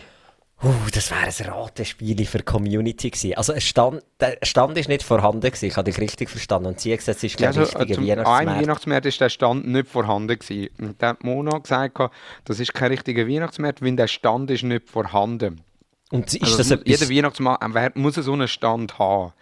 Uh, 0.63 0.73
das 0.91 1.11
wäre 1.11 1.21
ein 1.21 1.51
Ratespiel 1.53 2.25
für 2.25 2.39
die 2.39 2.43
Community 2.43 3.11
gewesen. 3.11 3.35
Also 3.35 3.53
ein 3.53 3.61
Stand, 3.61 4.01
der 4.19 4.39
Stand 4.41 4.75
ist 4.77 4.89
nicht 4.89 5.03
vorhanden 5.03 5.41
gewesen, 5.41 5.65
ich 5.65 5.77
habe 5.77 5.89
dich 5.89 5.99
richtig 6.01 6.31
verstanden. 6.31 6.69
Und 6.69 6.79
sie 6.79 6.91
hat 6.91 6.99
gesagt, 6.99 7.17
es 7.17 7.23
ist 7.25 7.37
kein 7.37 7.53
ja, 7.53 7.59
also, 7.61 7.77
richtiger 7.77 8.01
Weihnachtsmarkt. 8.01 8.47
Ein 8.47 8.61
Weihnachtsmarkt 8.61 9.05
ist 9.05 9.21
der 9.21 9.29
Stand 9.29 9.67
nicht 9.67 9.87
vorhanden 9.87 10.39
gewesen. 10.39 10.69
Und 10.79 11.01
dann 11.01 11.09
hat 11.09 11.23
Mona 11.23 11.59
gesagt, 11.59 11.99
das 12.45 12.59
ist 12.59 12.73
kein 12.73 12.91
richtiger 12.91 13.27
Weihnachtsmarkt, 13.27 13.83
weil 13.83 13.95
der 13.95 14.07
Stand 14.07 14.49
ist 14.49 14.63
nicht 14.63 14.89
vorhanden. 14.89 15.61
Und 16.09 16.33
ist 16.33 16.41
also, 16.41 16.57
das 16.57 16.69
muss, 16.69 16.79
Jeder 16.85 17.09
Weihnachtsmarkt 17.09 17.95
muss 17.95 18.15
so 18.15 18.33
einen 18.33 18.47
Stand 18.47 18.97
haben. 18.97 19.33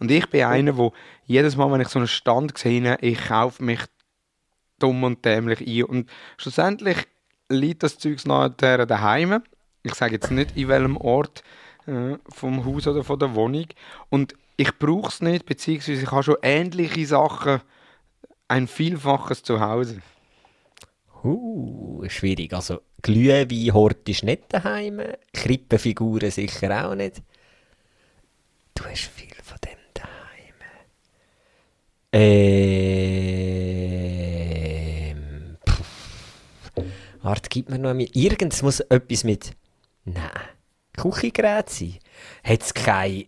Und 0.00 0.10
ich 0.10 0.28
bin 0.30 0.44
einer, 0.44 0.72
der 0.72 0.92
jedes 1.26 1.56
Mal, 1.56 1.70
wenn 1.72 1.82
ich 1.82 1.88
so 1.88 1.98
einen 1.98 2.08
Stand 2.08 2.56
sehe, 2.56 2.96
ich 3.02 3.26
kaufe 3.26 3.62
mich 3.62 3.80
dumm 4.78 5.04
und 5.04 5.24
dämlich 5.26 5.60
ein. 5.60 5.84
Und 5.84 6.10
schlussendlich 6.38 7.06
liegt 7.50 7.82
das 7.82 7.98
Zeug 7.98 8.24
nachher 8.24 8.86
daheim. 8.86 9.42
Ich 9.84 9.94
sage 9.94 10.14
jetzt 10.14 10.30
nicht, 10.30 10.56
in 10.56 10.68
welchem 10.68 10.96
Ort 10.96 11.44
äh, 11.86 12.16
vom 12.28 12.64
Haus 12.64 12.86
oder 12.86 13.04
von 13.04 13.18
der 13.18 13.34
Wohnung. 13.34 13.66
Und 14.08 14.34
ich 14.56 14.76
brauche 14.78 15.08
es 15.08 15.20
nicht, 15.20 15.44
beziehungsweise 15.44 16.02
ich 16.02 16.10
habe 16.10 16.22
schon 16.22 16.36
ähnliche 16.42 17.06
Sachen, 17.06 17.60
ein 18.48 18.66
Vielfaches 18.66 19.42
zu 19.42 19.60
Hause. 19.60 20.00
Uh, 21.22 22.02
schwierig. 22.08 22.52
Also, 22.54 22.80
Glühwein 23.02 23.74
hortest 23.74 24.22
du 24.22 24.26
nicht 24.26 24.44
daheim, 24.48 25.02
Krippenfiguren 25.32 26.30
sicher 26.30 26.86
auch 26.88 26.94
nicht. 26.94 27.22
Du 28.74 28.84
hast 28.84 29.04
viel 29.04 29.34
von 29.42 29.58
dem 29.64 29.78
daheim. 29.92 30.54
Ähm. 32.12 32.84
Warte, 37.22 37.48
gib 37.50 37.68
mir 37.70 37.78
noch 37.78 37.90
einmal. 37.90 38.08
Irgendes 38.12 38.62
muss 38.62 38.80
etwas 38.80 39.24
mit. 39.24 39.54
Nein. 40.04 40.30
Küchengerät 40.96 41.70
sein. 41.70 41.98
Hat 42.42 42.62
es 42.62 42.74
keinen 42.74 43.24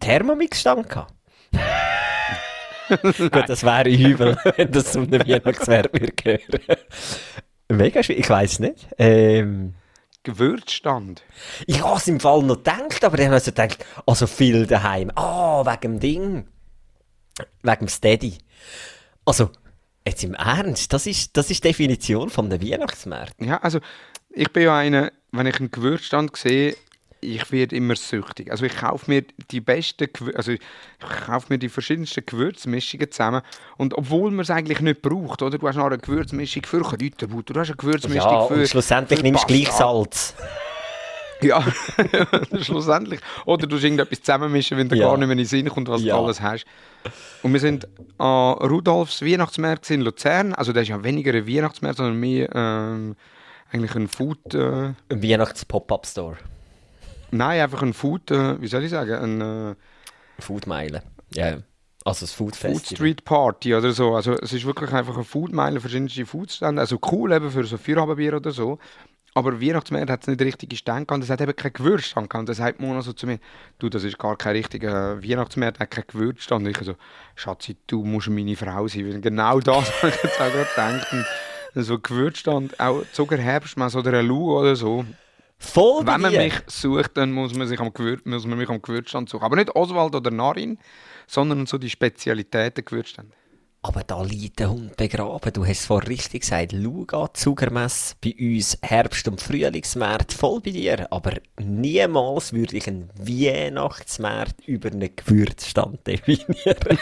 Thermomix-Stand 0.00 0.88
gehabt? 0.88 1.12
Gut, 3.02 3.48
das 3.48 3.62
wäre 3.62 3.88
übel, 3.88 4.36
wenn 4.56 4.70
das 4.70 4.92
zum 4.92 5.10
Weihnachtswert 5.10 5.92
würde 5.92 6.12
gehören. 6.12 6.60
Mega 7.68 8.02
schwierig, 8.02 8.24
ich 8.24 8.30
weiß 8.30 8.58
nicht. 8.60 8.88
Ähm, 8.98 9.74
Gewürzstand. 10.24 11.22
ich 11.66 11.82
habe 11.82 11.96
es 11.96 12.06
im 12.06 12.20
Fall 12.20 12.42
noch 12.42 12.56
gedacht, 12.56 13.04
aber 13.04 13.16
dann 13.16 13.26
habe 13.26 13.38
ich 13.38 13.44
so 13.44 13.50
gedacht, 13.50 13.84
also 14.06 14.26
viel 14.26 14.66
daheim. 14.66 15.10
Ah, 15.14 15.64
wegen 15.64 15.94
dem 15.94 16.00
Ding. 16.00 16.48
Wegen 17.62 17.78
dem 17.78 17.88
Steady. 17.88 18.38
Also, 19.24 19.50
jetzt 20.06 20.22
im 20.22 20.34
Ernst, 20.34 20.92
das 20.92 21.06
ist, 21.06 21.36
das 21.36 21.50
ist 21.50 21.64
die 21.64 21.68
Definition 21.68 22.30
von 22.30 22.50
der 22.50 22.62
Weihnachtsmarkt. 22.62 23.40
Ja, 23.40 23.58
also 23.58 23.80
ich 24.30 24.52
bin 24.52 24.64
ja 24.64 24.76
einer, 24.76 25.12
wenn 25.32 25.46
ich 25.46 25.58
einen 25.58 25.70
Gewürzstand 25.70 26.36
sehe, 26.36 26.76
ich 27.24 27.52
werde 27.52 27.76
immer 27.76 27.94
süchtig. 27.94 28.50
Also 28.50 28.64
ich 28.66 28.76
kaufe 28.76 29.08
mir 29.10 29.24
die 29.52 29.60
besten, 29.60 30.08
Gewür 30.12 30.36
also 30.36 30.50
ich 30.52 30.60
kaufe 31.24 31.46
mir 31.50 31.58
die 31.58 31.68
verschiedensten 31.68 32.26
Gewürzmischungen 32.26 33.10
zusammen 33.12 33.42
und 33.76 33.94
obwohl 33.96 34.30
man 34.32 34.40
es 34.40 34.50
eigentlich 34.50 34.80
nicht 34.80 35.02
braucht, 35.02 35.40
oder? 35.42 35.56
Du 35.56 35.68
hast 35.68 35.76
noch 35.76 35.86
eine 35.86 35.98
Gewürzmischung 35.98 36.64
für 36.64 36.80
Kräuterbutter, 36.82 37.54
du 37.54 37.60
hast 37.60 37.68
eine 37.68 37.76
Gewürzmischung 37.76 38.30
Ja, 38.32 38.46
für 38.46 38.54
und 38.54 38.68
schlussendlich 38.68 39.20
für 39.20 39.24
nimmst 39.24 39.44
du 39.44 39.46
gleich. 39.54 39.70
Salz. 39.72 40.34
Ja, 41.44 41.60
schlussendlich. 42.62 43.18
Oder 43.46 43.66
du 43.66 43.74
hast 43.74 43.82
irgendetwas 43.82 44.20
zusammenmischen, 44.22 44.78
wenn 44.78 44.88
dir 44.88 44.94
Ja. 44.94 45.06
gar 45.08 45.16
nicht 45.16 45.26
mehr 45.26 45.32
in 45.32 45.38
den 45.38 45.46
Sinn 45.46 45.68
kommt, 45.68 45.88
was 45.88 46.00
Ja. 46.02 46.14
du 46.16 46.22
alles 46.22 46.40
hast. 46.40 46.64
Und 47.42 47.52
wir 47.52 47.58
sind 47.58 47.88
an 48.18 48.52
Rudolfs 48.58 49.22
Weihnachtsmarkt 49.22 49.90
in 49.90 50.02
Luzern. 50.02 50.54
Also 50.54 50.72
das 50.72 50.84
ist 50.84 50.90
ja 50.90 51.02
weniger 51.02 51.34
ein 51.34 51.48
Weihnachtsmarkt, 51.48 51.96
sondern 51.96 52.20
mehr 52.20 52.48
ähm, 52.54 53.16
eigentlich 53.72 53.94
ein 53.94 54.08
Food... 54.08 54.54
Äh, 54.54 54.92
Ein 55.08 55.22
Weihnachts-Pop-Up-Store. 55.22 56.36
nein, 57.30 57.60
einfach 57.60 57.82
ein 57.82 57.92
Food... 57.92 58.30
Äh, 58.30 58.60
wie 58.60 58.66
soll 58.68 58.84
ich 58.84 58.90
sagen? 58.90 59.12
Ein... 59.14 59.70
Äh, 59.72 59.74
Foodmeile. 60.38 61.02
Ja, 61.34 61.58
also 62.04 62.26
das 62.26 62.32
Food 62.32 62.56
Food 62.56 62.72
Festival. 62.72 62.96
Street 62.96 63.24
Party 63.24 63.74
oder 63.74 63.92
so. 63.92 64.14
Also 64.14 64.32
es 64.34 64.52
ist 64.52 64.64
wirklich 64.64 64.92
einfach 64.92 65.16
ein 65.16 65.24
Foodmeile, 65.24 65.80
verschiedenste 65.80 66.26
Foodstände. 66.26 66.80
Also 66.80 66.98
cool 67.12 67.32
eben 67.32 67.50
für 67.50 67.64
so 67.64 67.76
Feierabendbier 67.76 68.34
oder 68.36 68.50
so. 68.50 68.78
Aber 69.34 69.62
Weihnachtsmärkte 69.62 70.12
hat 70.12 70.22
es 70.22 70.26
nicht 70.26 70.42
richtige 70.42 70.76
Stände 70.76 71.06
gehabt. 71.06 71.24
Es 71.24 71.30
hat 71.30 71.40
eben 71.40 71.56
keinen 71.56 71.72
Gewürzstand 71.72 72.28
gehabt. 72.28 72.40
Und 72.40 72.48
dann 72.48 72.56
sagt 72.56 72.80
Mona 72.80 73.00
so 73.00 73.12
zu 73.14 73.26
mir, 73.26 73.38
du, 73.78 73.88
das 73.88 74.04
ist 74.04 74.18
gar 74.18 74.36
kein 74.36 74.56
richtiger 74.56 75.22
Weihnachtsmarkt, 75.22 75.80
hat 75.80 75.90
keinen 75.90 76.06
Gewürzstand. 76.08 76.66
Und 76.66 76.70
ich 76.70 76.84
so, 76.84 76.96
Schatzi, 77.34 77.76
du 77.86 78.04
musst 78.04 78.28
meine 78.28 78.56
Frau 78.56 78.88
sein. 78.88 79.22
Genau 79.22 79.60
das 79.60 79.90
habe 80.02 80.12
ich 80.12 80.22
jetzt 80.22 80.40
auch 80.40 80.52
gerade 80.52 80.68
gedacht. 80.68 81.26
Und 81.74 81.82
so 81.84 81.98
Gewürzstand, 81.98 82.78
auch 82.78 83.02
Zuckerherbstmess 83.12 83.96
oder 83.96 84.18
ein 84.18 84.26
Lu 84.26 84.58
oder 84.58 84.76
so. 84.76 85.04
Voll 85.58 86.04
Wenn 86.06 86.20
man 86.20 86.32
mich 86.32 86.54
sucht, 86.66 87.16
dann 87.16 87.32
muss 87.32 87.54
man, 87.54 87.68
sich 87.68 87.78
am 87.78 87.92
Gewür 87.92 88.18
muss 88.24 88.46
man 88.46 88.58
mich 88.58 88.68
am 88.68 88.82
Gewürzstand 88.82 89.28
suchen. 89.28 89.44
Aber 89.44 89.56
nicht 89.56 89.74
Oswald 89.74 90.14
oder 90.14 90.30
Narin, 90.30 90.78
sondern 91.26 91.66
so 91.66 91.78
die 91.78 91.88
Spezialitäten 91.88 92.84
Gewürzstände. 92.84 93.32
Aber 93.84 94.04
da 94.04 94.22
liegt 94.22 94.60
der 94.60 94.70
Hund 94.70 94.96
begraben. 94.96 95.52
Du 95.52 95.66
hast 95.66 95.80
es 95.80 95.86
vorhin 95.86 96.06
richtig 96.06 96.42
gesagt. 96.42 96.72
Schau 96.72 97.04
an, 97.24 97.28
Zuckermess 97.34 98.14
bei 98.22 98.32
uns 98.38 98.78
Herbst- 98.80 99.26
und 99.26 99.40
Frühlingsmarkt 99.40 100.32
voll 100.32 100.60
bei 100.60 100.70
dir. 100.70 101.08
Aber 101.10 101.32
niemals 101.58 102.52
würde 102.52 102.76
ich 102.76 102.86
einen 102.86 103.10
Weihnachtsmarkt 103.16 104.68
über 104.68 104.88
einen 104.88 105.10
Gewürzstand 105.16 106.06
definieren. 106.06 106.98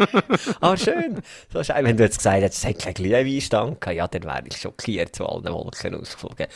ah, 0.62 0.74
schön. 0.78 1.20
So 1.52 1.58
ist 1.58 1.68
wenn 1.68 1.96
du 1.98 2.04
jetzt 2.04 2.16
gesagt 2.16 2.40
hättest, 2.42 2.64
es 2.64 2.70
hat 2.70 2.78
keinen 2.78 2.94
Glühweinstand 2.94 3.82
gehabt, 3.82 3.96
ja, 3.96 4.08
dann 4.08 4.24
wäre 4.24 4.44
ich 4.48 4.56
schockiert 4.56 5.14
zu 5.14 5.26
allen 5.26 5.44
Wolken 5.44 5.94
ausgeflogen. 5.94 6.46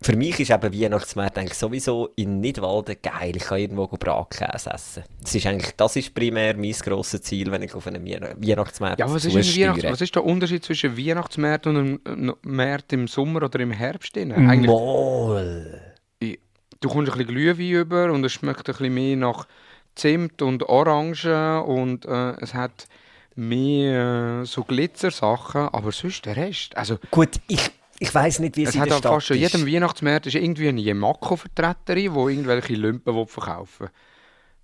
Für 0.00 0.16
mich 0.16 0.38
ist 0.38 0.50
eben 0.50 0.80
Weihnachtsmarkt 0.80 1.38
eigentlich 1.38 1.58
sowieso 1.58 2.10
in 2.14 2.40
Nidwalden 2.40 2.96
geil. 3.02 3.34
Ich 3.34 3.44
kann 3.44 3.58
irgendwo 3.58 3.88
Bratkäse 3.88 4.70
essen. 4.70 5.02
Das 5.20 5.34
ist 5.34 5.44
eigentlich, 5.44 5.72
das 5.76 5.96
ist 5.96 6.14
primär 6.14 6.56
mein 6.56 6.70
grosses 6.72 7.22
Ziel, 7.22 7.50
wenn 7.50 7.62
ich 7.62 7.74
auf 7.74 7.84
Weihn- 7.86 8.04
Weihnachtsmarkt 8.36 9.00
Ja, 9.00 9.12
was 9.12 9.24
ist. 9.24 9.34
Weihnachts 9.34 9.82
was 9.84 10.00
ist 10.00 10.14
der 10.14 10.24
Unterschied 10.24 10.64
zwischen 10.64 10.96
Weihnachtsmarkt 10.96 11.66
und 11.66 11.76
einem 11.76 12.00
einem 12.04 12.34
Markt 12.42 12.92
im 12.92 13.08
Sommer 13.08 13.42
oder 13.42 13.58
im 13.58 13.72
Herbst? 13.72 14.16
Eigentlich, 14.16 14.66
Moll. 14.66 15.80
du 16.20 16.88
kommst 16.88 17.10
ein 17.12 17.18
bisschen 17.18 17.34
Glühwein 17.34 17.70
über 17.70 18.12
und 18.12 18.24
es 18.24 18.32
schmeckt 18.32 18.68
ein 18.68 18.72
bisschen 18.76 18.94
mehr 18.94 19.16
nach 19.16 19.48
Zimt 19.96 20.42
und 20.42 20.62
Orange 20.68 21.60
und 21.64 22.04
äh, 22.06 22.34
es 22.40 22.54
hat 22.54 22.86
mehr 23.34 24.42
äh, 24.42 24.44
so 24.46 24.62
Glitzersachen, 24.62 25.68
aber 25.68 25.90
sonst 25.92 26.24
der 26.26 26.36
Rest. 26.36 26.76
Also, 26.76 26.98
Gut, 27.10 27.30
ich, 27.48 27.70
ich 27.98 28.14
weiss 28.14 28.38
nicht, 28.38 28.56
wie 28.56 28.62
es, 28.62 28.70
es 28.70 28.74
in 28.76 28.80
hat 28.82 28.90
der 28.90 28.96
Stadt 28.96 29.12
fast 29.12 29.26
schon 29.26 29.38
ist. 29.38 29.52
jedem 29.52 29.66
Weihnachtsmarkt 29.66 30.26
ist 30.26 30.34
irgendwie 30.34 30.68
eine 30.68 30.80
Jemako-Vertreterin, 30.80 32.14
die 32.14 32.32
irgendwelche 32.32 32.74
Lumpen 32.74 33.14
will 33.14 33.26
verkaufen 33.26 33.88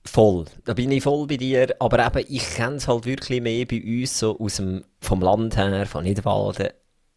Voll, 0.07 0.45
da 0.65 0.75
bin 0.75 0.93
ich 0.93 1.03
voll 1.03 1.27
bei 1.27 1.39
dir. 1.39 1.75
Aber 1.79 2.05
eben, 2.07 2.27
ich 2.29 2.57
kenne 2.57 2.77
es 2.77 2.87
halt 2.87 3.07
wirklich 3.07 3.41
mehr 3.41 3.65
bei 3.65 3.83
uns 3.83 4.19
so 4.19 4.39
aus 4.39 4.57
dem, 4.57 4.85
vom 5.01 5.21
Land 5.23 5.57
her, 5.57 5.87
von 5.87 6.05
Nidwalden. 6.05 6.69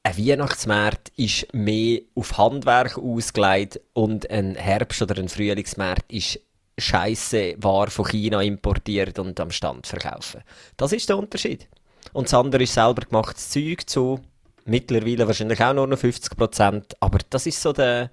Ein 0.03 0.17
Weihnachtsmarkt 0.17 1.09
ist 1.17 1.53
mehr 1.53 1.99
auf 2.15 2.37
Handwerk 2.37 2.97
ausgelegt 2.97 3.81
und 3.93 4.29
ein 4.31 4.55
Herbst- 4.55 5.01
oder 5.01 5.17
ein 5.17 5.27
Frühlingsmarkt 5.27 6.13
ist 6.13 6.39
scheisse 6.77 7.55
Ware 7.57 7.91
von 7.91 8.05
China 8.05 8.41
importiert 8.41 9.19
und 9.19 9.37
am 9.39 9.51
Stand 9.51 9.85
verkaufen. 9.85 10.43
Das 10.77 10.93
ist 10.93 11.09
der 11.09 11.17
Unterschied. 11.17 11.67
Und 12.13 12.27
das 12.27 12.33
andere 12.33 12.63
ist 12.63 12.73
selber 12.73 13.01
gemachtes 13.01 13.49
Zeug 13.49 13.89
zu 13.89 14.21
mittlerweile 14.67 15.25
wahrscheinlich 15.27 15.63
auch 15.63 15.73
nur 15.73 15.87
noch 15.87 15.97
50%, 15.97 16.83
aber 16.99 17.19
das 17.29 17.45
ist 17.45 17.61
so 17.61 17.73
der... 17.73 18.11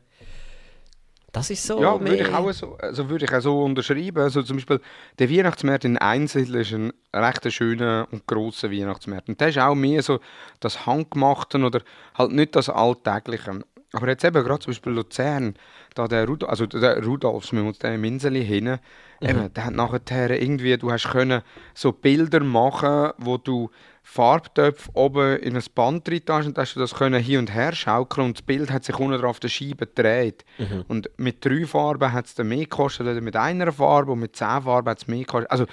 Das 1.32 1.50
ist 1.50 1.66
so 1.66 1.82
Ja, 1.82 2.00
würde 2.00 2.16
ich 2.16 2.32
auch 2.32 2.52
so, 2.52 2.76
also 2.76 3.08
würde 3.10 3.24
ich 3.24 3.34
auch 3.34 3.40
so 3.40 3.64
unterschreiben. 3.64 4.22
Also 4.22 4.44
zum 4.44 4.56
Beispiel 4.56 4.80
der 5.18 5.28
Weihnachtsmarkt 5.28 5.84
in 5.84 5.98
Einzel 5.98 6.54
ist 6.54 6.72
ein 6.72 6.92
recht 7.12 7.52
schöner 7.52 8.06
und 8.12 8.24
grosser 8.24 8.70
Weihnachtsmarkt. 8.70 9.28
Und 9.28 9.40
der 9.40 9.48
ist 9.48 9.58
auch 9.58 9.74
mehr 9.74 10.00
so 10.00 10.20
das 10.60 10.86
Handgemachte 10.86 11.58
oder 11.58 11.80
halt 12.16 12.30
nicht 12.30 12.54
das 12.54 12.68
Alltägliche. 12.68 13.64
Aber 13.92 14.08
jetzt 14.08 14.24
eben 14.24 14.44
gerade 14.44 14.60
zum 14.60 14.72
Beispiel 14.72 14.92
Luzern, 14.92 15.54
da 15.96 16.06
der, 16.06 16.26
Rudolf, 16.26 16.50
also 16.50 16.66
der 16.66 17.04
Rudolfs, 17.04 17.52
wir 17.52 17.64
uns 17.64 17.78
der 17.80 17.96
im 17.96 18.04
Inseli 18.04 18.44
hin, 18.44 18.78
eben, 19.20 19.52
der 19.54 19.64
hat 19.64 19.74
nachher 19.74 20.40
irgendwie, 20.40 20.76
du 20.76 20.92
hast 20.92 21.10
können 21.10 21.42
so 21.74 21.90
Bilder 21.90 22.40
machen, 22.44 23.12
wo 23.18 23.38
du 23.38 23.70
Farbtöpfe 24.06 24.90
oben 24.92 25.38
in 25.38 25.56
ein 25.56 25.64
Band 25.74 26.06
drin 26.06 26.20
hast 26.28 26.46
und 26.46 26.58
hast 26.58 26.76
du 26.76 26.80
das 26.80 26.94
können 26.94 27.22
hin 27.22 27.38
und 27.38 27.52
her 27.52 27.74
schaukeln 27.74 28.28
und 28.28 28.38
das 28.38 28.42
Bild 28.42 28.70
hat 28.70 28.84
sich 28.84 28.96
unten 28.98 29.20
drauf 29.20 29.40
der 29.40 29.48
Scheibe 29.48 29.86
gedreht. 29.86 30.44
Und 30.86 31.10
mit 31.16 31.44
drei 31.44 31.64
Farben 31.66 32.12
hat 32.12 32.26
es 32.26 32.34
dann 32.34 32.48
mehr 32.48 32.58
gekostet 32.58 33.06
oder 33.06 33.20
mit 33.20 33.34
einer 33.34 33.72
Farbe 33.72 34.12
und 34.12 34.20
mit 34.20 34.36
zehn 34.36 34.62
Farben 34.62 34.90
hat 34.90 34.98
es 34.98 35.08
mehr 35.08 35.20
gekostet. 35.20 35.50
Also 35.50 35.66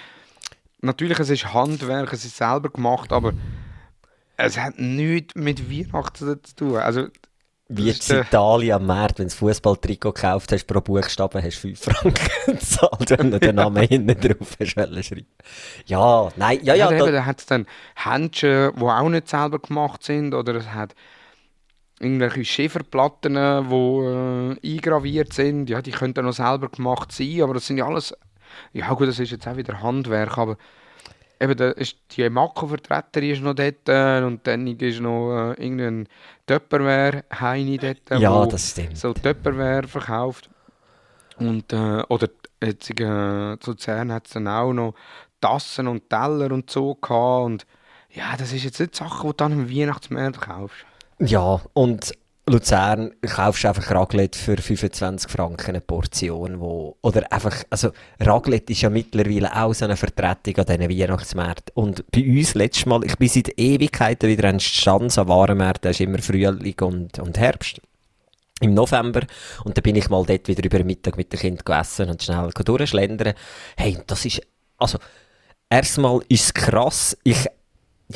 natürlich, 0.79 1.19
es 1.19 1.29
ist 1.29 1.53
Handwerk, 1.53 2.13
es 2.13 2.25
ist 2.25 2.37
selber 2.37 2.69
gemacht, 2.69 3.11
aber 3.11 3.33
es 4.37 4.57
hat 4.57 4.79
nichts 4.79 5.35
mit 5.35 5.69
Weihnachten 5.69 6.39
zu 6.41 6.55
tun. 6.55 6.77
Also, 6.77 7.09
Wie 7.77 7.91
der- 7.91 8.17
in 8.19 8.23
Italien 8.23 8.75
am 8.75 8.85
Markt, 8.85 9.19
wenn 9.19 9.27
du 9.27 9.33
Fußballtrikot 9.33 10.13
gekauft 10.13 10.51
hast, 10.51 10.65
pro 10.65 10.81
Buchstaben 10.81 11.41
hast 11.43 11.57
du 11.63 11.69
5 11.75 11.79
Franken 11.79 12.13
gezahlt, 12.47 13.09
wenn 13.17 13.31
du 13.31 13.39
den 13.39 13.55
Namen 13.55 13.87
hinten 13.87 14.19
drauf 14.19 14.55
hast 14.59 14.69
schreiben. 14.71 15.25
Ja, 15.85 16.29
nein, 16.35 16.59
ja, 16.63 16.75
ja, 16.75 16.91
Ja, 16.91 16.97
da, 16.97 17.05
eben, 17.05 17.13
da 17.13 17.25
hat 17.25 17.39
es 17.39 17.45
dann 17.45 17.65
Händchen, 17.95 18.71
die 18.75 18.81
auch 18.83 19.09
nicht 19.09 19.27
selber 19.29 19.59
gemacht 19.59 20.03
sind, 20.03 20.33
oder 20.33 20.55
es 20.55 20.67
hat 20.71 20.95
irgendwelche 21.99 22.43
Schieferplatten, 22.45 23.33
die 23.35 23.39
äh, 24.67 24.75
eingraviert 24.75 25.33
sind. 25.33 25.69
Ja, 25.69 25.81
die 25.81 25.91
könnten 25.91 26.25
noch 26.25 26.33
selber 26.33 26.69
gemacht 26.69 27.11
sein, 27.11 27.41
aber 27.41 27.53
das 27.53 27.67
sind 27.67 27.77
ja 27.77 27.85
alles... 27.85 28.13
Ja 28.73 28.91
gut, 28.93 29.07
das 29.07 29.19
ist 29.19 29.31
jetzt 29.31 29.47
auch 29.47 29.55
wieder 29.55 29.81
Handwerk, 29.81 30.37
aber 30.37 30.57
eben, 31.39 31.55
da 31.55 31.69
ist 31.69 31.95
die 32.17 32.29
Mako-Vertreterin 32.29 33.31
ist 33.31 33.41
noch 33.41 33.53
dort 33.55 33.87
äh, 33.87 34.21
und 34.25 34.45
dann 34.45 34.67
ist 34.67 34.99
noch 34.99 35.53
äh, 35.53 35.63
irgendein 35.63 36.07
Töpperware-Heini 36.51 37.77
dort, 37.77 38.21
ja, 38.21 38.33
wo 38.33 38.45
das 38.45 38.71
stimmt. 38.71 38.97
so 38.97 39.13
Töpperware 39.13 39.87
verkauft. 39.87 40.49
Und, 41.37 41.71
äh, 41.71 42.03
oder 42.09 42.27
jetzt, 42.61 42.89
äh, 42.89 43.57
zu 43.59 43.71
Luzern 43.71 44.11
hat 44.11 44.27
es 44.27 44.33
dann 44.33 44.47
auch 44.47 44.73
noch 44.73 44.93
Tassen 45.39 45.87
und 45.87 46.09
Teller 46.09 46.51
und 46.51 46.69
so 46.69 46.95
gehabt. 46.95 47.45
Und 47.45 47.65
ja, 48.09 48.35
das 48.37 48.51
ist 48.51 48.65
jetzt 48.65 48.79
nicht 48.79 48.95
Sachen, 48.95 49.21
die 49.21 49.27
du 49.27 49.33
dann 49.33 49.51
im 49.53 49.69
Weihnachtsmarkt 49.69 50.41
kaufst. 50.41 50.85
Ja, 51.19 51.61
und 51.73 52.11
Luzern 52.51 53.13
kaufst 53.21 53.63
du 53.63 53.69
einfach 53.69 53.91
Raclette 53.91 54.37
für 54.37 54.57
25 54.57 55.31
Franken 55.31 55.69
eine 55.69 55.81
Portion, 55.81 56.59
wo, 56.59 56.97
oder 57.01 57.31
einfach, 57.31 57.63
also 57.69 57.91
Raclette 58.19 58.73
ist 58.73 58.81
ja 58.81 58.89
mittlerweile 58.89 59.55
auch 59.55 59.73
so 59.73 59.85
eine 59.85 59.95
Vertretung 59.95 60.57
an 60.57 60.65
diesen 60.65 60.89
Weihnachtsmärkten. 60.89 61.73
Und 61.75 62.03
bei 62.11 62.21
uns 62.27 62.53
letztes 62.53 62.85
Mal, 62.85 63.05
ich 63.05 63.17
bin 63.17 63.29
seit 63.29 63.57
Ewigkeiten 63.57 64.29
wieder 64.29 64.49
ein 64.49 64.59
Stanz 64.59 65.17
an 65.17 65.29
Warenmärkten, 65.29 65.83
da 65.83 65.89
ist 65.91 66.01
immer 66.01 66.19
Frühling 66.19 66.75
und, 66.81 67.19
und 67.19 67.39
Herbst. 67.39 67.79
Im 68.59 68.73
November. 68.73 69.21
Und 69.63 69.77
dann 69.77 69.81
bin 69.83 69.95
ich 69.95 70.09
mal 70.09 70.23
dort 70.25 70.47
wieder 70.47 70.63
über 70.63 70.83
Mittag 70.83 71.17
mit 71.17 71.31
dem 71.33 71.39
Kind 71.39 71.65
gegessen 71.65 72.09
und 72.09 72.21
schnell 72.21 72.49
durchschlendern. 72.49 73.33
Hey, 73.75 73.97
das 74.05 74.25
ist, 74.25 74.41
also, 74.77 74.99
erstmal 75.69 76.19
ist 76.27 76.45
es 76.45 76.53
krass, 76.53 77.17
ich, 77.23 77.47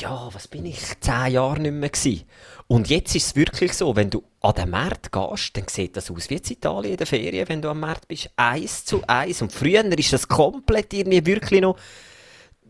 ja, 0.00 0.28
was 0.32 0.48
bin 0.48 0.66
ich, 0.66 0.80
zehn 1.00 1.32
Jahre 1.32 1.60
nicht 1.60 1.72
mehr 1.72 1.88
gewesen. 1.88 2.24
Und 2.68 2.88
jetzt 2.88 3.14
ist 3.14 3.26
es 3.26 3.36
wirklich 3.36 3.72
so, 3.72 3.94
wenn 3.94 4.10
du 4.10 4.24
an 4.40 4.54
den 4.54 4.70
Markt 4.70 5.12
gehst, 5.12 5.56
dann 5.56 5.68
sieht 5.68 5.96
das 5.96 6.10
aus 6.10 6.28
wie 6.30 6.34
in 6.34 6.42
Italien 6.48 6.92
in 6.92 6.96
der 6.96 7.06
Ferien, 7.06 7.48
wenn 7.48 7.62
du 7.62 7.68
am 7.68 7.80
Markt 7.80 8.08
bist. 8.08 8.30
Eins 8.36 8.84
zu 8.84 9.02
eins. 9.06 9.42
Und 9.42 9.52
früher 9.52 9.84
ist 9.84 10.12
das 10.12 10.26
komplett 10.26 10.92
irgendwie 10.92 11.24
wirklich 11.24 11.60
noch 11.60 11.76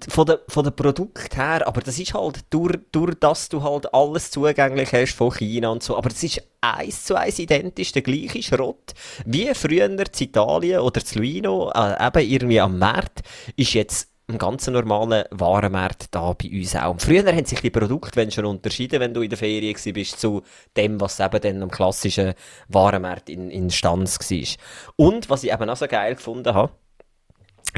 von 0.08 0.26
der, 0.26 0.40
von 0.48 0.64
der 0.64 0.72
Produkt 0.72 1.36
her, 1.36 1.66
aber 1.66 1.80
das 1.80 1.98
ist 1.98 2.14
halt 2.14 2.40
durch, 2.50 2.78
durch 2.92 3.14
dass 3.18 3.48
du 3.48 3.62
halt 3.62 3.92
alles 3.94 4.30
zugänglich 4.30 4.92
hast 4.92 5.14
von 5.14 5.32
China 5.32 5.70
und 5.70 5.82
so, 5.82 5.96
aber 5.96 6.10
es 6.10 6.22
ist 6.22 6.42
eins 6.60 7.04
zu 7.04 7.14
eins 7.14 7.38
identisch 7.38 7.92
der 7.92 8.02
gleiche 8.02 8.42
Schrott 8.42 8.92
wie 9.24 9.52
früher 9.54 9.86
in 9.86 9.98
Italien 9.98 10.80
oder 10.80 11.02
zu 11.02 11.18
Luino, 11.18 11.72
äh, 11.74 12.06
eben 12.06 12.30
irgendwie 12.30 12.60
am 12.60 12.78
Markt, 12.78 13.22
ist 13.56 13.72
jetzt 13.72 14.08
ein 14.28 14.38
ganz 14.38 14.66
normaler 14.66 15.26
Warenmarkt 15.30 16.08
da 16.10 16.32
bei 16.32 16.50
uns 16.50 16.74
auch. 16.74 16.90
Und 16.90 17.02
früher 17.02 17.24
haben 17.26 17.44
sich 17.44 17.60
die 17.60 17.70
Produkte 17.70 18.16
wenn 18.16 18.30
schon 18.30 18.44
unterschieden, 18.44 19.00
wenn 19.00 19.14
du 19.14 19.22
in 19.22 19.28
der 19.28 19.38
Ferien 19.38 19.76
bist, 19.92 20.20
zu 20.20 20.42
dem, 20.76 21.00
was 21.00 21.20
eben 21.20 21.40
dann 21.40 21.62
am 21.62 21.70
klassischen 21.70 22.34
Warenmarkt 22.68 23.30
in, 23.30 23.50
in 23.50 23.70
Stanz 23.70 24.18
war. 24.18 24.56
Und, 24.96 25.30
was 25.30 25.44
ich 25.44 25.52
eben 25.52 25.70
auch 25.70 25.76
so 25.76 25.86
geil 25.86 26.16
gefunden 26.16 26.54
habe, 26.54 26.72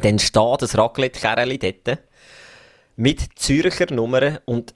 dann 0.02 0.18
steht 0.18 0.62
das 0.62 0.78
Raclette-Kerli 0.78 1.58
dort 1.58 1.98
mit 2.96 3.38
Zürcher 3.38 3.92
Nummern 3.92 4.38
und 4.44 4.72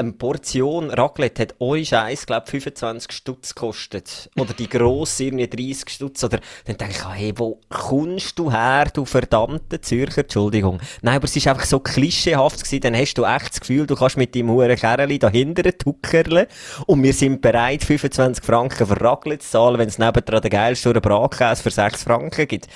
eine 0.00 0.12
Portion 0.12 0.90
Raclette 0.90 1.42
hat 1.42 1.54
euch 1.60 1.88
Scheiß, 1.88 2.26
glaube 2.26 2.46
25 2.50 3.12
Stutz 3.12 3.54
gekostet. 3.54 4.30
Oder 4.36 4.54
die 4.54 4.68
grosse 4.68 5.24
irgendwie 5.24 5.48
30 5.48 5.88
Stutz. 5.90 6.24
Oder 6.24 6.40
dann 6.64 6.76
denke 6.76 6.94
ich, 6.96 7.08
hey, 7.08 7.32
wo 7.36 7.60
kommst 7.68 8.38
du 8.38 8.50
her, 8.50 8.86
du 8.92 9.04
verdammte 9.04 9.80
Zürcher? 9.80 10.22
Entschuldigung. 10.22 10.80
Nein, 11.02 11.16
aber 11.16 11.24
es 11.24 11.36
war 11.36 11.52
einfach 11.52 11.66
so 11.66 11.80
klischeehaft 11.80 12.58
gewesen. 12.64 12.80
Dann 12.80 12.96
hast 12.96 13.14
du 13.14 13.24
echt 13.24 13.50
das 13.50 13.60
Gefühl, 13.60 13.86
du 13.86 13.94
kannst 13.94 14.16
mit 14.16 14.34
deinem 14.34 14.50
huren 14.50 14.76
Kerli 14.76 15.18
dahinter 15.18 15.76
tuckerle 15.76 16.48
und 16.86 17.02
wir 17.02 17.12
sind 17.12 17.40
bereit, 17.40 17.84
25 17.84 18.44
Franken 18.44 18.86
für 18.86 19.00
Raclette 19.00 19.44
zu 19.44 19.50
zahlen, 19.50 19.78
wenn 19.78 19.88
es 19.88 19.98
nebendran 19.98 20.42
den 20.42 20.50
geilsten 20.50 20.92
Bratkäse 20.94 21.62
für 21.62 21.70
6 21.70 22.04
Franken 22.04 22.48
gibt. 22.48 22.68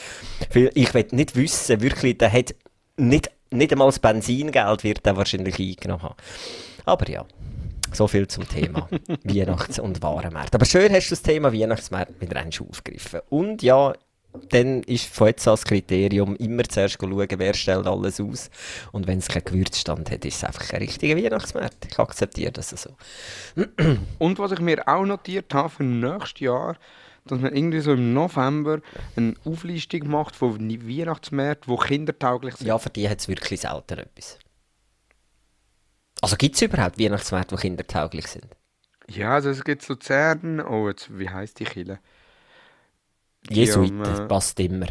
Ich 0.74 0.94
will 0.94 1.06
nicht 1.10 1.37
wissen, 1.37 1.80
wirklich, 1.80 2.18
der 2.18 2.32
hat 2.32 2.54
nicht, 2.96 3.30
nicht 3.50 3.72
einmal 3.72 3.88
das 3.88 3.98
Benzingeld 3.98 4.84
wird 4.84 5.06
er 5.06 5.16
wahrscheinlich 5.16 5.58
eingenommen 5.58 6.02
haben. 6.02 6.14
Aber 6.85 7.09
ja, 7.09 7.25
so 7.92 8.07
viel 8.07 8.29
zum 8.29 8.49
Thema 8.49 8.88
Weihnachts- 9.25 9.79
und 9.79 10.03
Warenmärkte. 10.03 10.57
Aber 10.57 10.66
schön 10.66 10.92
hast 10.92 11.09
du 11.09 11.12
das 11.12 11.23
Thema 11.23 11.53
Weihnachtsmärkte 11.53 12.14
mit 12.20 12.35
Rennsch 12.35 12.61
aufgegriffen. 12.61 13.20
Und 13.29 13.62
ja, 13.62 13.94
dann 14.51 14.83
ist 14.83 15.07
von 15.07 15.29
jetzt 15.29 15.47
als 15.47 15.64
Kriterium 15.64 16.35
immer 16.37 16.64
zuerst 16.64 16.99
schauen, 17.01 17.29
wer 17.37 17.55
stellt 17.55 17.87
alles 17.87 18.20
aus. 18.20 18.51
Und 18.92 19.07
wenn 19.07 19.18
es 19.18 19.29
keinen 19.29 19.44
Gewürzstand 19.44 20.11
hat, 20.11 20.25
ist 20.25 20.37
es 20.37 20.44
einfach 20.44 20.73
ein 20.73 20.81
richtiger 20.81 21.16
Weihnachtsmarkt. 21.16 21.87
Ich 21.90 21.99
akzeptiere 21.99 22.53
das 22.53 22.70
so. 22.70 22.90
Und 24.18 24.38
was 24.38 24.53
ich 24.53 24.61
mir 24.61 24.88
auch 24.88 25.05
notiert 25.05 25.55
habe 25.55 25.68
für 25.68 25.85
nächstes 25.85 26.40
Jahr, 26.40 26.77
dass 27.27 27.40
man 27.40 27.55
irgendwie 27.55 27.81
so 27.81 27.92
im 27.92 28.12
November 28.12 28.81
eine 29.16 29.35
Auflistung 29.44 30.09
macht 30.09 30.37
von 30.37 30.59
Weihnachtsmärkten, 30.59 31.75
die 31.75 31.87
kindertauglich 31.87 32.57
sind. 32.57 32.66
Ja, 32.66 32.79
für 32.79 32.90
die 32.90 33.09
hat 33.09 33.20
es 33.20 33.29
wirklich 33.29 33.61
selten 33.61 33.99
etwas. 33.99 34.38
Also 36.24 36.37
gibt 36.37 36.54
es 36.54 36.62
überhaupt 36.62 36.98
Weihnachtsmärkte, 36.98 37.54
die 37.54 37.60
kindertauglich 37.60 38.26
sind? 38.28 38.46
Ja, 39.08 39.34
also 39.34 39.50
es 39.50 39.62
gibt 39.62 39.87
Luzern, 39.87 40.58
oh, 40.58 40.88
jetzt, 40.88 41.18
wie 41.18 41.28
heisst 41.28 41.60
die 41.60 41.64
Kille? 41.64 41.98
Jesuiten, 43.50 44.00
um, 44.00 44.24
äh, 44.24 44.26
passt 44.26 44.58
immer. 44.58 44.87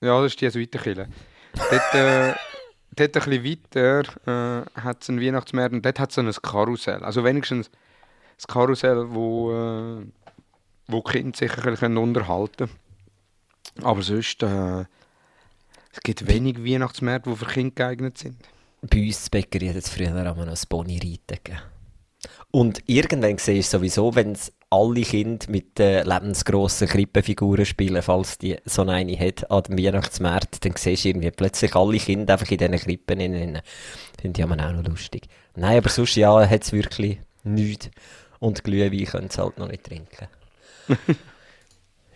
Ja, 0.00 0.22
das 0.22 0.32
ist 0.32 0.40
die 0.40 0.46
Jesuitenkille. 0.46 1.10
dort, 1.52 1.94
äh, 1.94 2.32
dort 2.96 3.16
ein 3.18 3.42
bisschen 3.42 3.44
weiter 3.44 4.64
äh, 4.64 4.80
hat 4.80 5.02
es 5.02 5.10
einen 5.10 5.20
Weihnachtsmarkt 5.20 5.74
und 5.74 5.84
dort 5.84 6.00
hat 6.00 6.08
es 6.08 6.14
so 6.14 6.22
ein 6.22 6.32
Karussell. 6.32 7.04
Also 7.04 7.22
wenigstens 7.22 7.68
ein 7.68 8.46
Karussell, 8.48 9.04
wo, 9.10 9.52
äh, 9.52 10.06
wo 10.86 11.02
die 11.02 11.12
Kinder 11.12 11.36
sich 11.36 11.54
ein 11.54 11.64
bisschen 11.64 11.98
unterhalten 11.98 12.70
können. 13.74 13.86
Aber 13.86 14.00
sonst, 14.00 14.42
äh, 14.42 14.86
es 15.92 16.00
gibt 16.02 16.26
wenig 16.26 16.64
Weihnachtsmärkte, 16.64 17.28
die 17.28 17.36
für 17.36 17.44
Kinder 17.44 17.74
geeignet 17.74 18.16
sind 18.16 18.38
bei 18.88 19.06
uns 19.06 19.26
in 19.26 19.30
Bäckerei 19.30 19.68
hat 19.68 19.76
es 19.76 19.88
früher 19.88 20.10
noch 20.10 20.44
das 20.46 20.66
Boni 20.66 20.98
reiten. 20.98 21.56
Und 22.50 22.82
irgendwann 22.86 23.38
sehe 23.38 23.58
ich 23.58 23.68
sowieso, 23.68 24.14
wenn 24.14 24.32
es 24.32 24.52
alle 24.70 25.02
Kinder 25.02 25.46
mit 25.48 25.78
den 25.78 26.06
lebensgrossen 26.06 26.88
Krippenfiguren 26.88 27.66
spielen, 27.66 28.02
falls 28.02 28.38
die 28.38 28.56
so 28.64 28.82
eine 28.82 29.18
hat 29.18 29.50
an 29.50 29.62
dem 29.64 29.78
Weihnachtsmarkt, 29.78 30.64
dann 30.64 30.72
siehst 30.76 31.04
du 31.04 31.08
irgendwie 31.10 31.30
plötzlich 31.30 31.74
alle 31.74 31.98
Kinder 31.98 32.34
einfach 32.34 32.50
in 32.50 32.58
diesen 32.58 32.78
Krippen 32.78 33.20
innen. 33.20 33.60
Finde 34.20 34.40
ich 34.40 34.44
auch 34.46 34.72
noch 34.72 34.84
lustig. 34.84 35.28
Nein, 35.56 35.78
aber 35.78 35.90
sonst 35.90 36.16
ja, 36.16 36.48
hat 36.48 36.62
es 36.62 36.72
wirklich 36.72 37.18
nichts. 37.42 37.90
Und 38.40 38.64
Glühwein 38.64 39.04
können 39.04 39.30
sie 39.30 39.40
halt 39.40 39.58
noch 39.58 39.68
nicht 39.68 39.84
trinken. 39.84 40.28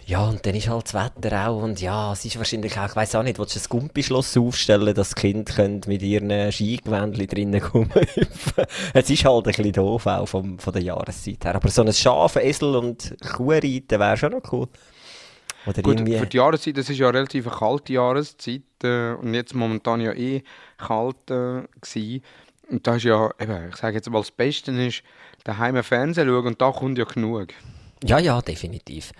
Ja, 0.09 0.27
und 0.27 0.47
dann 0.47 0.55
ist 0.55 0.71
halt 0.71 0.87
das 0.87 0.95
Wetter 0.95 1.51
auch, 1.51 1.63
und 1.63 1.83
ja, 1.83 2.15
es 2.15 2.25
ist 2.25 2.39
wahrscheinlich 2.39 2.79
auch, 2.79 2.89
ich 2.89 2.97
weiss 2.97 3.15
auch 3.15 3.23
nicht, 3.23 3.39
willst 3.39 3.57
du 3.57 3.61
ein 3.61 3.67
Gumpischloss 3.69 4.39
aufstellen, 4.39 4.95
dass 4.95 5.11
die 5.11 5.21
Kinder 5.21 5.81
mit 5.87 6.01
ihren 6.01 6.51
Skigewändchen 6.51 7.27
drinnen 7.27 7.61
kommen 7.61 7.91
Es 8.95 9.11
ist 9.11 9.27
halt 9.27 9.47
ein 9.47 9.53
bisschen 9.53 9.71
doof 9.71 10.07
auch 10.07 10.25
vom, 10.25 10.59
von 10.59 10.73
der 10.73 10.81
Jahreszeit 10.81 11.45
her. 11.45 11.57
Aber 11.57 11.69
so 11.69 11.83
ein 11.83 11.93
Schaf, 11.93 12.37
Esel 12.37 12.75
und 12.77 13.17
Kuh 13.21 13.51
reiten 13.51 14.01
wäre 14.01 14.17
schon 14.17 14.33
noch 14.33 14.51
cool. 14.51 14.69
Oder 15.67 15.83
Gut, 15.83 15.97
irgendwie... 15.97 16.17
für 16.17 16.27
die 16.27 16.39
Jahreszeit, 16.39 16.79
das 16.79 16.89
ist 16.89 16.97
ja 16.97 17.11
relativ 17.11 17.47
eine 17.47 17.57
kalte 17.57 17.93
Jahreszeit, 17.93 18.63
äh, 18.83 19.13
und 19.13 19.35
jetzt 19.35 19.55
momentan 19.55 20.01
ja 20.01 20.15
eh 20.15 20.43
kalt 20.79 21.31
äh, 21.31 21.65
gewesen. 21.83 22.23
Und 22.71 22.87
da 22.87 22.97
ist 22.97 23.05
ja, 23.05 23.31
eben, 23.39 23.69
ich 23.69 23.77
sage 23.77 23.97
jetzt 23.97 24.09
mal, 24.09 24.21
das 24.21 24.31
Beste 24.31 24.73
ist, 24.73 25.03
daheim 25.45 25.83
Fernsehen 25.85 26.27
schauen, 26.27 26.47
und 26.47 26.63
da 26.63 26.73
kommt 26.73 26.97
ja 26.97 27.05
genug. 27.05 27.49
Ja, 28.03 28.19
ja, 28.19 28.41
definitiv. 28.41 29.13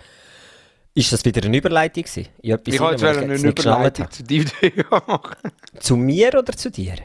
Ist 0.99 1.13
das 1.13 1.23
wieder 1.23 1.41
eine 1.45 1.55
Überleitung 1.55 2.03
gewesen? 2.03 2.27
Ich, 2.41 2.53
ich 2.65 2.79
wollte 2.81 3.05
jetzt 3.05 3.19
eine 3.19 3.35
Überleitung 3.35 4.11
zu 4.11 4.21
dir 4.21 4.43
machen. 4.91 5.51
Zu 5.79 5.95
mir 5.95 6.37
oder 6.37 6.51
zu 6.51 6.69
dir? 6.69 6.95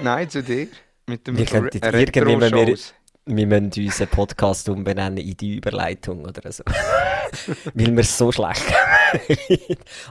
Nein, 0.00 0.30
zu 0.30 0.42
dir. 0.42 0.68
Mit 1.06 1.26
dem 1.26 1.36
wir 1.36 1.44
könnten 1.44 1.76
irgendwie, 1.76 2.40
wir, 2.40 2.78
wir 3.26 3.46
müssen 3.46 3.84
unseren 3.84 4.08
Podcast 4.08 4.70
umbenennen 4.70 5.18
in 5.18 5.36
die 5.36 5.56
Überleitung 5.56 6.24
oder 6.24 6.50
so. 6.50 6.64
Weil 7.74 7.92
wir 7.92 7.98
es 7.98 8.16
so 8.16 8.32
schlecht 8.32 8.64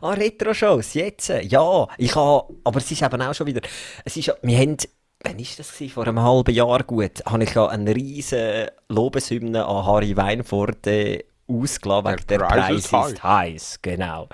Ah, 0.02 0.12
Retro-Shows, 0.12 0.94
jetzt. 0.94 1.30
Ja, 1.42 1.88
ich 1.98 2.16
habe, 2.16 2.54
aber 2.64 2.78
es 2.78 2.92
ist 2.92 3.02
eben 3.02 3.22
auch 3.24 3.34
schon 3.34 3.48
wieder, 3.48 3.62
es 4.04 4.16
ist, 4.16 4.32
wir 4.44 4.58
haben, 4.60 4.78
wann 5.24 5.40
war 5.40 5.46
das 5.58 5.74
gewesen? 5.74 5.90
Vor 5.92 6.08
einem 6.08 6.22
halben 6.22 6.54
Jahr 6.54 6.84
gut, 6.84 7.26
habe 7.26 7.44
ich 7.46 7.56
ja 7.56 7.66
eine 7.66 7.96
riesen 7.96 8.68
Lobeshymne 8.90 9.66
an 9.66 9.86
Harry 9.88 10.16
Weinfurt 10.16 10.86
äh, 10.86 11.24
ausgelassen, 11.48 12.12
wegen 12.12 12.28
der, 12.28 12.38
der 12.40 12.46
Preis, 12.46 12.92
ist 12.92 13.24
heiß. 13.24 13.80
Genau. 13.82 14.28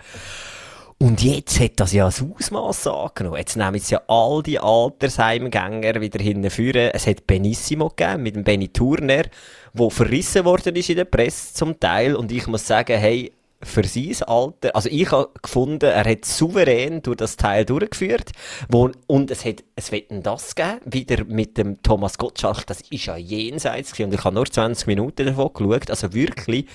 Und 1.02 1.24
jetzt 1.24 1.60
hat 1.60 1.80
das 1.80 1.94
ja 1.94 2.06
ein 2.06 2.34
Ausmaß 2.36 2.86
angenommen. 2.86 3.38
Jetzt 3.38 3.58
nehmen 3.58 3.74
jetzt 3.74 3.90
ja 3.90 4.02
all 4.08 4.44
die 4.44 4.60
Altersheimgänger 4.60 6.00
wieder 6.00 6.22
hinführen. 6.22 6.92
Es 6.94 7.08
hat 7.08 7.26
Benissimo 7.26 7.90
gegeben 7.90 8.22
mit 8.22 8.36
dem 8.36 8.44
Benny 8.44 8.68
Turner, 8.68 9.24
wo 9.74 9.90
verrissen 9.90 10.46
worden 10.46 10.76
ist 10.76 10.92
in 10.92 10.98
der 10.98 11.06
Presse 11.06 11.56
zum 11.56 11.80
Teil. 11.80 12.16
Und 12.16 12.32
ich 12.32 12.46
muss 12.46 12.68
sagen, 12.68 13.00
hey, 13.00 13.32
für 13.64 13.84
sein 13.84 14.16
Alter, 14.28 14.76
also 14.76 14.90
ich 14.90 15.12
habe 15.12 15.30
gefunden, 15.42 15.86
er 15.90 16.06
hat 16.06 16.26
souverän 16.26 17.02
durch 17.02 17.18
das 17.18 17.38
Teil 17.38 17.66
durchgeführt, 17.66 18.32
wo, 18.70 18.92
und 19.08 19.32
es 19.32 19.46
hat, 19.46 19.64
es 19.76 19.92
wird 19.92 20.06
das 20.10 20.56
geben, 20.56 20.80
wieder 20.86 21.24
mit 21.26 21.58
dem 21.58 21.82
Thomas 21.84 22.18
Gottschalk, 22.18 22.66
das 22.68 22.82
ist 22.82 23.06
ja 23.06 23.18
jenseits 23.18 23.98
und 24.00 24.14
ich 24.14 24.24
habe 24.24 24.36
nur 24.36 24.46
20 24.46 24.88
Minuten 24.88 25.26
davon 25.26 25.52
geschaut, 25.54 25.90
also 25.90 26.14
wirklich, 26.14 26.66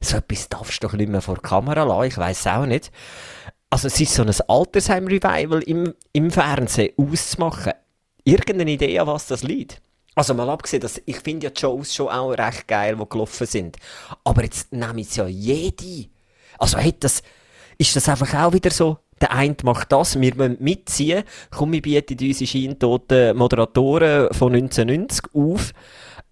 so 0.00 0.16
etwas 0.16 0.48
darfst 0.48 0.82
du 0.82 0.88
doch 0.88 0.94
nicht 0.94 1.08
mehr 1.08 1.22
vor 1.22 1.34
der 1.34 1.42
Kamera 1.42 1.84
lassen, 1.84 2.08
ich 2.08 2.18
weiß 2.18 2.46
auch 2.48 2.66
nicht. 2.66 2.90
Also 3.70 3.88
es 3.88 4.00
ist 4.00 4.14
so 4.14 4.22
ein 4.22 4.32
Altersheim-Revival 4.46 5.62
im, 5.62 5.94
im 6.12 6.30
Fernsehen 6.30 6.92
auszumachen. 6.96 7.72
Irgendeine 8.22 8.70
Idee, 8.70 8.98
an 9.00 9.08
was 9.08 9.26
das 9.26 9.42
liegt? 9.42 9.80
Also 10.14 10.32
mal 10.32 10.48
abgesehen, 10.48 10.80
dass 10.80 11.00
ich 11.04 11.18
finde 11.18 11.46
ja 11.46 11.50
die 11.50 11.60
Shows 11.60 11.94
schon 11.94 12.08
auch 12.08 12.30
recht 12.30 12.68
geil, 12.68 12.96
die 12.96 13.08
gelaufen 13.08 13.46
sind. 13.46 13.76
Aber 14.22 14.44
jetzt 14.44 14.72
nehme 14.72 15.00
ich 15.00 15.16
ja 15.16 15.26
jede. 15.26 16.08
Also 16.58 16.78
hat 16.78 17.04
das, 17.04 17.22
ist 17.78 17.94
das 17.96 18.08
einfach 18.08 18.34
auch 18.34 18.52
wieder 18.52 18.70
so, 18.70 18.98
der 19.20 19.32
eine 19.32 19.56
macht 19.62 19.92
das, 19.92 20.20
wir 20.20 20.34
müssen 20.34 20.56
mitziehen. 20.60 21.24
Komm, 21.50 21.72
wir 21.72 21.82
bieten 21.82 22.16
unsere 22.20 22.46
scheintoten 22.46 23.36
Moderatoren 23.36 24.32
von 24.32 24.54
1990 24.54 25.34
auf 25.34 25.72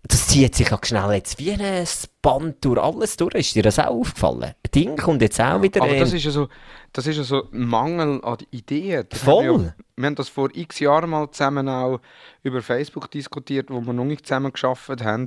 das 0.09 0.27
zieht 0.27 0.55
sich 0.55 0.73
auch 0.73 0.85
schnell 0.85 1.13
jetzt 1.13 1.39
wie 1.39 1.53
ein 1.53 1.87
Band 2.23 2.65
durch 2.65 2.81
alles 2.81 3.17
durch. 3.17 3.35
Ist 3.35 3.55
dir 3.55 3.63
das 3.63 3.79
auch 3.79 3.87
aufgefallen? 3.87 4.43
Ein 4.43 4.71
Ding 4.75 4.97
kommt 4.97 5.23
jetzt 5.23 5.41
auch 5.41 5.63
wieder. 5.63 5.81
Aber 5.81 5.93
ähm, 5.93 6.01
das 6.01 6.13
ist 6.13 6.25
ja 6.25 6.31
so, 6.33 6.49
das 6.93 7.07
ist 7.07 7.19
ja 7.19 7.23
so 7.23 7.49
ein 7.53 7.67
Mangel 7.67 8.21
an 8.25 8.39
Ideen. 8.51 9.07
Das 9.09 9.21
Voll. 9.21 9.75
Wir, 10.03 10.07
haben 10.09 10.15
das 10.15 10.29
vor 10.29 10.51
x 10.53 10.81
Jahren 10.81 11.11
mal 11.11 11.31
zusammen 11.31 11.69
auch 11.69 12.01
über 12.43 12.61
Facebook 12.63 13.11
diskutiert, 13.11 13.71
wo 13.71 13.81
wir 13.81 13.93
noch 13.93 14.05
nicht 14.05 14.27
zusammen 14.27 14.53
geschafft 14.53 15.03
haben. 15.03 15.27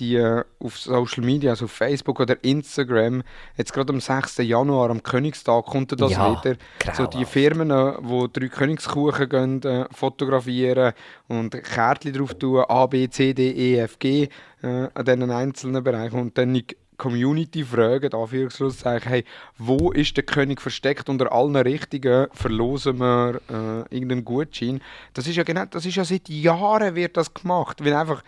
Die 0.00 0.16
äh, 0.16 0.42
auf 0.58 0.76
Social 0.76 1.24
Media, 1.24 1.50
also 1.50 1.66
auf 1.66 1.70
Facebook 1.70 2.18
oder 2.18 2.42
Instagram, 2.42 3.22
jetzt 3.56 3.72
gerade 3.72 3.92
am 3.92 4.00
6. 4.00 4.38
Januar, 4.38 4.90
am 4.90 5.04
Königstag, 5.04 5.66
kommt 5.66 5.92
das 6.00 6.10
Ja, 6.10 6.30
wieder. 6.30 6.56
So 6.94 7.04
die 7.06 7.18
grauenhaft. 7.18 7.32
Firmen, 7.32 7.70
äh, 7.70 7.92
wo 8.00 8.26
drei 8.26 8.48
Königskuchen 8.48 9.28
gehen, 9.28 9.62
äh, 9.62 9.86
fotografieren 9.92 10.94
und 11.28 11.52
Kärtchen 11.62 12.12
drauf 12.12 12.34
tun, 12.34 12.64
A, 12.66 12.86
B, 12.86 13.08
C, 13.08 13.34
D, 13.34 13.52
E, 13.52 13.78
F, 13.78 14.00
G, 14.00 14.28
äh, 14.62 14.88
an 14.92 15.04
diesen 15.04 15.30
einzelnen 15.30 15.84
Bereichen. 15.84 16.18
Und 16.18 16.36
dann 16.38 16.54
die 16.54 16.66
Community 16.96 17.64
fragen, 17.64 18.12
Anführungszeichen, 18.14 19.08
hey, 19.08 19.24
wo 19.58 19.90
ist 19.90 20.16
der 20.16 20.24
König 20.24 20.60
versteckt 20.60 21.08
unter 21.08 21.32
allen 21.32 21.56
Richtigen, 21.56 22.28
verlosen 22.32 22.98
wir 22.98 23.40
äh, 23.48 23.94
irgendeinen 23.94 24.24
Gutschein. 24.24 24.80
Das 25.12 25.26
ist 25.26 25.36
ja 25.36 25.42
genau, 25.42 25.64
das 25.66 25.86
ist 25.86 25.96
ja 25.96 26.04
seit 26.04 26.28
Jahren 26.28 26.94
wird 26.94 27.16
das 27.16 27.32
gemacht, 27.32 27.84
weil 27.84 27.94
einfach 27.94 28.22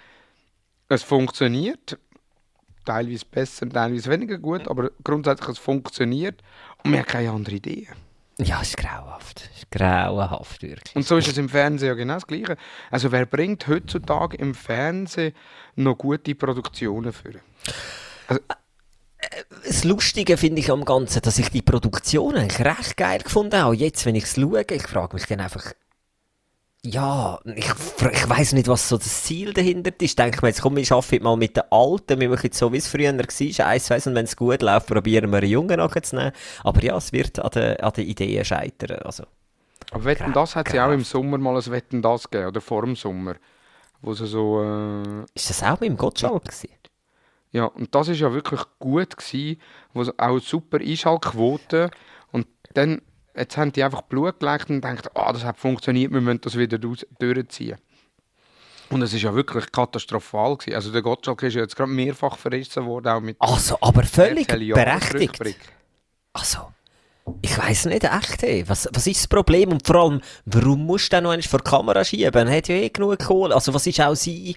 es 0.88 1.02
funktioniert, 1.02 1.98
teilweise 2.84 3.24
besser, 3.30 3.68
teilweise 3.68 4.10
weniger 4.10 4.38
gut, 4.38 4.68
aber 4.68 4.90
grundsätzlich 5.02 5.50
es 5.50 5.58
funktioniert 5.58 6.42
und 6.84 6.92
wir 6.92 7.00
haben 7.00 7.06
keine 7.06 7.30
andere 7.30 7.56
Idee. 7.56 7.88
ja, 8.38 8.60
ist 8.60 8.76
grauenhaft. 8.76 9.50
Ist 9.56 9.70
grauenhaft, 9.70 10.62
wirklich. 10.62 10.94
Und 10.94 11.04
so 11.04 11.16
ist 11.16 11.28
es 11.28 11.38
im 11.38 11.48
Fernsehen 11.48 11.88
ja 11.88 11.94
genau 11.94 12.14
das 12.14 12.26
Gleiche. 12.26 12.56
Also 12.90 13.10
wer 13.10 13.26
bringt 13.26 13.66
heutzutage 13.66 14.36
im 14.36 14.54
Fernsehen 14.54 15.34
noch 15.74 15.96
gute 15.96 16.34
Produktionen 16.34 17.12
für? 17.12 17.40
Das 19.66 19.84
Lustige 19.84 20.36
finde 20.36 20.60
ich 20.60 20.70
am 20.70 20.84
Ganzen, 20.84 21.22
dass 21.22 21.38
ich 21.38 21.48
die 21.50 21.62
Produktion 21.62 22.36
eigentlich 22.36 22.64
recht 22.64 22.96
geil 22.96 23.20
gefunden 23.20 23.60
habe. 23.60 23.76
Jetzt, 23.76 24.06
wenn 24.06 24.14
ich 24.14 24.24
es 24.24 24.34
schaue, 24.34 24.64
ich 24.70 24.82
frage 24.82 25.14
mich 25.14 25.26
dann 25.26 25.40
einfach, 25.40 25.72
ja, 26.82 27.40
ich, 27.44 27.66
ich 27.66 28.28
weiß 28.28 28.52
nicht, 28.52 28.68
was 28.68 28.88
so 28.88 28.96
das 28.96 29.24
Ziel 29.24 29.52
dahinter 29.52 29.90
ist. 29.90 30.02
Ich 30.02 30.16
denke 30.16 30.38
mir 30.42 30.48
jetzt, 30.48 30.62
komm, 30.62 30.76
ich 30.76 30.92
arbeite 30.92 31.22
mal 31.22 31.36
mit 31.36 31.56
den 31.56 31.64
Alten, 31.70 32.20
wir 32.20 32.28
machen 32.28 32.44
jetzt 32.44 32.58
so, 32.58 32.72
wie 32.72 32.76
es 32.76 32.86
früher 32.86 33.12
war, 33.12 33.66
eins, 33.66 33.84
zwei, 33.84 33.96
und 33.96 34.14
wenn 34.14 34.24
es 34.24 34.36
gut 34.36 34.62
läuft, 34.62 34.86
probieren 34.86 35.30
wir 35.30 35.38
einen 35.38 35.50
Jungen 35.50 35.78
nachzunehmen. 35.78 36.32
Aber 36.62 36.82
ja, 36.82 36.96
es 36.96 37.12
wird 37.12 37.40
an 37.40 37.50
den, 37.50 37.80
an 37.80 37.92
den 37.92 38.06
Ideen 38.06 38.44
scheitern. 38.44 38.98
Also, 39.02 39.24
Aber 39.90 40.04
Wetten, 40.04 40.32
das 40.32 40.54
hat 40.54 40.72
ja 40.72 40.86
auch 40.86 40.92
im 40.92 41.02
Sommer 41.02 41.38
mal 41.38 41.56
ein 41.56 41.70
Wetten, 41.70 42.02
das 42.02 42.30
gegeben, 42.30 42.48
oder 42.48 42.60
vor 42.60 42.82
dem 42.82 42.94
Sommer. 42.94 43.34
Wo 44.02 44.12
sie 44.12 44.26
so, 44.26 44.62
äh, 44.62 45.24
ist 45.34 45.50
das 45.50 45.62
auch 45.64 45.80
mit 45.80 45.88
dem 45.88 45.96
Gottschalk 45.96 46.44
gewesen? 46.44 46.68
Ja, 47.56 47.64
und 47.64 47.94
das 47.94 48.08
ist 48.08 48.20
ja 48.20 48.34
wirklich 48.34 48.60
gut 48.78 49.16
gewesen, 49.16 49.58
wo 49.94 50.04
auch 50.18 50.38
super 50.38 50.78
Einschaltquote 50.78 51.90
und 52.30 52.46
dann, 52.74 53.00
jetzt 53.34 53.56
haben 53.56 53.72
die 53.72 53.82
einfach 53.82 54.02
Blut 54.02 54.40
gelegt 54.40 54.68
und 54.68 54.82
denken, 54.82 55.08
ah, 55.14 55.32
das 55.32 55.42
hat 55.42 55.58
funktioniert, 55.58 56.12
wir 56.12 56.20
müssen 56.20 56.42
das 56.42 56.58
wieder 56.58 56.76
durchziehen. 56.76 57.78
Und 58.90 59.00
es 59.00 59.14
ist 59.14 59.22
ja 59.22 59.34
wirklich 59.34 59.72
katastrophal 59.72 60.58
gewesen. 60.58 60.76
Also 60.76 60.92
der 60.92 61.00
Gottschalk 61.00 61.42
ist 61.44 61.54
ja 61.54 61.62
jetzt 61.62 61.74
gerade 61.74 61.90
mehrfach 61.90 62.36
verrissen 62.36 62.84
worden, 62.84 63.08
auch 63.08 63.20
mit 63.20 63.36
Also, 63.40 63.78
aber 63.80 64.02
völlig 64.02 64.46
berechtigt. 64.46 65.40
Also, 66.34 66.58
ich 67.40 67.56
weiß 67.56 67.86
nicht 67.86 68.04
echt, 68.04 68.42
ey. 68.42 68.68
Was, 68.68 68.86
was 68.92 69.06
ist 69.06 69.20
das 69.20 69.28
Problem? 69.28 69.70
Und 69.70 69.86
vor 69.86 69.96
allem, 69.96 70.20
warum 70.44 70.84
musst 70.84 71.06
du 71.06 71.16
dann 71.16 71.24
noch 71.24 71.30
einmal 71.30 71.42
vor 71.42 71.60
die 71.60 71.70
Kamera 71.70 72.04
schieben? 72.04 72.48
Er 72.48 72.56
hat 72.56 72.68
ja 72.68 72.74
eh 72.74 72.90
genug 72.90 73.18
Kohle. 73.18 73.54
Also, 73.54 73.72
was 73.72 73.86
ist 73.86 74.00
auch 74.00 74.14
sein, 74.14 74.54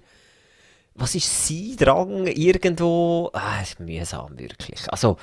was 1.00 1.16
ist 1.16 1.48
sein 1.48 1.76
Drang 1.78 2.28
irgendwo? 2.28 3.30
Ah, 3.34 3.62
ist 3.62 3.80
mühsam, 3.80 4.38
wirklich. 4.38 4.92
Also, 4.92 5.18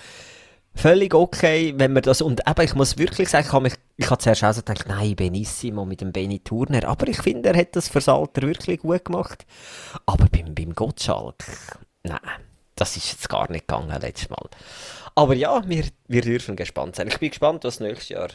völlig 0.74 1.14
okay, 1.14 1.74
wenn 1.76 1.92
man 1.92 2.02
das, 2.02 2.22
und 2.22 2.40
eben, 2.48 2.64
ich 2.64 2.74
muss 2.74 2.98
wirklich 2.98 3.28
sagen, 3.28 3.46
ich 3.46 3.52
habe 3.52 3.62
mich, 3.64 3.74
ich 3.96 4.10
habe 4.10 4.18
zuerst 4.18 4.44
auch 4.44 4.52
so 4.52 4.62
gedacht, 4.62 4.86
nein, 4.88 5.16
Benissimo 5.16 5.84
mit 5.84 6.00
dem 6.00 6.12
Benny 6.12 6.40
Turner, 6.40 6.86
aber 6.86 7.08
ich 7.08 7.18
finde, 7.18 7.50
er 7.50 7.56
hat 7.56 7.76
das 7.76 7.88
fürs 7.88 8.08
Alter 8.08 8.42
wirklich 8.42 8.80
gut 8.80 9.04
gemacht. 9.04 9.46
Aber 10.06 10.26
beim, 10.26 10.54
beim 10.54 10.74
Gottschalk, 10.74 11.44
nein, 12.02 12.20
das 12.74 12.96
ist 12.96 13.10
jetzt 13.12 13.28
gar 13.28 13.50
nicht 13.50 13.66
gegangen 13.66 14.00
letztes 14.00 14.30
Mal. 14.30 14.48
Aber 15.14 15.34
ja, 15.34 15.66
wir, 15.66 15.84
wir 16.08 16.20
dürfen 16.20 16.56
gespannt 16.56 16.96
sein. 16.96 17.08
Ich 17.08 17.18
bin 17.18 17.30
gespannt, 17.30 17.64
was 17.64 17.80
nächstes 17.80 18.10
Jahr 18.10 18.28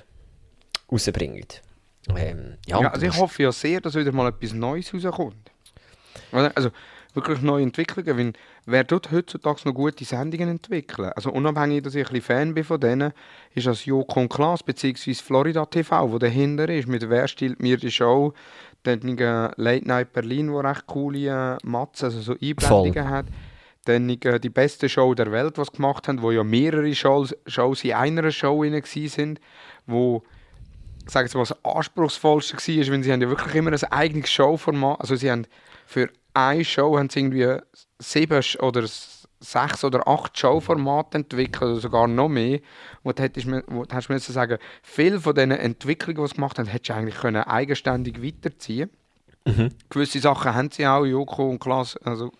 rausbringt. 0.91 1.61
Ähm, 2.15 2.57
ja, 2.65 2.81
Ja, 2.81 2.89
also 2.89 3.05
ich 3.05 3.15
hoffe 3.17 3.43
ja 3.43 3.51
sehr, 3.51 3.81
dass 3.81 3.93
wieder 3.93 4.11
mal 4.11 4.29
etwas 4.29 4.53
Neues 4.53 4.91
rauskommt. 4.91 5.51
Oder? 6.31 6.51
Also 6.55 6.71
wirklich 7.13 7.41
neue 7.41 7.63
Entwicklungen. 7.63 8.17
Weil 8.17 8.33
wer 8.65 8.87
tut 8.87 9.11
heutzutage 9.11 9.61
noch 9.65 9.73
gute 9.73 10.05
Sendungen 10.05 10.49
entwickeln? 10.49 11.11
Also 11.15 11.31
unabhängig, 11.31 11.83
dass 11.83 11.95
ich 11.95 12.07
ein 12.07 12.13
bisschen 12.13 12.21
Fan 12.21 12.53
bin 12.53 12.63
von 12.63 12.79
denen, 12.79 13.13
ist 13.53 13.67
das 13.67 13.85
Joko 13.85 14.21
und 14.21 14.29
Klaas 14.29 14.63
bzw. 14.63 15.13
Florida 15.15 15.65
TV, 15.65 16.11
wo 16.11 16.17
dahinter 16.17 16.69
ist, 16.69 16.87
mit 16.87 17.09
«Wer 17.09 17.27
stiehlt 17.27 17.61
mir 17.61 17.77
die 17.77 17.91
Show?» 17.91 18.33
Dann 18.83 19.17
äh, 19.17 19.51
«Late 19.55 19.87
Night 19.87 20.13
Berlin», 20.13 20.51
wo 20.51 20.59
recht 20.59 20.87
coole 20.87 21.27
äh, 21.27 21.57
Matzen, 21.63 22.05
also 22.05 22.21
so 22.21 22.35
Einblendungen 22.41 23.09
hat. 23.09 23.25
Dann 23.85 24.09
äh, 24.09 24.39
die 24.39 24.49
beste 24.49 24.89
Show 24.89 25.13
der 25.13 25.31
Welt, 25.31 25.57
was 25.57 25.71
gemacht 25.71 26.07
haben, 26.07 26.21
wo 26.21 26.31
ja 26.31 26.43
mehrere 26.43 26.93
Shows, 26.93 27.35
Shows 27.47 27.83
in 27.83 27.93
einer 27.93 28.31
Show 28.31 28.61
rein 28.61 28.81
sind, 28.85 29.39
wo 29.85 30.23
ich 31.05 31.11
sage 31.11 31.25
jetzt 31.25 31.33
mal, 31.33 31.41
das 31.41 31.65
anspruchsvollste 31.65 32.55
war, 32.55 32.93
weil 32.93 33.03
sie 33.03 33.11
haben 33.11 33.21
ja 33.21 33.29
wirklich 33.29 33.55
immer 33.55 33.71
ein 33.71 33.83
eigenes 33.91 34.29
Showformat, 34.29 35.01
also 35.01 35.15
sie 35.15 35.31
haben 35.31 35.47
für 35.85 36.09
eine 36.33 36.65
Show 36.65 36.97
haben 36.97 37.09
sie 37.09 37.19
irgendwie 37.19 37.57
sieben 37.99 38.43
oder 38.59 38.85
sechs 39.39 39.83
oder 39.83 40.07
acht 40.07 40.37
Showformate 40.37 41.17
entwickelt, 41.17 41.63
oder 41.63 41.79
sogar 41.79 42.07
noch 42.07 42.29
mehr, 42.29 42.59
wo 43.03 43.11
du 43.11 43.23
hättest, 43.23 43.47
du 43.47 43.63
müssen 43.67 44.33
sagen, 44.33 44.57
viele 44.83 45.19
von 45.19 45.33
diesen 45.33 45.51
Entwicklungen, 45.51 46.21
die 46.21 46.27
sie 46.27 46.35
gemacht 46.35 46.59
haben, 46.59 46.67
hättest 46.67 46.89
du 46.89 46.93
eigentlich 46.93 47.15
können 47.15 47.43
eigenständig 47.43 48.23
weiterziehen 48.23 48.89
Gewisse 49.89 50.19
Sachen 50.19 50.53
haben 50.53 50.69
sie 50.69 50.85
auch, 50.85 51.03
Joko 51.03 51.49
und 51.49 51.59
Klaas, 51.59 51.97
also 51.97 52.31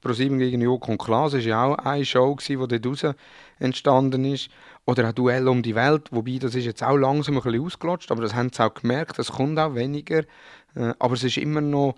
ProSieben 0.00 0.38
gegen 0.38 0.60
Joko 0.60 0.92
und 0.92 0.98
Klaas 0.98 1.34
ist 1.34 1.44
ja 1.44 1.64
auch 1.64 1.78
eine 1.78 2.04
Show 2.04 2.34
gewesen, 2.34 2.68
die 2.68 2.78
dort 2.78 3.04
raus 3.04 3.14
entstanden 3.58 4.24
ist. 4.24 4.50
Oder 4.84 5.06
ein 5.06 5.14
Duell 5.14 5.46
um 5.46 5.62
die 5.62 5.74
Welt, 5.74 6.08
wobei 6.10 6.38
das 6.38 6.54
ist 6.54 6.64
jetzt 6.64 6.82
auch 6.82 6.96
langsam 6.96 7.36
ein 7.36 7.42
bisschen 7.42 7.64
ausgelutscht, 7.64 8.10
aber 8.10 8.22
das 8.22 8.34
haben 8.34 8.50
sie 8.52 8.64
auch 8.64 8.72
gemerkt, 8.72 9.18
es 9.18 9.32
kommt 9.32 9.58
auch 9.58 9.74
weniger. 9.74 10.20
Äh, 10.74 10.94
aber 10.98 11.14
es 11.14 11.24
ist 11.24 11.36
immer 11.36 11.60
noch 11.60 11.94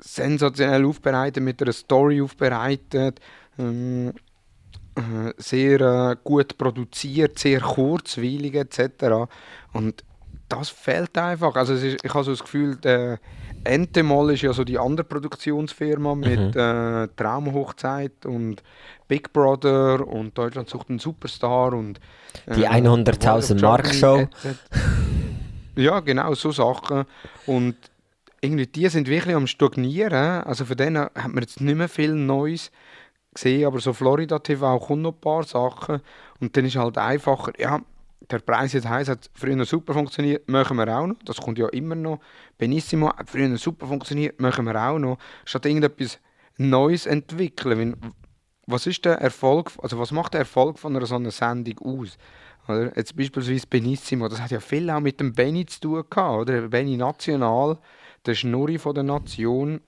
sensationell 0.00 0.84
aufbereitet, 0.84 1.42
mit 1.42 1.62
einer 1.62 1.72
Story 1.72 2.20
aufbereitet, 2.20 3.20
ähm, 3.58 4.12
äh, 4.96 5.32
sehr 5.36 5.80
äh, 5.80 6.16
gut 6.22 6.58
produziert, 6.58 7.38
sehr 7.38 7.60
kurzweilig 7.60 8.54
etc. 8.54 9.28
Und 9.72 10.04
das 10.48 10.68
fehlt 10.68 11.16
einfach. 11.16 11.54
Also 11.54 11.74
ist, 11.74 12.04
ich 12.04 12.14
habe 12.14 12.24
so 12.24 12.32
das 12.32 12.40
Gefühl, 12.40 12.76
der 12.76 13.18
Entemol 13.64 14.32
ist 14.32 14.42
ja 14.42 14.52
so 14.52 14.64
die 14.64 14.78
andere 14.78 15.04
Produktionsfirma 15.04 16.14
mit 16.14 16.56
äh, 16.56 17.08
Traumhochzeit 17.16 18.26
und 18.26 18.62
Big 19.06 19.32
Brother 19.32 20.06
und 20.06 20.36
Deutschland 20.36 20.68
sucht 20.68 20.88
einen 20.88 20.98
Superstar 20.98 21.72
und 21.74 22.00
Die 22.46 22.68
100.000 22.68 23.60
Mark 23.60 23.94
Show. 23.94 24.28
Ja, 25.76 26.00
genau, 26.00 26.34
so 26.34 26.50
Sachen. 26.50 27.04
Und 27.46 27.76
irgendwie 28.40 28.66
die 28.66 28.88
sind 28.88 29.08
wirklich 29.08 29.34
am 29.34 29.46
Stagnieren. 29.46 30.42
Also 30.42 30.64
von 30.64 30.76
denen 30.76 31.02
hat 31.02 31.28
man 31.28 31.42
jetzt 31.42 31.60
nicht 31.60 31.76
mehr 31.76 31.88
viel 31.88 32.14
Neues 32.14 32.70
gesehen, 33.34 33.66
aber 33.66 33.80
so 33.80 33.92
Florida 33.92 34.38
TV 34.38 34.78
kommt 34.78 35.02
noch 35.02 35.12
ein 35.12 35.20
paar 35.20 35.44
Sachen. 35.44 36.00
Und 36.40 36.56
dann 36.56 36.64
ist 36.64 36.76
halt 36.76 36.98
einfacher, 36.98 37.52
ja, 37.58 37.80
der 38.30 38.38
Preis 38.38 38.72
jetzt 38.72 38.88
heisst, 38.88 39.10
hat 39.10 39.30
früher 39.34 39.64
super 39.64 39.92
funktioniert, 39.92 40.48
machen 40.48 40.76
wir 40.76 40.88
auch 40.96 41.06
noch. 41.06 41.16
Das 41.24 41.38
kommt 41.38 41.58
ja 41.58 41.68
immer 41.68 41.94
noch. 41.94 42.20
Benissimo 42.58 43.08
hat 43.08 43.30
früher 43.30 43.56
super 43.56 43.86
funktioniert, 43.86 44.40
machen 44.40 44.66
wir 44.66 44.76
auch 44.76 44.98
noch. 44.98 45.18
Statt 45.44 45.66
irgendetwas 45.66 46.18
Neues 46.56 47.06
entwickeln. 47.06 47.96
Was 48.66 48.86
ist 48.86 49.04
der 49.04 49.14
Erfolg, 49.14 49.72
also 49.82 49.98
was 49.98 50.12
macht 50.12 50.34
der 50.34 50.40
Erfolg 50.40 50.78
von 50.78 50.94
einer 50.94 51.06
so 51.06 51.16
einer 51.16 51.30
Sendung 51.30 51.78
aus? 51.80 52.18
Oder? 52.68 52.96
Jetzt 52.96 53.16
beispielsweise 53.16 53.66
Benissimo, 53.66 54.28
das 54.28 54.40
hat 54.40 54.50
ja 54.50 54.60
viel 54.60 54.88
auch 54.90 55.00
mit 55.00 55.18
dem 55.18 55.32
Benny 55.32 55.66
zu 55.66 55.80
tun 55.80 56.04
gehabt, 56.08 56.40
oder? 56.42 56.68
Benny 56.68 56.96
National, 56.96 57.78
der 58.26 58.34
Schnurri 58.34 58.78
von 58.78 58.94
der 58.94 59.04
Nation, 59.04 59.80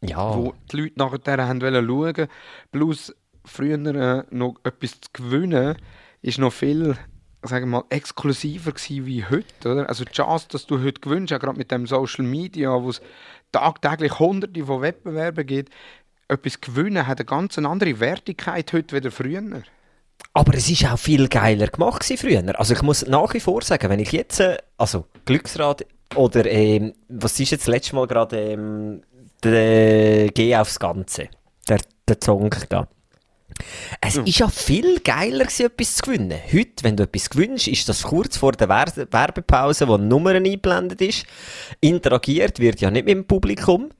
Ja, 0.00 0.36
wo 0.36 0.54
die 0.70 0.76
Leute 0.76 0.98
nachher 0.98 1.46
haben 1.46 1.60
wollen 1.60 1.86
schauen. 1.86 2.28
Plus 2.72 3.14
früher 3.44 3.74
äh, 3.74 4.24
noch 4.30 4.56
etwas 4.64 5.00
zu 5.00 5.10
gewinnen, 5.12 5.76
ist 6.22 6.38
noch 6.38 6.52
viel 6.52 6.96
sagen 7.42 7.70
wir 7.70 7.78
mal, 7.78 7.84
exklusiver 7.88 8.72
gewesen 8.72 9.06
wie 9.06 9.24
heute. 9.24 9.72
Oder? 9.72 9.88
Also 9.88 10.04
die 10.04 10.12
Chance, 10.12 10.48
dass 10.50 10.66
du 10.66 10.80
heute 10.80 11.00
gewinnst, 11.00 11.32
auch 11.32 11.38
gerade 11.38 11.58
mit 11.58 11.70
dem 11.70 11.86
Social 11.86 12.24
Media, 12.24 12.70
wo 12.82 12.90
es 12.90 13.00
tagtäglich 13.52 14.18
hunderte 14.18 14.64
von 14.64 14.82
Wettbewerben 14.82 15.46
gibt, 15.46 15.72
etwas 16.28 16.60
gewinnen 16.60 17.06
hat 17.06 17.18
eine 17.18 17.24
ganz 17.24 17.58
andere 17.58 17.98
Wertigkeit 17.98 18.72
heute 18.72 18.96
wieder 18.96 19.10
früher. 19.10 19.62
Aber 20.32 20.54
es 20.54 20.70
ist 20.70 20.84
auch 20.86 20.98
viel 20.98 21.28
geiler 21.28 21.66
gemacht 21.66 22.04
früher. 22.04 22.58
Also 22.58 22.74
ich 22.74 22.82
muss 22.82 23.06
nach 23.06 23.34
wie 23.34 23.40
vor 23.40 23.62
sagen, 23.62 23.90
wenn 23.90 23.98
ich 23.98 24.12
jetzt, 24.12 24.40
äh, 24.40 24.58
also 24.76 25.06
Glücksrad 25.24 25.84
oder 26.14 26.46
ähm, 26.46 26.94
was 27.08 27.38
ist 27.40 27.50
jetzt 27.50 27.62
das 27.62 27.72
letzte 27.72 27.96
Mal 27.96 28.06
gerade 28.06 28.52
ähm, 28.52 29.02
der 29.42 30.28
Geh 30.28 30.56
aufs 30.56 30.78
Ganze. 30.78 31.28
der 31.68 32.16
Song 32.22 32.50
da. 32.68 32.88
Es 34.00 34.16
ist 34.16 34.38
ja 34.38 34.48
viel 34.48 35.00
geiler 35.00 35.44
gewesen, 35.44 35.66
etwas 35.66 35.96
zu 35.96 36.02
gewinnen. 36.02 36.38
Heute, 36.52 36.82
wenn 36.82 36.96
du 36.96 37.02
etwas 37.02 37.30
gewinnst, 37.30 37.68
ist 37.68 37.88
das 37.88 38.02
kurz 38.04 38.36
vor 38.36 38.52
der 38.52 38.68
Wer 38.68 38.86
Werbepause, 39.10 39.88
wo 39.88 39.94
eine 39.94 40.04
Nummer 40.04 40.30
eingeblendet 40.30 41.00
ist. 41.00 41.26
Interagiert 41.80 42.58
wird 42.58 42.80
ja 42.80 42.90
nicht 42.90 43.06
mit 43.06 43.14
dem 43.14 43.26
Publikum. 43.26 43.90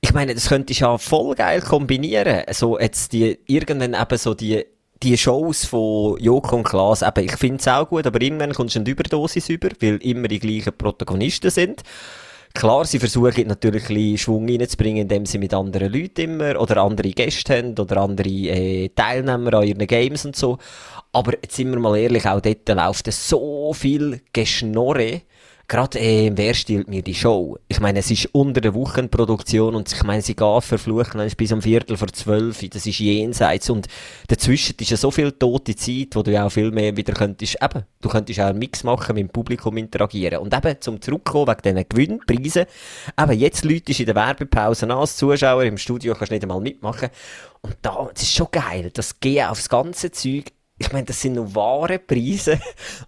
Ich 0.00 0.12
meine, 0.14 0.34
das 0.34 0.48
könntest 0.48 0.80
du 0.80 0.84
ja 0.84 0.98
voll 0.98 1.34
geil 1.34 1.60
kombinieren. 1.60 2.42
So 2.52 2.78
jetzt 2.78 3.12
die, 3.12 3.38
irgendwann 3.46 3.94
eben 3.94 4.18
so 4.18 4.34
die, 4.34 4.64
die 5.02 5.18
Shows 5.18 5.64
von 5.64 6.16
Joko 6.20 6.56
und 6.56 6.62
Klaas, 6.62 7.02
eben, 7.02 7.24
ich 7.24 7.36
finde 7.36 7.58
es 7.58 7.68
auch 7.68 7.88
gut, 7.88 8.06
aber 8.06 8.20
irgendwann 8.20 8.52
kommst 8.52 8.76
du 8.76 8.80
eine 8.80 8.88
Überdosis 8.88 9.48
über, 9.48 9.68
weil 9.80 9.96
immer 9.96 10.28
die 10.28 10.38
gleichen 10.38 10.76
Protagonisten 10.76 11.50
sind. 11.50 11.82
Klar, 12.54 12.84
sie 12.84 12.98
versuchen 12.98 13.48
natürlich 13.48 13.88
ein 13.88 13.94
bisschen 13.94 14.18
Schwung 14.18 14.48
reinzubringen, 14.48 15.02
indem 15.02 15.24
sie 15.24 15.38
mit 15.38 15.54
anderen 15.54 15.92
Leuten 15.92 16.20
immer 16.20 16.60
oder 16.60 16.82
andere 16.82 17.10
Gäste 17.10 17.56
haben 17.56 17.78
oder 17.78 17.96
andere 17.96 18.28
äh, 18.28 18.90
Teilnehmer 18.90 19.54
an 19.54 19.66
ihren 19.66 19.86
Games 19.86 20.26
und 20.26 20.36
so. 20.36 20.58
Aber 21.12 21.32
jetzt 21.32 21.56
sind 21.56 21.70
wir 21.70 21.78
mal 21.78 21.96
ehrlich, 21.96 22.26
auch 22.26 22.40
dort 22.40 22.68
läuft 22.68 23.10
so 23.10 23.72
viel 23.72 24.20
Geschnorre 24.32 25.22
gerade 25.72 25.98
äh, 26.00 26.30
wer 26.34 26.52
stiehlt 26.52 26.86
mir 26.88 27.00
die 27.00 27.14
Show? 27.14 27.56
Ich 27.66 27.80
meine, 27.80 28.00
es 28.00 28.10
ist 28.10 28.26
unter 28.32 28.60
der 28.60 28.74
Wochenproduktion 28.74 29.74
und 29.74 29.90
ich 29.90 30.02
meine, 30.02 30.20
sie 30.20 30.36
geht 30.36 30.64
verflucht 30.64 31.16
bis 31.38 31.50
um 31.50 31.62
Viertel 31.62 31.96
vor 31.96 32.08
zwölf, 32.08 32.62
das 32.68 32.84
ist 32.84 32.98
jenseits. 32.98 33.70
Und 33.70 33.88
dazwischen 34.28 34.76
ist 34.78 34.90
ja 34.90 34.98
so 34.98 35.10
viel 35.10 35.32
tote 35.32 35.74
Zeit, 35.74 36.08
wo 36.12 36.22
du 36.22 36.30
ja 36.30 36.44
auch 36.44 36.52
viel 36.52 36.70
mehr 36.70 36.94
wieder 36.94 37.14
könntest, 37.14 37.56
eben, 37.62 37.84
du 38.02 38.08
könntest 38.10 38.38
auch 38.40 38.48
einen 38.48 38.58
Mix 38.58 38.84
machen, 38.84 39.14
mit 39.14 39.22
dem 39.22 39.30
Publikum 39.30 39.78
interagieren. 39.78 40.40
Und 40.40 40.54
eben, 40.54 40.78
zum 40.78 41.00
zurückkommen 41.00 41.48
wegen 41.48 41.62
diesen 41.62 41.88
Gewinnpreisen, 41.88 42.66
eben, 43.18 43.38
jetzt 43.38 43.64
Leute 43.64 43.98
in 43.98 44.06
der 44.06 44.14
Werbepause 44.14 44.84
an, 44.84 44.92
als 44.92 45.16
Zuschauer 45.16 45.64
im 45.64 45.78
Studio 45.78 46.12
kannst 46.12 46.32
du 46.32 46.34
nicht 46.34 46.42
einmal 46.42 46.60
mitmachen. 46.60 47.08
Und 47.62 47.76
da, 47.80 48.10
das 48.12 48.24
ist 48.24 48.34
schon 48.34 48.48
geil, 48.50 48.90
das 48.92 49.20
Gehen 49.20 49.46
aufs 49.46 49.70
ganze 49.70 50.10
Zeug 50.10 50.52
ich 50.82 50.92
meine, 50.92 51.06
das 51.06 51.20
sind 51.20 51.34
noch 51.34 51.54
wahre 51.54 51.98
Preise 51.98 52.58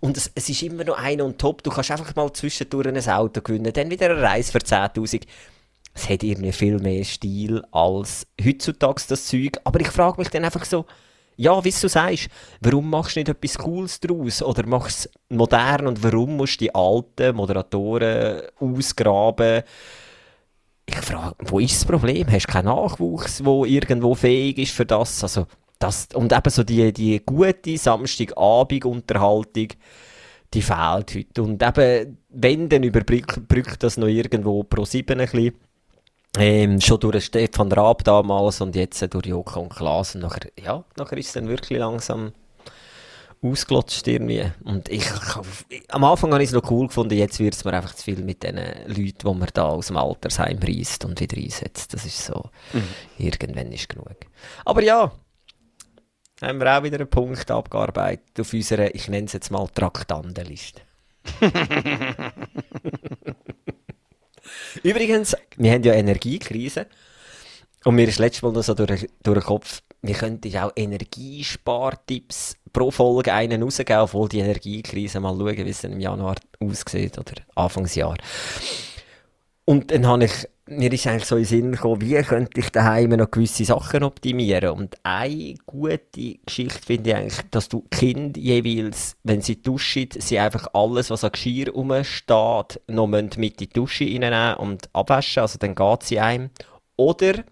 und 0.00 0.16
es, 0.16 0.30
es 0.34 0.48
ist 0.48 0.62
immer 0.62 0.84
noch 0.84 0.96
einer 0.96 1.24
und 1.24 1.38
top. 1.38 1.62
Du 1.62 1.70
kannst 1.70 1.90
einfach 1.90 2.14
mal 2.14 2.32
zwischendurch 2.32 2.86
ein 2.86 3.08
Auto 3.08 3.40
gewinnen, 3.40 3.72
dann 3.72 3.90
wieder 3.90 4.10
eine 4.10 4.22
Reise 4.22 4.52
für 4.52 4.58
10'000. 4.58 5.22
Es 5.92 6.08
hat 6.08 6.22
irgendwie 6.22 6.52
viel 6.52 6.78
mehr 6.78 7.04
Stil 7.04 7.62
als 7.72 8.26
heutzutage 8.44 9.02
das 9.08 9.26
Zeug. 9.26 9.58
Aber 9.64 9.80
ich 9.80 9.88
frage 9.88 10.20
mich 10.20 10.28
dann 10.28 10.44
einfach 10.44 10.64
so, 10.64 10.86
ja, 11.36 11.64
wie 11.64 11.70
du 11.70 11.88
sagst, 11.88 12.28
warum 12.60 12.90
machst 12.90 13.16
du 13.16 13.20
nicht 13.20 13.28
etwas 13.28 13.58
Cooles 13.58 14.00
daraus? 14.00 14.42
Oder 14.42 14.66
machst 14.66 15.10
du 15.28 15.36
modern 15.36 15.88
und 15.88 16.02
warum 16.02 16.36
musst 16.36 16.60
du 16.60 16.64
die 16.64 16.74
alten 16.74 17.36
Moderatoren 17.36 18.42
ausgraben? 18.60 19.62
Ich 20.86 20.96
frage, 20.96 21.34
wo 21.40 21.58
ist 21.58 21.74
das 21.74 21.84
Problem? 21.86 22.30
Hast 22.30 22.46
du 22.46 22.52
keinen 22.52 22.66
Nachwuchs, 22.66 23.38
der 23.38 23.64
irgendwo 23.64 24.14
fähig 24.14 24.58
ist 24.58 24.72
für 24.72 24.86
das? 24.86 25.22
Also, 25.22 25.46
das, 25.84 26.08
und 26.14 26.32
eben 26.32 26.50
so 26.50 26.64
die, 26.64 26.92
die 26.92 27.20
gute 27.24 27.76
Samstagabend-Unterhaltung, 27.76 29.68
die 30.54 30.62
fehlt 30.62 31.14
heute. 31.14 31.42
Und 31.42 31.62
eben, 31.62 32.18
wenn, 32.30 32.68
dann 32.68 32.82
überbrückt 32.82 33.82
das 33.82 33.96
noch 33.96 34.06
irgendwo 34.06 34.62
pro 34.62 34.84
7 34.84 35.20
ein 35.20 35.26
bisschen. 35.26 35.54
Ähm, 36.36 36.80
schon 36.80 36.98
durch 36.98 37.26
Stefan 37.26 37.70
Raab 37.70 38.02
damals 38.02 38.60
und 38.60 38.74
jetzt 38.74 39.02
durch 39.12 39.26
Joko 39.26 39.60
und 39.60 39.68
Klaas. 39.74 40.14
Und 40.14 40.22
nachher, 40.22 40.50
ja, 40.60 40.84
nachher 40.96 41.18
ist 41.18 41.26
es 41.28 41.32
dann 41.34 41.48
wirklich 41.48 41.78
langsam 41.78 42.32
ausgelutscht 43.42 44.08
irgendwie. 44.08 44.50
Und 44.64 44.88
ich, 44.88 45.04
am 45.88 46.04
Anfang 46.04 46.32
habe 46.32 46.42
ich 46.42 46.48
es 46.48 46.54
noch 46.54 46.68
cool 46.70 46.86
gefunden, 46.86 47.14
jetzt 47.14 47.38
wird 47.38 47.54
es 47.54 47.64
mir 47.64 47.74
einfach 47.74 47.94
zu 47.94 48.04
viel 48.04 48.22
mit 48.22 48.42
den 48.42 48.56
Leuten, 48.86 49.28
die 49.28 49.34
man 49.34 49.48
da 49.52 49.66
aus 49.66 49.88
dem 49.88 49.96
Altersheim 49.98 50.58
reißt 50.58 51.04
und 51.04 51.20
wieder 51.20 51.36
einsetzt. 51.36 51.92
Das 51.92 52.04
ist 52.04 52.24
so, 52.24 52.50
mhm. 52.72 52.88
irgendwann 53.18 53.70
ist 53.70 53.88
genug. 53.88 54.16
Aber 54.64 54.82
ja, 54.82 55.12
haben 56.40 56.60
wir 56.60 56.78
auch 56.78 56.82
wieder 56.82 56.98
einen 56.98 57.08
Punkt 57.08 57.50
abgearbeitet 57.50 58.40
auf 58.40 58.52
unserer, 58.52 58.94
ich 58.94 59.08
nenne 59.08 59.26
es 59.26 59.32
jetzt 59.32 59.50
mal 59.50 59.66
Traktandenliste. 59.68 60.82
Übrigens, 64.82 65.36
wir 65.56 65.72
haben 65.72 65.82
ja 65.82 65.94
Energiekrise. 65.94 66.86
Und 67.84 67.94
mir 67.96 68.08
ist 68.08 68.18
letztes 68.18 68.42
Mal 68.42 68.52
noch 68.52 68.62
so 68.62 68.74
durch, 68.74 69.06
durch 69.22 69.38
den 69.38 69.44
Kopf, 69.44 69.82
wir 70.00 70.14
könnten 70.14 70.56
auch 70.56 70.72
Energiespartipps 70.74 72.56
pro 72.72 72.90
Folge 72.90 73.32
einen 73.32 73.62
rausgeben, 73.62 74.00
obwohl 74.00 74.28
die 74.28 74.40
Energiekrise 74.40 75.20
mal 75.20 75.36
schauen, 75.36 75.64
wie 75.64 75.70
es 75.70 75.80
dann 75.82 75.92
im 75.92 76.00
Januar 76.00 76.36
aussieht 76.60 77.18
oder 77.18 77.34
Anfangsjahr. 77.54 78.16
Und 79.66 79.90
dann 79.90 80.06
habe 80.06 80.24
ich 80.24 80.48
mir 80.66 80.92
ist 80.92 81.06
eigentlich 81.06 81.26
so 81.26 81.36
in 81.36 81.42
den 81.42 81.48
Sinn 81.48 81.72
gekommen, 81.72 82.00
wie 82.00 82.22
könnte 82.22 82.58
ich 82.58 82.70
daheim 82.70 83.10
noch 83.10 83.30
gewisse 83.30 83.64
Sachen 83.64 84.02
optimieren. 84.02 84.70
Und 84.70 84.96
eine 85.02 85.54
gute 85.66 86.38
Geschichte 86.46 86.80
finde 86.84 87.10
ich 87.10 87.16
eigentlich, 87.16 87.40
dass 87.50 87.68
du 87.68 87.84
Kind 87.90 88.36
jeweils, 88.36 89.16
wenn 89.24 89.42
sie 89.42 89.60
duschen, 89.60 90.08
sie 90.16 90.38
einfach 90.38 90.68
alles, 90.72 91.10
was 91.10 91.24
an 91.24 91.32
Geschirr 91.32 91.70
rumsteht, 91.70 92.80
noch 92.88 93.06
mit 93.06 93.36
in 93.36 93.52
die 93.58 93.68
Dusche 93.68 94.04
reinnehmen 94.04 94.54
und 94.54 94.88
abwaschen. 94.94 95.42
Also 95.42 95.58
dann 95.58 95.74
geht 95.74 96.02
sie 96.02 96.20
einem. 96.20 96.50
Oder 96.96 97.44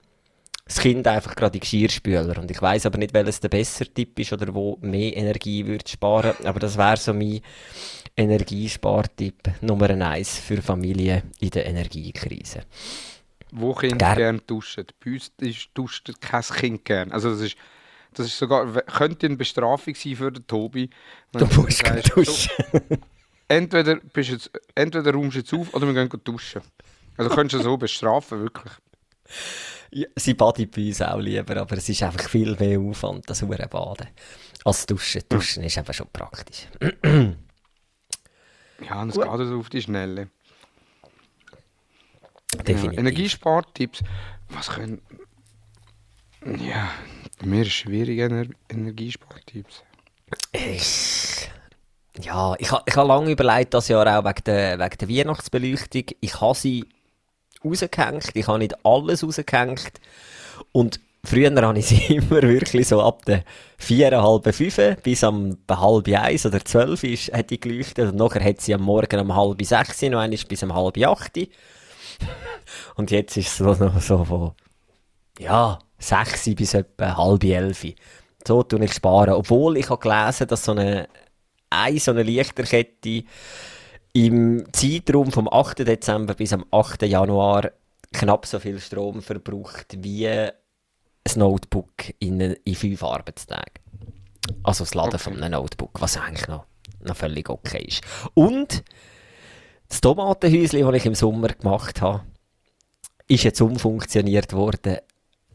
das 0.64 0.78
Kind 0.78 1.06
einfach 1.06 1.34
gerade 1.34 1.52
die 1.52 1.60
Geschirrspüler. 1.60 2.38
Und 2.38 2.50
ich 2.50 2.62
weiß 2.62 2.86
aber 2.86 2.96
nicht, 2.96 3.12
welches 3.12 3.40
der 3.40 3.50
bessere 3.50 3.88
Tipp 3.88 4.18
ist 4.18 4.32
oder 4.32 4.54
wo 4.54 4.78
mehr 4.80 5.14
Energie 5.16 5.66
würde 5.66 5.86
sparen. 5.86 6.34
Aber 6.44 6.60
das 6.60 6.78
wäre 6.78 6.96
so 6.96 7.12
mein 7.12 7.40
Energiespartipp 8.16 9.62
Nummer 9.62 9.90
eins 9.90 10.38
für 10.38 10.60
Familien 10.60 11.22
in 11.40 11.50
der 11.50 11.66
Energiekrise. 11.66 12.62
Wo 13.50 13.74
Kinder 13.74 13.96
Ger 13.96 14.16
gerne 14.16 14.40
duschen. 14.40 14.86
Bei 15.04 15.12
uns 15.12 15.32
duscht 15.74 16.10
kein 16.20 16.42
Kind 16.42 16.84
gerne. 16.84 17.12
Also 17.12 17.30
das 17.30 17.40
ist, 17.40 17.56
das 18.14 18.26
ist 18.26 18.38
sogar, 18.38 18.66
könnte 18.82 19.26
eine 19.26 19.36
Bestrafung 19.36 19.94
sein 19.94 20.16
für 20.16 20.32
den 20.32 20.46
Tobi. 20.46 20.90
Du 21.32 21.46
musst 21.46 21.78
sagst, 21.78 22.16
duschen. 22.16 22.50
So, 22.72 22.78
entweder, 23.48 23.96
bist 23.96 24.30
jetzt, 24.30 24.50
entweder 24.74 25.12
räumst 25.12 25.34
du 25.34 25.40
jetzt 25.40 25.54
auf 25.54 25.74
oder 25.74 25.86
wir 25.86 25.94
gehen 25.94 26.20
duschen. 26.24 26.62
Also 27.16 27.34
könntest 27.34 27.60
du 27.60 27.64
so 27.64 27.76
bestrafen, 27.76 28.40
wirklich. 28.40 28.72
Ja, 29.90 30.08
sie 30.16 30.34
badet 30.34 30.70
bei 30.70 30.86
uns 30.86 31.02
auch 31.02 31.18
lieber, 31.18 31.56
aber 31.58 31.76
es 31.76 31.88
ist 31.88 32.02
einfach 32.02 32.28
viel 32.28 32.56
mehr 32.56 32.80
Aufwand, 32.80 33.28
das 33.28 33.46
Baden, 33.46 34.08
als 34.64 34.86
Duschen. 34.86 35.22
Duschen 35.28 35.62
ist 35.64 35.76
einfach 35.76 35.92
schon 35.92 36.08
praktisch. 36.10 36.66
Ja, 38.80 39.02
und 39.02 39.10
es 39.10 39.16
geht 39.16 39.28
also 39.28 39.58
auf 39.58 39.68
die 39.68 39.82
Schnelle. 39.82 40.28
Definitiv. 42.66 42.92
Ja, 42.92 42.98
Energiespartipps. 42.98 44.02
Was 44.48 44.70
können. 44.70 45.00
Ja, 46.44 46.90
mir 47.44 47.62
ist 47.62 47.72
schwierig, 47.72 48.18
Ener 48.18 48.46
Energiespartipps. 48.68 49.82
Ich. 50.52 51.50
Ja, 52.20 52.54
ich 52.58 52.70
habe 52.70 52.82
ich 52.86 52.96
ha 52.96 53.02
lange 53.02 53.30
überlegt, 53.30 53.72
das 53.72 53.88
Jahr 53.88 54.06
auch 54.06 54.24
wegen 54.24 54.44
der, 54.44 54.78
wegen 54.78 54.98
der 54.98 55.08
Weihnachtsbeleuchtung. 55.08 56.04
Ich 56.20 56.40
habe 56.40 56.54
sie 56.54 56.84
rausgehängt. 57.64 58.30
Ich 58.34 58.46
habe 58.46 58.58
nicht 58.58 58.84
alles 58.84 59.24
rausgehängt. 59.24 59.92
Und 60.72 61.00
Früher 61.24 61.54
habe 61.62 61.78
ich 61.78 61.86
sie 61.86 62.04
immer 62.16 62.42
wirklich 62.42 62.88
so 62.88 63.00
ab 63.00 63.24
der 63.24 63.44
vier, 63.78 64.10
halb 64.20 64.52
fünf 64.54 64.80
bis 65.02 65.22
am 65.22 65.56
halb 65.70 66.08
eins 66.08 66.46
oder 66.46 66.64
zwölf 66.64 67.04
ist, 67.04 67.32
hat 67.32 67.50
die 67.50 67.60
geleuchtet 67.60 68.10
und 68.10 68.16
nachher 68.16 68.44
hat 68.44 68.60
sie 68.60 68.74
am 68.74 68.82
Morgen 68.82 69.20
um 69.20 69.34
halb 69.34 69.64
sechs 69.64 70.02
noch 70.02 70.18
einmal 70.18 70.38
bis 70.48 70.62
um 70.62 70.74
halb 70.74 70.98
acht. 70.98 71.38
Und 72.96 73.10
jetzt 73.10 73.36
ist 73.36 73.48
es 73.48 73.56
so 73.56 73.72
noch 73.72 74.00
so 74.00 74.24
von, 74.24 74.52
ja, 75.38 75.78
sechs 75.98 76.44
bis 76.54 76.74
etwa 76.74 77.16
halb 77.16 77.44
elf. 77.44 77.86
So 78.46 78.62
tue 78.62 78.84
ich 78.84 78.92
sparen. 78.92 79.34
Obwohl 79.34 79.76
ich 79.76 79.88
habe 79.88 80.00
gelesen, 80.00 80.46
dass 80.48 80.64
so 80.64 80.72
eine, 80.72 81.08
eine 81.70 81.98
so 81.98 82.10
eine 82.10 82.22
Lichterkette 82.22 83.24
im 84.12 84.64
Zeitraum 84.72 85.32
vom 85.32 85.48
8. 85.50 85.80
Dezember 85.80 86.34
bis 86.34 86.52
am 86.52 86.64
8. 86.70 87.02
Januar 87.02 87.70
knapp 88.12 88.46
so 88.46 88.58
viel 88.58 88.78
Strom 88.78 89.22
verbraucht 89.22 89.96
wie 89.98 90.50
ein 91.28 91.38
Notebook 91.38 92.14
in, 92.18 92.40
in 92.40 92.74
fünf 92.74 93.02
Arbeitstagen. 93.02 93.80
Also 94.62 94.84
das 94.84 94.94
Laden 94.94 95.14
okay. 95.14 95.18
von 95.22 95.42
einem 95.42 95.52
Notebook, 95.52 96.00
was 96.00 96.16
eigentlich 96.16 96.48
noch, 96.48 96.64
noch 97.00 97.16
völlig 97.16 97.48
okay 97.48 97.84
ist. 97.86 98.02
Und 98.34 98.82
das 99.88 100.00
Tomatenhäuschen, 100.00 100.80
das 100.80 100.94
ich 100.94 101.06
im 101.06 101.14
Sommer 101.14 101.48
gemacht 101.48 102.00
habe, 102.00 102.24
ist 103.28 103.44
jetzt 103.44 103.60
umfunktioniert 103.60 104.52
worden 104.52 104.98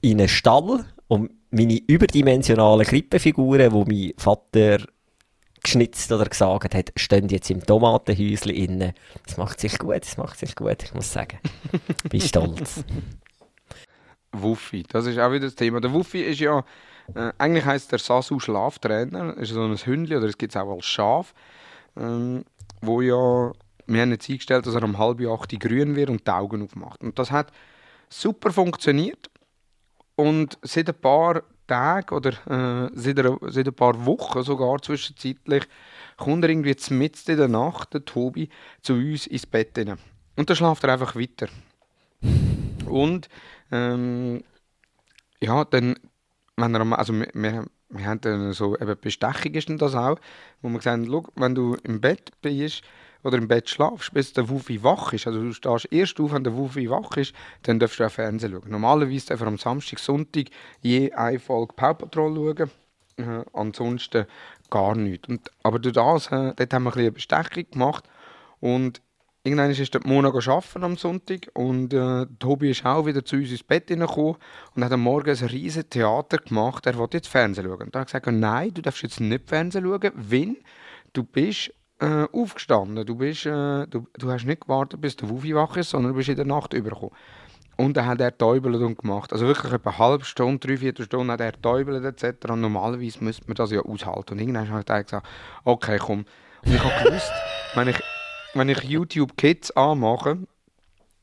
in 0.01 0.20
einen 0.20 0.30
Stall 0.30 0.86
und 1.07 1.32
meine 1.49 1.78
überdimensionalen 1.88 2.86
Krippenfiguren, 2.86 3.72
die 3.72 3.95
mein 3.95 4.13
Vater 4.18 4.80
geschnitzt 5.63 6.11
oder 6.11 6.26
gesagt 6.26 6.76
hat, 6.76 6.91
stehen 6.95 7.30
jetzt 7.30 7.49
im 7.49 7.65
Tomatenhäuschen 7.65 8.51
innen. 8.51 8.93
Das 9.26 9.38
macht 9.38 9.59
sich 9.59 9.78
gut, 9.78 10.01
das 10.01 10.18
macht 10.18 10.39
sich 10.39 10.55
gut, 10.55 10.84
ich 10.84 10.93
muss 10.93 11.11
sagen. 11.11 11.39
Bin 12.09 12.22
stolz. 12.22 12.84
Wuffi, 14.32 14.84
das 14.84 15.05
ist 15.05 15.19
auch 15.19 15.32
wieder 15.32 15.45
das 15.45 15.55
Thema. 15.55 15.80
Der 15.80 15.93
Wuffi 15.93 16.21
ist 16.21 16.39
ja, 16.39 16.63
äh, 17.15 17.32
eigentlich 17.38 17.65
heißt 17.65 17.91
der 17.91 17.99
Sasu 17.99 18.39
Schlaftrainer, 18.39 19.38
ist 19.38 19.51
so 19.51 19.63
ein 19.63 19.78
Hündli 19.78 20.15
oder 20.15 20.28
es 20.28 20.38
gibt 20.38 20.53
es 20.53 20.61
auch 20.61 20.71
als 20.71 20.86
Schaf, 20.86 21.34
ähm, 21.95 22.43
wo 22.82 23.01
ja, 23.01 23.51
wir 23.88 24.01
haben 24.01 24.11
jetzt 24.11 24.30
eingestellt, 24.30 24.65
dass 24.65 24.75
er 24.75 24.84
um 24.84 24.97
halb 24.97 25.21
acht 25.21 25.59
grün 25.59 25.95
wird 25.95 26.09
und 26.09 26.28
die 26.28 26.32
Augen 26.32 26.63
aufmacht. 26.63 27.01
Und 27.01 27.17
das 27.17 27.32
hat 27.32 27.51
super 28.09 28.51
funktioniert. 28.51 29.30
Und 30.15 30.57
seit 30.63 30.89
ein 30.89 30.95
paar 30.95 31.43
Tagen 31.67 32.15
oder 32.15 32.30
äh, 32.30 32.89
seit, 32.93 33.19
einer, 33.19 33.38
seit 33.41 33.67
ein 33.67 33.73
paar 33.73 34.05
Wochen 34.05 34.41
sogar 34.43 34.82
zwischenzeitlich 34.82 35.63
kommt 36.17 36.43
er 36.43 36.49
irgendwie 36.49 36.75
mitten 36.89 37.32
in 37.32 37.38
der 37.38 37.47
Nacht, 37.47 37.93
der 37.93 38.03
Tobi, 38.03 38.49
zu 38.82 38.93
uns 38.93 39.28
ins 39.28 39.45
Bett 39.45 39.78
rein. 39.78 39.97
Und 40.36 40.49
dann 40.49 40.55
schlaft 40.55 40.84
er 40.84 40.93
einfach 40.93 41.15
weiter. 41.15 41.47
Und 42.88 43.30
ähm, 43.72 44.43
ja, 45.41 45.65
dann, 45.65 45.95
wenn 46.55 46.76
er, 46.76 46.99
also 46.99 47.13
wir, 47.13 47.65
wir, 47.89 48.05
haben 48.05 48.22
dann 48.22 48.53
so, 48.53 48.78
eben 48.78 48.99
Bestechung 48.99 49.53
ist 49.53 49.70
denn 49.70 49.78
das 49.78 49.95
auch, 49.95 50.20
wo 50.61 50.70
wir 50.70 50.78
gesagt 50.78 51.07
haben, 51.07 51.28
wenn 51.36 51.55
du 51.55 51.76
im 51.84 52.01
Bett 52.01 52.32
bist 52.41 52.84
oder 53.24 53.38
im 53.38 53.47
Bett 53.47 53.70
schlafst, 53.70 54.13
bis 54.13 54.34
der 54.34 54.49
Wufi 54.49 54.84
wach 54.84 55.13
ist, 55.13 55.28
also 55.28 55.41
du 55.41 55.51
stehst 55.51 55.91
erst 55.91 56.20
auf, 56.20 56.34
wenn 56.34 56.43
der 56.43 56.55
Wufi 56.55 56.89
wach 56.89 57.18
ist, 57.18 57.34
dann 57.63 57.80
darfst 57.80 57.99
du 57.99 58.05
auch 58.05 58.11
Fernsehen 58.11 58.53
schauen. 58.53 58.70
Normalerweise 58.70 59.28
darf 59.28 59.41
er 59.41 59.47
am 59.47 59.57
Samstag, 59.57 59.99
Sonntag 59.99 60.47
je 60.82 61.11
eine 61.13 61.39
Folge 61.39 61.74
Paw 61.76 61.93
Patrol 61.93 62.36
schauen, 62.36 62.72
äh, 63.18 63.43
ansonsten 63.53 64.26
gar 64.70 64.95
nichts. 64.95 65.28
Und, 65.28 65.51
aber 65.63 65.80
durch 65.80 65.93
das, 65.93 66.28
äh, 66.28 66.53
dort 66.55 66.74
haben 66.74 66.84
wir 66.84 66.89
ein 66.89 66.93
bisschen 66.93 67.01
eine 67.01 67.11
Bestechung 67.11 67.72
gemacht 67.72 68.09
und 68.59 69.01
Irgendwann 69.48 69.72
ist 69.72 69.93
der 69.93 70.02
Mona 70.06 70.28
arbeiten 70.28 70.84
am 70.84 70.98
Sonntag 70.98 71.48
und 71.54 71.93
äh, 71.93 72.26
Tobi 72.38 72.72
ist 72.72 72.86
auch 72.86 73.06
wieder 73.06 73.24
zu 73.24 73.38
uns 73.38 73.50
ins 73.50 73.64
Bett 73.64 73.88
hineingekommen 73.88 74.36
und 74.76 74.84
hat 74.84 74.91
am 74.91 75.00
Morgen 75.00 75.30
ein 75.30 75.48
riesiges 75.48 75.88
Theater 75.88 76.38
gemacht. 76.39 76.86
Er 76.86 76.98
wollte 76.98 77.16
jetzt 77.16 77.30
Fernsehen 77.30 77.66
schauen. 77.66 77.84
Und 77.84 77.95
dann 77.95 78.02
hat 78.02 78.14
er 78.14 78.20
gesagt, 78.20 78.38
nein, 78.38 78.74
du 78.74 78.82
darfst 78.82 79.04
jetzt 79.04 79.22
nicht 79.22 79.48
Fernsehen 79.48 79.86
schauen, 79.86 80.12
wenn 80.16 80.58
du 81.14 81.24
bist 81.24 81.72
äh, 82.00 82.26
aufgestanden. 82.34 83.06
Du, 83.06 83.16
bist, 83.16 83.45
äh, 83.45 83.88
du, 83.88 84.06
du 84.18 84.30
hast 84.30 84.43
nicht 84.43 84.64
gewartet, 84.64 85.00
bis 85.00 85.16
der 85.16 85.30
Wufi 85.30 85.56
wach 85.56 85.78
ist, 85.78 85.91
sondern 85.91 86.12
du 86.12 86.18
bist 86.18 86.28
in 86.28 86.36
der 86.36 86.45
Nacht 86.45 86.74
übergekommen. 86.74 87.16
Und 87.78 87.95
dann 87.95 88.06
hat 88.06 88.20
er 88.20 88.38
täubelt 88.38 88.82
und 88.82 88.98
gemacht. 88.98 89.32
Also 89.32 89.48
wirklich 89.48 89.72
etwa 89.72 89.91
eine 89.91 90.00
halbe 90.00 90.26
Stunde, 90.26 90.68
drei, 90.68 90.76
vier 90.76 90.93
Stunden 91.00 91.32
hat 91.32 91.39
er 91.39 91.54
täubelt 91.62 92.04
etc. 92.04 92.50
Und 92.50 92.60
normalerweise 92.60 93.24
müsste 93.24 93.48
man 93.48 93.56
das 93.56 93.72
ja 93.72 93.80
aushalten. 93.80 94.34
Und 94.34 94.39
irgendwann 94.39 94.70
habe 94.70 94.82
ich 94.82 95.06
gesagt, 95.06 95.26
okay, 95.64 96.00
komm. 96.00 96.26
Und 96.66 96.74
ich 96.74 96.84
habe 96.84 97.04
gewusst, 97.06 97.32
wenn 97.76 97.88
ich, 97.88 98.00
wenn 98.58 98.70
ich 98.70 98.84
YouTube 98.84 99.38
Kids 99.38 99.72
anmache, 99.72 100.38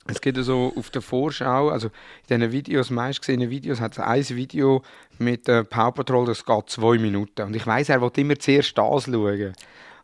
es 0.06 0.20
gibt 0.20 0.36
so 0.44 0.72
auf 0.76 0.90
der 0.90 1.00
Vorschau, 1.00 1.70
also 1.70 1.88
in 2.28 2.40
diesen 2.40 2.52
Videos, 2.52 2.90
meist 2.90 3.20
gesehenen 3.20 3.48
Videos, 3.48 3.80
hat 3.80 3.92
es 3.92 3.98
ein 3.98 4.36
Video 4.36 4.82
mit 5.18 5.48
äh, 5.48 5.64
Paw 5.64 5.92
Patrol, 5.92 6.26
das 6.26 6.44
geht 6.44 6.68
zwei 6.68 6.98
Minuten. 6.98 7.42
Und 7.42 7.56
ich 7.56 7.66
weiss, 7.66 7.88
er 7.88 8.02
will 8.02 8.10
immer 8.16 8.38
zuerst 8.38 8.76
das 8.76 9.04
schauen. 9.04 9.54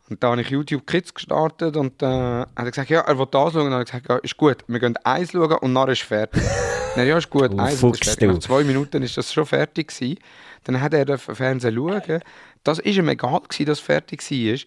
Und 0.09 0.23
da 0.23 0.31
habe 0.31 0.41
ich 0.41 0.49
YouTube 0.49 0.87
Kids 0.87 1.15
gestartet 1.15 1.77
und 1.77 2.03
äh, 2.03 2.07
hat 2.07 2.49
er 2.57 2.65
gesagt, 2.65 2.91
ja, 2.91 3.01
er 3.01 3.19
will 3.19 3.29
das 3.31 3.53
schauen. 3.53 3.67
Und 3.67 3.71
dann 3.71 3.75
habe 3.75 3.83
ich 3.85 3.91
gesagt, 3.91 4.09
ja, 4.09 4.17
ist 4.17 4.37
gut, 4.37 4.65
wir 4.67 4.81
gehen 4.81 4.97
eins 5.05 5.33
schauen 5.33 5.53
und 5.59 5.75
dann 5.75 5.89
ist 5.89 6.03
fertig. 6.03 6.43
dann, 6.97 7.07
ja, 7.07 7.19
ist 7.19 7.31
gut, 7.31 7.51
Oh, 7.53 7.59
eins 7.59 7.83
ist 7.83 8.05
fertig. 8.05 8.29
Nach 8.29 8.39
zwei 8.39 8.65
Minuten 8.65 9.03
ist 9.03 9.17
das 9.17 9.33
schon 9.33 9.47
fertig 9.47 9.89
gewesen. 9.89 10.19
Dann 10.65 10.81
hat 10.81 10.95
er 10.95 11.05
den 11.05 11.19
Fernsehen 11.19 11.75
schauen. 11.75 12.21
Das 12.65 12.79
ist 12.79 12.97
ihm 12.97 13.09
egal 13.09 13.41
gewesen, 13.41 13.67
dass 13.67 13.79
es 13.79 13.85
fertig 13.85 14.29
war. 14.31 14.59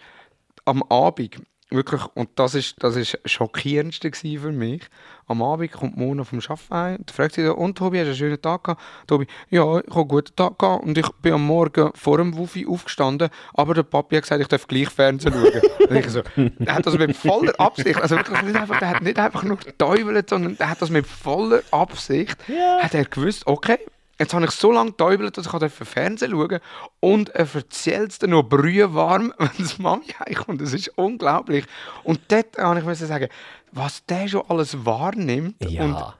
Am 0.66 0.84
Abend, 0.84 1.42
wirklich, 1.70 2.02
und 2.16 2.30
das 2.36 2.56
ist 2.56 2.76
das 2.80 2.96
ist 2.96 3.18
Schockierendste 3.26 4.12
für 4.14 4.52
mich. 4.52 4.82
Am 5.28 5.42
Abend 5.42 5.72
kommt 5.72 5.98
Mona 5.98 6.24
vom 6.24 6.40
Arbeiten 6.40 6.74
heim 6.74 6.96
und 6.98 7.12
fragt 7.12 7.36
sie, 7.36 7.48
und 7.48 7.78
Tobi, 7.78 8.00
hast 8.00 8.06
du 8.06 8.10
einen 8.10 8.18
schönen 8.18 8.42
Tag 8.42 8.64
gehabt? 8.64 8.82
Tobi, 9.08 9.28
ja, 9.50 9.62
ich 9.80 9.88
habe 9.88 9.96
einen 9.96 10.08
guten 10.08 10.36
Tag 10.36 10.60
gehabt 10.60 10.84
und 10.84 10.98
ich 10.98 11.10
bin 11.22 11.34
am 11.34 11.46
Morgen 11.46 11.92
vor 11.96 12.18
dem 12.18 12.38
Wufi 12.38 12.68
aufgestanden, 12.68 13.30
aber 13.54 13.74
der 13.74 13.84
Papi 13.84 14.16
hat 14.16 14.24
gesagt, 14.24 14.42
ich 14.42 14.48
darf 14.48 14.68
gleich 14.68 14.90
Fernsehen 14.90 15.34
schauen. 15.34 15.62
und 15.90 15.96
ich 15.96 16.10
so, 16.10 16.22
er 16.66 16.76
hat 16.76 16.86
das 16.86 16.98
mit 16.98 17.16
voller 17.16 17.58
Absicht, 17.60 18.02
also 18.02 18.18
wirklich 18.18 18.42
nicht 18.42 18.56
einfach, 18.56 18.80
der 18.80 18.90
hat 18.90 19.02
nicht 19.02 19.20
einfach 19.20 19.44
nur 19.44 19.58
getäubelt, 19.58 20.30
sondern 20.30 20.58
der 20.58 20.70
hat 20.70 20.82
das 20.82 20.90
mit 20.90 21.08
voller 21.08 21.62
Absicht, 21.72 22.38
hat 22.82 22.94
er 22.94 23.06
gewusst, 23.06 23.48
okay, 23.48 23.80
Jetzt 24.20 24.34
habe 24.34 24.46
ich 24.46 24.52
so 24.52 24.72
lange 24.72 24.92
getäubelt, 24.92 25.38
dass 25.38 25.46
ich 25.48 25.52
durfte 25.52 25.86
Fernsehen 25.86 26.32
schauen 26.32 26.60
und 27.00 27.30
er 27.30 27.48
erzählt 27.54 28.12
es 28.12 28.20
dann 28.20 28.30
noch 28.30 28.44
brühwarm, 28.44 29.34
wenn 29.40 29.50
das 29.58 29.80
Mami 29.80 30.06
heimkommt. 30.20 30.62
Das 30.62 30.74
ist 30.74 30.90
unglaublich. 30.96 31.66
Und 32.04 32.20
dort 32.28 32.58
habe 32.58 32.92
ich 32.92 33.00
sagen, 33.00 33.28
was 33.72 34.06
der 34.06 34.28
schon 34.28 34.44
alles 34.48 34.86
wahrnimmt 34.86 35.60
und 35.66 35.72
Ja. 35.72 36.14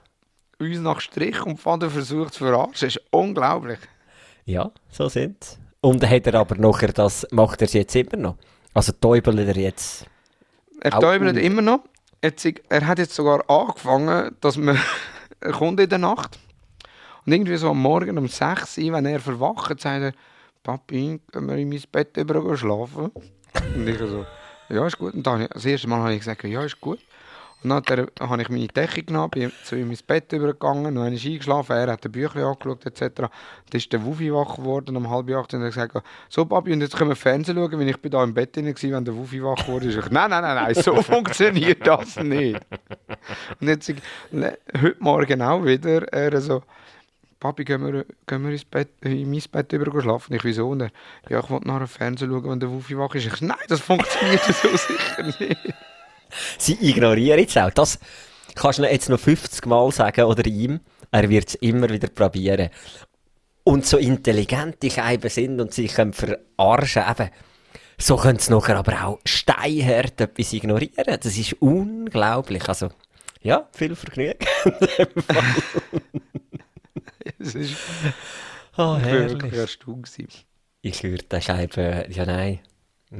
uns 0.60 0.80
nach 0.80 1.02
Strich 1.02 1.42
und 1.46 1.60
Faden 1.60 1.90
versucht 1.90 2.34
zu 2.34 2.46
verarschen, 2.46 2.88
ist 2.88 3.00
unglaublich. 3.12 3.80
Ja, 4.46 4.72
so 4.90 5.08
sind's. 5.08 5.60
Und 5.82 6.02
dann 6.02 6.10
hat 6.10 6.26
er 6.28 6.36
aber 6.36 6.56
nachher 6.56 6.92
das, 6.94 7.28
macht 7.32 7.62
er 7.62 7.66
es 7.66 7.74
jetzt 7.74 7.96
immer 7.96 8.18
noch. 8.18 8.38
Also 8.74 8.92
täubelt 8.94 9.38
er 9.38 9.56
jetzt. 9.58 10.06
Er 10.82 10.92
täubelt 10.92 11.38
immer 11.38 11.62
noch. 11.62 11.82
Jetzt, 12.24 12.48
er 12.70 12.88
hat 12.88 12.98
jetzt 13.00 13.14
sogar 13.14 13.48
angefangen, 13.50 14.36
dass 14.42 14.58
man 14.58 14.80
er 15.42 15.52
kommt 15.52 15.80
in 15.80 15.90
der 15.90 16.00
Nacht 16.00 16.40
und 17.26 17.32
irgendwie 17.34 17.56
so 17.58 17.70
am 17.70 17.82
Morgen 17.82 18.18
um 18.18 18.28
6 18.28 18.78
Uhr, 18.78 18.94
wenn 18.94 19.06
er 19.06 19.20
verwacht, 19.20 19.80
sagt 19.80 20.02
er, 20.04 20.14
Papi, 20.64 21.20
können 21.32 21.48
wir 21.50 21.58
in 21.58 21.70
mein 21.70 21.82
Bett 21.92 22.16
über 22.18 22.56
schlafen? 22.58 23.12
Und 23.76 23.88
ich 23.88 23.98
so, 23.98 24.26
ja, 24.70 24.86
ist 24.88 24.98
gut. 24.98 25.14
Und 25.14 25.26
dann, 25.28 25.34
habe 25.34 25.44
ich- 25.44 25.50
das 25.50 25.66
erste 25.66 25.88
Mal 25.90 26.00
habe 26.02 26.14
ich 26.14 26.20
gesagt, 26.20 26.44
ja, 26.44 26.64
ist 26.64 26.80
gut. 26.80 27.00
Und 27.64 27.70
dann 27.70 28.08
habe 28.20 28.42
ich 28.42 28.50
meine 28.50 28.68
Decke 28.68 29.04
genommen, 29.04 29.30
bin 29.30 29.52
zu 29.64 29.78
ihm 29.78 29.90
ins 29.90 30.04
Bett 30.04 30.34
übergegangen, 30.34 30.96
dann 30.96 31.14
ist 31.14 31.26
eingeschlafen, 31.26 31.72
er 31.78 31.94
hat 31.94 32.04
ein 32.06 32.12
Büchlein 32.12 32.44
angeschaut 32.44 32.86
etc. 32.86 33.16
Dann 33.16 33.30
ist 33.72 33.94
der 33.94 34.04
Wufi 34.04 34.34
wach 34.34 34.58
geworden 34.58 34.98
um 34.98 35.10
halb 35.10 35.30
acht 35.32 35.54
und 35.54 35.62
hat 35.62 35.70
gesagt, 35.70 35.96
so 36.28 36.46
Papi, 36.46 36.74
und 36.74 36.82
jetzt 36.82 36.98
können 36.98 37.12
wir 37.12 37.16
Fernsehen 37.16 37.56
schauen, 37.56 37.80
weil 37.80 37.88
ich 37.88 38.02
bin 38.02 38.12
da 38.12 38.22
im 38.22 38.34
Bett 38.34 38.54
drin 38.54 38.66
gewesen, 38.66 38.92
wenn 38.92 39.06
der 39.06 39.16
Wufi 39.16 39.42
wach 39.42 39.66
wurde. 39.70 39.88
Ich, 39.88 39.96
nein, 40.10 40.30
nein, 40.30 40.42
nein, 40.42 40.56
nein, 40.56 40.76
so 40.76 40.94
funktioniert 41.02 41.88
das 41.88 42.18
nicht. 42.18 42.60
Und 43.62 43.68
jetzt, 43.70 43.94
heute 44.34 44.96
Morgen 45.00 45.42
auch 45.42 45.64
wieder, 45.64 46.06
er 46.12 46.42
so, 46.42 46.64
Papi, 47.44 47.66
gehen 47.66 47.86
wir, 47.86 48.06
gehen 48.26 48.42
wir 48.46 48.52
ins 48.52 48.64
Bett, 48.64 48.88
in 49.02 49.30
mein 49.30 49.44
Bett 49.52 49.74
über 49.74 50.02
schlafen? 50.02 50.34
Ich, 50.34 50.46
wieso? 50.46 50.70
Und 50.70 50.80
ja, 51.30 51.40
ich 51.42 51.50
wollte 51.50 51.68
nachher 51.68 51.88
Fernsehen 51.88 52.32
schauen, 52.32 52.50
wenn 52.50 52.60
der 52.62 52.72
Wufi 52.72 52.98
wach 52.98 53.14
ist. 53.16 53.26
Ich, 53.26 53.42
nein, 53.42 53.58
das 53.68 53.82
funktioniert 53.82 54.42
so 54.46 54.70
sicher 54.70 55.24
nicht. 55.24 55.58
Sie 56.58 56.78
ignorieren 56.80 57.40
jetzt 57.40 57.58
auch. 57.58 57.70
Das 57.72 58.00
kannst 58.56 58.80
du 58.80 58.84
jetzt 58.84 59.10
noch 59.10 59.20
50 59.20 59.66
Mal 59.66 59.92
sagen 59.92 60.24
oder 60.24 60.46
ihm. 60.46 60.80
Er 61.12 61.28
wird 61.28 61.50
es 61.50 61.56
immer 61.56 61.90
wieder 61.90 62.08
probieren. 62.08 62.70
Und 63.66 63.86
so 63.86 63.98
intelligent 63.98 64.82
die 64.82 64.92
Scheiben 64.92 65.30
sind 65.30 65.60
und 65.60 65.74
sich 65.74 65.92
verarschen, 65.92 67.04
eben, 67.12 67.30
so 67.98 68.16
können 68.16 68.40
sie 68.40 68.52
nachher 68.52 68.78
aber 68.78 69.06
auch 69.06 69.20
steinhart 69.26 70.22
etwas 70.22 70.54
ignorieren. 70.54 71.18
Das 71.22 71.38
ist 71.38 71.58
unglaublich. 71.60 72.70
Also, 72.70 72.88
ja, 73.42 73.68
viel 73.74 73.98
Vergnügen. 73.98 74.38
Es 77.40 77.56
ist 77.56 77.76
Oh, 78.76 78.98
wirklich 79.02 79.54
erstaunt 79.54 80.04
gewesen. 80.04 80.28
Ich 80.82 81.04
würde 81.04 81.24
den 81.26 81.42
Scheiben, 81.42 82.12
ja 82.12 82.26
nein. 82.26 82.60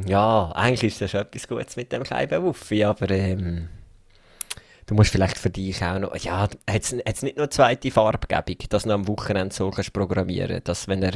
Ja, 0.06 0.52
eigentlich 0.56 0.84
ist 0.94 1.02
das 1.02 1.12
schon 1.12 1.22
etwas 1.22 1.48
Gutes 1.48 1.76
mit 1.76 1.92
dem 1.92 2.04
Scheibenwuffi, 2.04 2.84
aber 2.84 3.10
ähm, 3.12 3.70
du 4.88 4.96
musst 4.96 5.12
vielleicht 5.12 5.38
für 5.38 5.52
dich 5.52 5.84
auch 5.84 6.00
noch, 6.00 6.16
ja, 6.16 6.42
hat 6.42 6.60
es 6.68 7.22
nicht 7.22 7.38
nur 7.38 7.52
zweite 7.52 7.92
Farbgebung, 7.92 8.58
dass 8.70 8.84
du 8.84 8.92
am 8.92 9.08
Wochenende 9.08 9.54
so 9.54 9.70
kannst 9.70 9.94
programmieren, 9.94 10.62
dass 10.64 10.88
wenn 10.88 11.04
er 11.04 11.14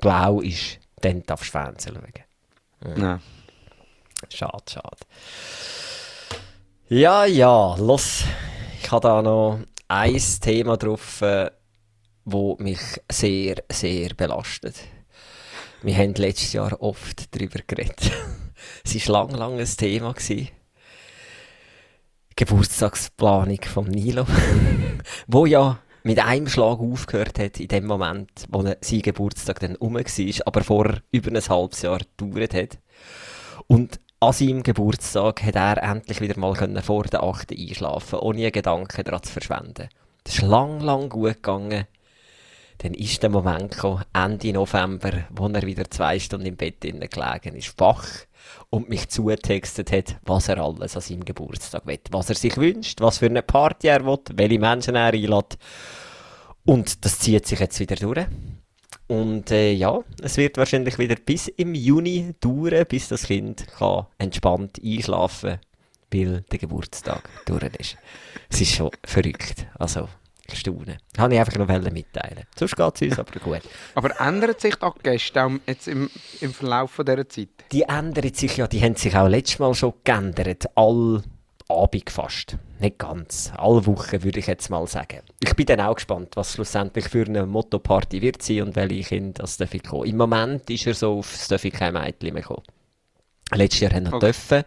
blau 0.00 0.40
ist, 0.40 0.78
dann 1.02 1.22
darfst 1.24 1.48
du 1.48 1.58
Fernsehen 1.58 1.96
schauen. 1.96 2.96
Nein. 2.96 3.20
Schade, 4.30 4.64
schade. 4.70 4.96
Ja, 6.88 7.26
ja, 7.26 7.76
los. 7.76 8.24
Ich 8.82 8.90
habe 8.90 9.06
da 9.06 9.20
noch 9.22 9.60
ein 9.88 10.22
Thema 10.40 10.76
drauf, 10.78 11.20
äh, 11.20 11.50
wo 12.24 12.56
mich 12.58 12.80
sehr, 13.10 13.56
sehr 13.70 14.14
belastet. 14.14 14.76
Wir 15.82 15.96
haben 15.96 16.14
letztes 16.14 16.52
Jahr 16.52 16.80
oft 16.80 17.34
darüber 17.34 17.60
geredet. 17.66 18.12
es 18.84 19.08
war 19.08 19.26
lang, 19.26 19.36
lang 19.36 19.58
ein 19.58 19.66
Thema. 19.66 20.12
Gewesen. 20.12 20.48
Geburtstagsplanung 22.36 23.60
vom 23.62 23.86
Nilo. 23.86 24.26
wo 25.26 25.46
ja 25.46 25.78
mit 26.04 26.18
einem 26.18 26.48
Schlag 26.48 26.80
aufgehört 26.80 27.38
hat, 27.38 27.60
in 27.60 27.68
dem 27.68 27.86
Moment, 27.86 28.30
wo 28.48 28.62
sein 28.62 29.02
Geburtstag 29.02 29.60
dann 29.60 29.76
rum 29.76 29.94
war, 29.94 30.46
aber 30.46 30.64
vor 30.64 30.98
über 31.10 31.30
ein 31.30 31.48
halbes 31.48 31.82
Jahr 31.82 32.00
gedauert 32.16 32.54
hat. 32.54 32.78
Und 33.66 34.00
an 34.20 34.32
seinem 34.32 34.62
Geburtstag 34.62 35.42
hat 35.42 35.56
er 35.56 35.82
endlich 35.82 36.20
wieder 36.20 36.38
mal 36.38 36.54
können 36.54 36.82
vor 36.82 37.04
der 37.04 37.22
8. 37.22 37.52
einschlafen, 37.52 38.20
ohne 38.20 38.42
einen 38.42 38.52
Gedanken 38.52 39.04
daran 39.04 39.22
zu 39.22 39.32
verschwenden. 39.32 39.88
Das 40.24 40.34
ist 40.34 40.42
lang, 40.42 40.80
lang 40.80 41.08
gut 41.08 41.34
gegangen. 41.34 41.86
Dann 42.82 42.94
ist 42.94 43.22
der 43.22 43.30
Moment 43.30 43.72
gekommen, 43.72 44.04
Ende 44.12 44.52
November, 44.52 45.24
wo 45.30 45.46
er 45.46 45.62
wieder 45.62 45.88
zwei 45.90 46.18
Stunden 46.18 46.46
im 46.46 46.56
Bett 46.56 46.82
drinnen 46.82 47.08
gelegen 47.08 47.56
ist, 47.56 47.78
wach 47.78 48.06
und 48.70 48.88
mich 48.88 49.08
zugetextet 49.08 49.92
hat, 49.92 50.16
was 50.24 50.48
er 50.48 50.58
alles 50.58 50.96
an 50.96 51.02
seinem 51.02 51.24
Geburtstag 51.24 51.86
will, 51.86 52.00
was 52.10 52.28
er 52.28 52.34
sich 52.34 52.56
wünscht, 52.56 53.00
was 53.00 53.18
für 53.18 53.26
eine 53.26 53.42
Party 53.42 53.86
er 53.86 54.04
will, 54.04 54.18
welche 54.34 54.58
Menschen 54.58 54.96
er 54.96 55.12
einlädt. 55.12 55.58
Und 56.64 57.04
das 57.04 57.18
zieht 57.20 57.46
sich 57.46 57.60
jetzt 57.60 57.78
wieder 57.78 57.96
durch. 57.96 58.26
Und 59.06 59.50
äh, 59.50 59.72
ja, 59.72 60.00
es 60.22 60.36
wird 60.36 60.56
wahrscheinlich 60.56 60.98
wieder 60.98 61.16
bis 61.16 61.48
im 61.48 61.74
Juni 61.74 62.34
dauern, 62.40 62.86
bis 62.88 63.08
das 63.08 63.24
Kind 63.24 63.66
kann 63.78 64.06
entspannt 64.18 64.80
einschlafen 64.84 65.60
weil 66.12 66.42
der 66.42 66.58
Geburtstag 66.58 67.28
durch 67.46 67.74
ist. 67.78 67.96
Es 68.50 68.60
ist 68.60 68.74
schon 68.74 68.90
verrückt. 69.04 69.66
Also, 69.78 70.08
staunen. 70.52 70.98
Das 71.12 71.22
wollte 71.22 71.34
ich 71.34 71.40
einfach 71.40 71.56
noch 71.56 71.92
mitteilen. 71.92 72.44
Sonst 72.56 72.76
geht 72.76 72.94
es 72.94 73.02
uns 73.02 73.18
aber 73.18 73.40
gut. 73.40 73.62
Aber 73.94 74.20
ändert 74.20 74.60
sich 74.60 74.74
die 74.76 75.02
Gäste 75.02 75.60
jetzt 75.66 75.88
im, 75.88 76.10
im 76.40 76.52
Verlauf 76.52 76.90
von 76.90 77.04
dieser 77.04 77.28
Zeit? 77.28 77.48
Die 77.70 77.82
ändern 77.82 78.34
sich 78.34 78.56
ja, 78.56 78.66
die 78.66 78.82
haben 78.82 78.96
sich 78.96 79.16
auch 79.16 79.28
letztes 79.28 79.58
Mal 79.58 79.74
schon 79.74 79.94
geändert. 80.04 80.66
All 80.74 81.22
Abend 81.68 82.10
fast. 82.10 82.58
Nicht 82.80 82.98
ganz. 82.98 83.52
Alle 83.56 83.86
Wochen 83.86 84.22
würde 84.22 84.40
ich 84.40 84.46
jetzt 84.46 84.68
mal 84.68 84.86
sagen. 84.86 85.20
Ich 85.40 85.54
bin 85.54 85.66
dann 85.66 85.80
auch 85.80 85.94
gespannt, 85.94 86.36
was 86.36 86.52
schlussendlich 86.52 87.08
für 87.08 87.24
eine 87.24 87.46
Motto-Party 87.46 88.20
wird 88.20 88.42
sein 88.42 88.62
und 88.62 88.76
welche 88.76 89.02
Kinder 89.02 89.42
das 89.42 89.58
ich 89.60 89.82
kommen. 89.82 90.04
Im 90.04 90.16
Moment 90.16 90.68
ist 90.68 90.86
er 90.86 90.94
so 90.94 91.18
auf, 91.18 91.34
es 91.34 91.48
darf 91.48 91.64
ich 91.64 91.72
kein 91.72 91.94
Mädchen 91.94 92.34
mehr 92.34 92.42
kommen. 92.42 92.62
Letztes 93.52 93.80
Jahr 93.80 93.92
haben 93.92 94.04
wir 94.04 94.14
okay. 94.14 94.26
dürfen. 94.26 94.64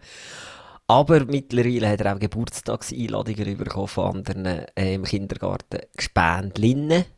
Aber 0.88 1.24
mittlerweile 1.24 1.88
hat 1.88 2.00
er 2.00 2.14
auch 2.14 2.18
Geburtstagseinladungen 2.20 3.56
bekommen 3.56 3.88
von 3.88 4.16
anderen 4.16 4.46
äh, 4.76 4.94
im 4.94 5.04
Kindergarten. 5.04 5.80
Gespendlinnen. 5.96 7.04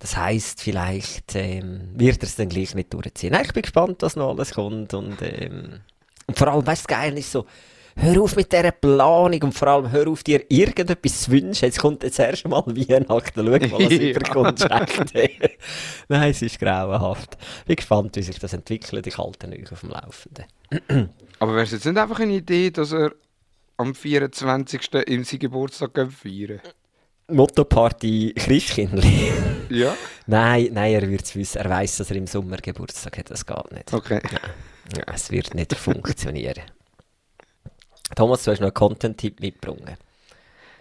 Das 0.00 0.18
heisst, 0.18 0.60
vielleicht 0.60 1.34
ähm, 1.34 1.92
wird 1.94 2.18
er 2.18 2.24
es 2.24 2.36
dann 2.36 2.50
gleich 2.50 2.74
nicht 2.74 2.92
durchziehen. 2.92 3.34
Ich 3.42 3.54
bin 3.54 3.62
gespannt, 3.62 4.02
was 4.02 4.16
noch 4.16 4.30
alles 4.30 4.52
kommt. 4.52 4.92
Und, 4.92 5.16
ähm, 5.22 5.80
und 6.26 6.38
vor 6.38 6.48
allem, 6.48 6.66
weißt 6.66 6.84
du, 6.84 6.94
geil 6.94 7.16
ist 7.16 7.32
so, 7.32 7.46
hör 7.96 8.22
auf 8.22 8.36
mit 8.36 8.52
dieser 8.52 8.70
Planung 8.70 9.42
und 9.42 9.52
vor 9.52 9.68
allem 9.68 9.90
hör 9.90 10.08
auf 10.08 10.22
dir 10.22 10.44
irgendetwas 10.48 11.22
zu 11.22 11.30
wünschen. 11.30 11.64
Jetzt 11.64 11.78
kommt 11.78 12.02
jetzt 12.02 12.18
erst 12.18 12.46
mal 12.46 12.64
Weihnachten, 12.66 13.32
schau 13.34 13.42
mal, 13.42 13.60
was 13.72 13.92
ja. 13.92 14.00
überkommt. 14.10 14.68
Nein, 16.08 16.30
es 16.30 16.42
ist 16.42 16.58
grauenhaft. 16.58 17.36
Bin 17.66 17.76
gespannt, 17.76 18.16
wie 18.16 18.22
sich 18.22 18.38
das 18.38 18.52
entwickelt. 18.52 19.06
Ich 19.06 19.18
halte 19.18 19.48
euch 19.48 19.72
auf 19.72 19.80
dem 19.80 19.90
Laufenden. 19.90 20.44
Aber 21.38 21.52
wäre 21.52 21.64
es 21.64 21.72
jetzt 21.72 21.86
nicht 21.86 21.98
einfach 21.98 22.20
eine 22.20 22.34
Idee, 22.34 22.70
dass 22.70 22.92
er 22.92 23.12
am 23.76 23.94
24. 23.94 24.94
in 25.06 25.24
seinen 25.24 25.38
Geburtstag 25.38 25.92
feiern 26.12 26.60
Motto-Party 27.28 28.34
Christkindli. 28.36 29.32
ja? 29.70 29.96
Nein, 30.26 30.68
nein, 30.72 30.92
er 30.92 31.08
wird 31.08 31.22
es 31.22 31.34
wissen. 31.34 31.58
Er 31.58 31.70
weiß, 31.70 31.96
dass 31.96 32.10
er 32.10 32.16
im 32.16 32.26
Sommer 32.26 32.58
Geburtstag 32.58 33.18
hat. 33.18 33.30
Das 33.30 33.46
geht 33.46 33.72
nicht. 33.72 33.94
Okay. 33.94 34.20
Ja, 34.94 35.04
es 35.14 35.30
wird 35.30 35.54
nicht 35.54 35.74
funktionieren. 35.74 36.62
Thomas, 38.14 38.44
du 38.44 38.50
hast 38.50 38.60
noch 38.60 38.66
einen 38.66 38.74
Content-Tipp 38.74 39.40
mitgebracht. 39.40 39.98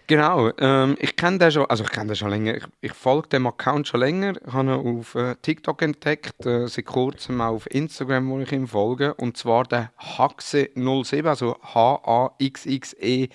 Genau, 0.05 0.51
ähm, 0.57 0.97
ich 0.99 1.15
kenne 1.15 1.39
den 1.39 1.51
schon, 1.51 1.65
also 1.65 1.85
ich 1.85 1.89
kenne 1.89 2.13
schon 2.15 2.29
länger, 2.29 2.57
ich, 2.57 2.65
ich 2.81 2.91
folge 2.91 3.29
dem 3.29 3.47
Account 3.47 3.87
schon 3.87 4.01
länger, 4.01 4.33
ich 4.45 4.53
habe 4.53 4.73
ihn 4.73 4.99
auf 4.99 5.15
äh, 5.15 5.35
TikTok 5.41 5.81
entdeckt, 5.81 6.45
äh, 6.45 6.67
seit 6.67 6.85
kurzem 6.85 7.39
auch 7.39 7.53
auf 7.53 7.71
Instagram, 7.71 8.29
wo 8.29 8.39
ich 8.39 8.51
ihm 8.51 8.67
folge, 8.67 9.13
und 9.13 9.37
zwar 9.37 9.63
der 9.63 9.91
Haxe07, 10.17 11.25
also 11.25 11.55
H-A-X-X-E 11.73 13.29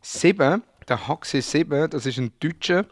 7. 0.00 0.62
Der 0.88 1.08
Haxe 1.08 1.42
7, 1.42 1.90
das 1.90 2.06
ist 2.06 2.18
ein 2.18 2.32
Deutscher, 2.40 2.86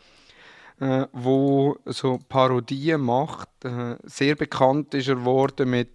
äh, 0.81 1.07
wo 1.13 1.79
so 1.87 2.19
Parodien 2.29 3.01
macht, 3.01 3.49
äh, 3.65 3.97
sehr 4.05 4.35
bekannt 4.35 4.93
ist 4.93 5.09
er 5.09 5.17
geworden 5.17 5.71
mit 5.71 5.89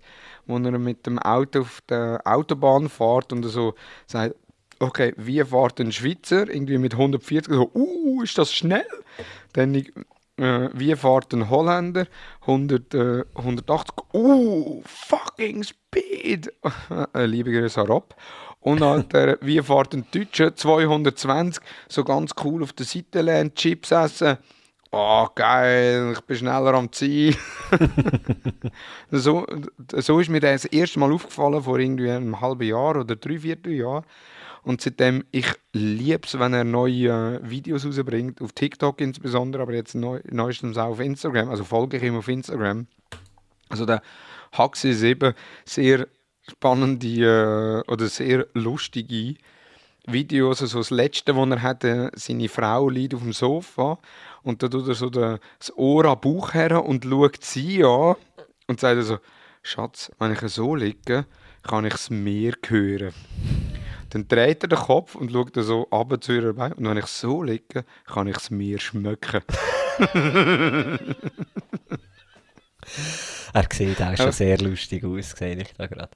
wo 0.47 0.57
er 0.57 0.79
mit 0.79 1.05
dem 1.05 1.19
Auto 1.19 1.61
auf 1.61 1.81
der 1.89 2.21
Autobahn 2.23 2.87
fährt 2.89 3.33
und 3.33 3.43
so 3.43 3.75
sagt, 4.05 4.33
okay, 4.79 5.13
wie 5.17 5.43
fährt 5.43 5.79
ein 5.79 5.91
Schweizer 5.91 6.49
irgendwie 6.49 6.77
mit 6.77 6.93
140, 6.93 7.53
so, 7.53 7.71
uh, 7.73 8.21
ist 8.23 8.37
das 8.37 8.53
schnell? 8.53 8.85
Dann, 9.53 9.75
äh, 9.75 10.69
wie 10.73 10.95
fährt 10.95 11.33
ein 11.33 11.49
Holländer 11.49 12.07
100, 12.41 12.93
äh, 12.93 13.23
180, 13.35 13.95
uh, 14.13 14.81
fucking 14.85 15.63
Speed! 15.63 16.53
liebe 17.13 17.51
Grüße 17.51 17.81
Rob. 17.81 18.15
Und 18.59 19.13
äh, 19.13 19.37
wie 19.41 19.61
fährt 19.61 19.93
ein 19.93 20.05
Deutscher 20.11 20.55
220, 20.55 21.63
so 21.87 22.03
ganz 22.03 22.31
cool 22.43 22.63
auf 22.63 22.73
der 22.73 22.85
Seite 22.85 23.21
lernen, 23.21 23.53
Chips 23.55 23.91
essen. 23.91 24.37
Oh, 24.91 25.27
geil, 25.35 26.13
ich 26.13 26.21
bin 26.21 26.37
schneller 26.37 26.73
am 26.73 26.91
Ziel. 26.91 27.35
so, 29.11 29.45
so 29.93 30.19
ist 30.19 30.29
mir 30.29 30.39
das, 30.39 30.65
erste 30.65 30.99
Mal 30.99 31.11
aufgefallen, 31.11 31.61
vor 31.61 31.77
irgendwie 31.77 32.09
einem 32.09 32.39
halben 32.39 32.63
Jahr 32.63 32.95
oder 32.97 33.15
drei 33.15 33.39
Vierteljahr. 33.39 34.03
Und 34.67 34.81
seitdem, 34.81 35.23
ich 35.31 35.47
liebe 35.71 36.27
es, 36.27 36.37
wenn 36.37 36.53
er 36.53 36.65
neue 36.65 37.07
äh, 37.07 37.49
Videos 37.49 37.85
rausbringt, 37.85 38.41
auf 38.41 38.51
TikTok 38.51 38.99
insbesondere, 38.99 39.61
aber 39.63 39.73
jetzt 39.73 39.95
neu, 39.95 40.19
neuestens 40.29 40.77
auch 40.77 40.89
auf 40.89 40.99
Instagram, 40.99 41.49
also 41.49 41.63
folge 41.63 41.95
ich 41.95 42.03
ihm 42.03 42.17
auf 42.17 42.27
Instagram. 42.27 42.85
Also 43.69 43.85
der 43.85 44.01
Haxi 44.51 44.89
ist 44.89 45.03
eben 45.03 45.33
sehr 45.63 46.09
spannende 46.49 47.83
äh, 47.87 47.89
oder 47.89 48.07
sehr 48.07 48.45
lustige 48.55 49.35
Videos. 50.05 50.61
Also 50.61 50.79
das 50.79 50.89
letzte, 50.89 51.33
das 51.33 51.49
er 51.49 51.61
hatte, 51.61 52.11
seine 52.15 52.49
Frau 52.49 52.89
liegt 52.89 53.13
auf 53.13 53.21
dem 53.21 53.31
Sofa 53.31 53.97
und 54.43 54.63
da 54.63 54.67
tut 54.67 54.89
er 54.89 54.95
so 54.95 55.09
das 55.09 55.77
Ohr 55.77 56.03
am 56.03 56.19
Bauch 56.19 56.53
her 56.53 56.83
und 56.83 57.05
schaut 57.05 57.41
sie 57.41 57.85
an 57.85 58.17
und 58.67 58.81
sagt 58.81 59.01
so, 59.03 59.19
Schatz, 59.63 60.11
wenn 60.19 60.33
ich 60.33 60.41
so 60.41 60.75
liege, 60.75 61.25
kann 61.63 61.85
ich 61.85 61.93
das 61.93 62.09
Meer 62.09 62.55
hören. 62.67 63.13
Dann 64.09 64.27
dreht 64.27 64.63
er 64.63 64.69
den 64.69 64.79
Kopf 64.79 65.15
und 65.15 65.31
schaut 65.31 65.55
so 65.55 65.83
runter 65.83 66.21
zu 66.21 66.33
ihrer 66.33 66.53
Beine. 66.53 66.75
Und 66.75 66.85
wenn 66.85 66.97
ich 66.97 67.07
so 67.07 67.43
liege, 67.43 67.83
kann 68.05 68.27
ich 68.27 68.37
es 68.37 68.49
mir 68.49 68.79
schmecken. 68.79 69.41
er 73.53 73.65
sieht 73.71 74.01
auch 74.01 74.15
schon 74.15 74.31
sehr 74.31 74.57
lustig 74.59 75.03
aus, 75.03 75.31
sehe 75.31 75.57
ich 75.57 75.73
da 75.77 75.87
gerade. 75.87 76.11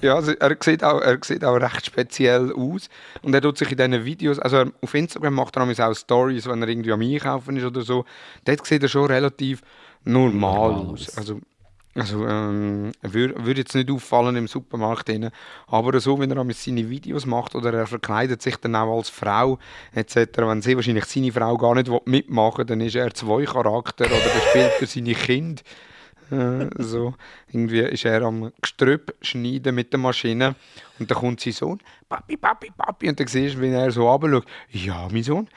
Ja, 0.00 0.16
also 0.16 0.32
er, 0.32 0.56
sieht 0.60 0.84
auch, 0.84 1.00
er 1.00 1.18
sieht 1.22 1.44
auch 1.44 1.56
recht 1.56 1.86
speziell 1.86 2.52
aus. 2.52 2.88
Und 3.22 3.34
er 3.34 3.40
tut 3.40 3.58
sich 3.58 3.70
in 3.70 3.78
diesen 3.78 4.04
Videos, 4.04 4.38
also 4.38 4.64
auf 4.80 4.94
Instagram 4.94 5.34
macht 5.34 5.56
er 5.56 5.62
auch 5.62 5.94
Stories, 5.94 6.46
wenn 6.46 6.62
er 6.62 6.68
irgendwie 6.68 6.92
am 6.92 7.00
Einkaufen 7.00 7.56
ist 7.56 7.64
oder 7.64 7.82
so. 7.82 8.04
Dort 8.44 8.66
sieht 8.66 8.82
er 8.82 8.88
schon 8.88 9.06
relativ 9.06 9.62
normal, 10.04 10.72
normal 10.72 10.92
aus. 10.92 11.16
Also 11.16 11.40
also 11.94 12.26
ähm, 12.26 12.92
würde 13.02 13.44
würd 13.44 13.58
jetzt 13.58 13.74
nicht 13.74 13.90
auffallen 13.90 14.36
im 14.36 14.48
Supermarkt, 14.48 15.10
rein, 15.10 15.30
aber 15.66 16.00
so, 16.00 16.18
wenn 16.18 16.30
er 16.30 16.46
seine 16.54 16.88
Videos 16.88 17.26
macht 17.26 17.54
oder 17.54 17.72
er 17.72 17.86
verkleidet 17.86 18.40
sich 18.40 18.56
dann 18.56 18.76
auch 18.76 18.96
als 18.96 19.10
Frau 19.10 19.58
etc., 19.92 20.38
wenn 20.38 20.62
sie 20.62 20.74
wahrscheinlich 20.74 21.04
seine 21.04 21.32
Frau 21.32 21.56
gar 21.58 21.74
nicht 21.74 21.90
mitmachen 22.06 22.66
dann 22.66 22.80
ist 22.80 22.96
er 22.96 23.12
zwei 23.12 23.44
Charakter 23.44 24.06
oder 24.06 24.14
er 24.14 24.50
spielt 24.50 24.72
für 24.72 24.86
seine 24.86 25.14
Kinder. 25.14 25.62
Äh, 26.30 26.70
so. 26.78 27.14
Irgendwie 27.48 27.80
ist 27.80 28.06
er 28.06 28.22
am 28.22 28.52
Gestrüpp 28.60 29.14
schneiden 29.20 29.74
mit 29.74 29.92
der 29.92 30.00
Maschine 30.00 30.54
und 30.98 31.10
dann 31.10 31.18
kommt 31.18 31.40
sein 31.40 31.52
Sohn, 31.52 31.78
Papi, 32.08 32.38
Papi, 32.38 32.70
Papi, 32.74 33.10
und 33.10 33.20
dann 33.20 33.26
siehst 33.26 33.56
du, 33.56 33.60
wie 33.60 33.68
er 33.68 33.90
so 33.90 34.08
runterschaut, 34.08 34.46
ja, 34.70 35.08
mein 35.12 35.22
Sohn, 35.22 35.48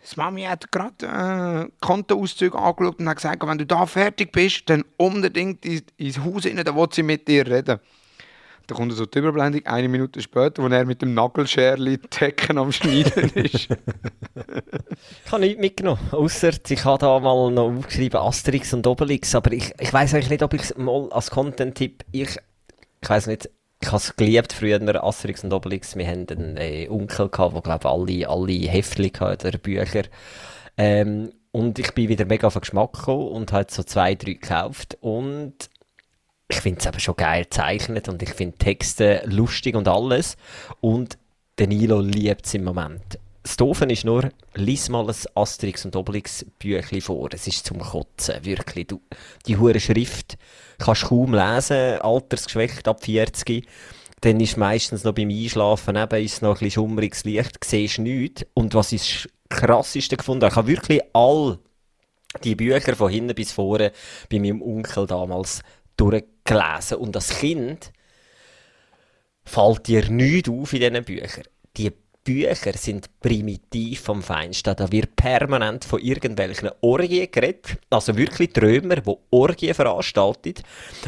das 0.00 0.16
Mami 0.16 0.42
hat 0.42 0.72
gerade 0.72 1.06
äh, 1.06 1.70
Kontoauszüge 1.80 2.58
angeschaut 2.58 2.98
und 2.98 3.08
hat 3.08 3.16
gesagt, 3.16 3.46
wenn 3.46 3.58
du 3.58 3.66
da 3.66 3.84
fertig 3.86 4.32
bist, 4.32 4.62
dann 4.70 4.84
unbedingt 4.96 5.64
ins 5.64 6.18
Haus 6.20 6.46
rein, 6.46 6.56
dann 6.56 6.74
will 6.74 6.88
sie 6.90 7.02
mit 7.02 7.28
dir 7.28 7.46
reden. 7.46 7.80
Da 8.66 8.76
kommt 8.76 8.92
so 8.92 9.04
die 9.04 9.18
Überblendung, 9.18 9.66
eine 9.66 9.88
Minute 9.88 10.22
später, 10.22 10.62
wo 10.62 10.68
er 10.68 10.86
mit 10.86 11.02
dem 11.02 11.12
Nagelscherli 11.12 11.98
Decken 11.98 12.56
am 12.56 12.70
Schneiden 12.70 13.30
ist. 13.34 13.68
ich 13.68 13.68
habe 15.32 15.40
nichts 15.40 15.60
mitgenommen, 15.60 16.08
außer 16.12 16.52
ich 16.68 16.84
habe 16.84 16.98
da 16.98 17.18
mal 17.18 17.50
noch 17.50 17.76
aufgeschrieben 17.76 18.20
Asterix 18.20 18.72
und 18.72 18.86
Obelix, 18.86 19.34
aber 19.34 19.52
ich, 19.52 19.72
ich 19.78 19.92
weiß 19.92 20.14
eigentlich 20.14 20.30
nicht, 20.30 20.42
ob 20.44 20.54
ich 20.54 20.62
es 20.62 20.76
mal 20.76 21.08
als 21.10 21.30
Content-Tipp, 21.30 22.04
ich, 22.12 22.38
ich 23.02 23.08
weiß 23.08 23.26
nicht, 23.26 23.50
ich 23.80 23.88
habe 23.88 23.96
es 23.96 24.14
geliebt 24.14 24.52
früher, 24.52 25.04
Asterix 25.04 25.42
und 25.42 25.52
Obelix. 25.52 25.96
Wir 25.96 26.06
hatten 26.06 26.30
einen 26.30 26.56
äh, 26.58 26.88
Onkel, 26.88 27.30
der 27.30 27.60
glaube 27.62 27.88
alle, 27.88 28.28
alle 28.28 28.52
Heftchen 28.52 29.10
hatte, 29.20 29.48
oder 29.48 29.58
Bücher. 29.58 30.02
Ähm, 30.76 31.32
und 31.52 31.78
ich 31.78 31.92
bin 31.94 32.08
wieder 32.08 32.26
mega 32.26 32.46
auf 32.46 32.52
den 32.52 32.60
Geschmack 32.60 32.92
gekommen 32.92 33.28
und 33.28 33.52
habe 33.52 33.66
so 33.70 33.82
zwei, 33.82 34.14
drei 34.14 34.34
gekauft. 34.34 34.98
Und 35.00 35.54
ich 36.48 36.60
finde 36.60 36.80
es 36.80 36.86
aber 36.86 37.00
schon 37.00 37.16
geil 37.16 37.44
gezeichnet 37.44 38.08
und 38.08 38.22
ich 38.22 38.30
finde 38.30 38.58
Texte 38.58 39.22
lustig 39.24 39.74
und 39.74 39.88
alles. 39.88 40.36
Und 40.80 41.16
Danilo 41.56 42.00
liebt 42.00 42.46
es 42.46 42.54
im 42.54 42.64
Moment. 42.64 43.18
Das 43.42 43.56
Doofe 43.56 43.86
ist 43.86 44.04
nur, 44.04 44.30
lies 44.54 44.90
mal 44.90 45.08
ein 45.08 45.16
Asterix 45.34 45.84
und 45.86 45.96
Obelix 45.96 46.44
Büchlein 46.58 47.00
vor. 47.00 47.30
Es 47.32 47.46
ist 47.46 47.64
zum 47.64 47.78
Kotzen, 47.78 48.44
wirklich. 48.44 48.86
Du, 48.86 49.00
die 49.46 49.56
hure 49.56 49.80
Schrift 49.80 50.36
kannst 50.78 51.04
kaum 51.04 51.32
lesen, 51.32 52.00
altersgeschwächt 52.00 52.86
ab 52.86 53.02
40. 53.02 53.66
Dann 54.20 54.40
ist 54.40 54.58
meistens 54.58 55.04
noch 55.04 55.14
beim 55.14 55.30
Einschlafen 55.30 55.96
eben 55.96 56.22
ist 56.22 56.42
noch 56.42 56.50
ein 56.50 56.54
bisschen 56.54 56.70
schummriges 56.72 57.24
Licht, 57.24 57.64
siehst 57.64 57.98
nichts. 57.98 58.44
Und 58.52 58.74
was 58.74 58.92
ist 58.92 59.28
das 59.48 59.58
Krasseste 59.60 60.18
gefunden? 60.18 60.46
Ich 60.46 60.56
habe 60.56 60.68
wirklich 60.68 61.00
all 61.14 61.58
die 62.44 62.54
Bücher 62.54 62.94
von 62.94 63.10
hinten 63.10 63.34
bis 63.34 63.52
vorne 63.52 63.92
bei 64.28 64.38
meinem 64.38 64.60
Onkel 64.60 65.06
damals 65.06 65.62
durchgelesen. 65.96 66.98
Und 66.98 67.16
als 67.16 67.30
Kind 67.30 67.90
fällt 69.44 69.86
dir 69.86 70.10
nichts 70.10 70.50
auf 70.50 70.72
in 70.74 70.80
diesen 70.80 71.04
Büchern. 71.04 71.44
Die 71.78 71.92
Bücher 72.24 72.72
sind 72.74 73.08
primitiv 73.20 74.00
vom 74.00 74.22
Feinsten. 74.22 74.74
Da 74.76 74.92
wird 74.92 75.16
permanent 75.16 75.84
von 75.84 76.00
irgendwelchen 76.00 76.70
Orgien 76.80 77.28
geredet. 77.30 77.78
Also 77.88 78.16
wirklich 78.16 78.52
Trömer, 78.52 78.96
die 78.96 79.16
Orgien 79.30 79.74
veranstalten. 79.74 80.54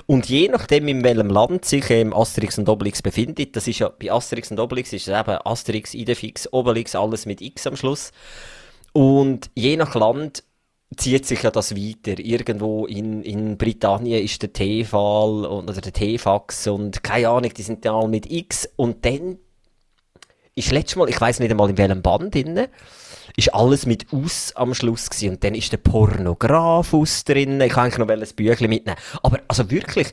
Und 0.06 0.28
je 0.28 0.48
nachdem, 0.48 0.88
in 0.88 1.04
welchem 1.04 1.28
Land 1.28 1.64
sich 1.64 1.90
ähm, 1.90 2.14
Asterix 2.14 2.58
und 2.58 2.68
Obelix 2.68 3.02
befindet, 3.02 3.56
das 3.56 3.68
ist 3.68 3.80
ja, 3.80 3.88
bei 3.88 4.10
Asterix 4.10 4.50
und 4.50 4.60
Obelix 4.60 4.92
ist 4.92 5.08
es 5.08 5.20
eben 5.20 5.38
Asterix, 5.44 5.94
Idefix, 5.94 6.50
Obelix, 6.52 6.94
alles 6.94 7.26
mit 7.26 7.40
X 7.40 7.66
am 7.66 7.76
Schluss. 7.76 8.10
Und 8.92 9.50
je 9.54 9.76
nach 9.76 9.94
Land 9.94 10.44
zieht 10.96 11.26
sich 11.26 11.42
ja 11.42 11.50
das 11.50 11.74
weiter. 11.74 12.18
Irgendwo 12.18 12.86
in, 12.86 13.22
in 13.22 13.56
Britannien 13.56 14.22
ist 14.22 14.42
der 14.42 14.52
T-Fall 14.52 15.46
oder 15.46 15.72
der 15.72 15.92
T-Fax 15.92 16.66
und 16.66 17.02
keine 17.02 17.28
Ahnung, 17.28 17.52
die 17.54 17.62
sind 17.62 17.84
ja 17.84 17.94
alle 17.94 18.08
mit 18.08 18.30
X. 18.30 18.68
Und 18.76 19.04
dann 19.04 19.38
ist 20.54 20.70
letztes 20.70 20.96
Mal, 20.96 21.08
ich 21.08 21.20
weiß 21.20 21.40
nicht 21.40 21.50
einmal 21.50 21.70
in 21.70 21.78
welchem 21.78 22.02
Band 22.02 22.34
drin, 22.34 22.66
ist 23.36 23.54
alles 23.54 23.86
mit 23.86 24.12
Aus 24.12 24.52
am 24.54 24.74
Schluss 24.74 25.08
gewesen. 25.08 25.30
Und 25.30 25.44
dann 25.44 25.54
ist 25.54 25.72
der 25.72 25.78
Pornograf 25.78 26.92
aus 26.92 27.24
drin. 27.24 27.60
Ich 27.60 27.72
kann 27.72 27.84
eigentlich 27.84 27.98
noch 27.98 28.08
ein 28.08 28.36
Büchlein 28.36 28.70
mitnehmen. 28.70 28.98
Aber 29.22 29.38
also 29.48 29.70
wirklich 29.70 30.08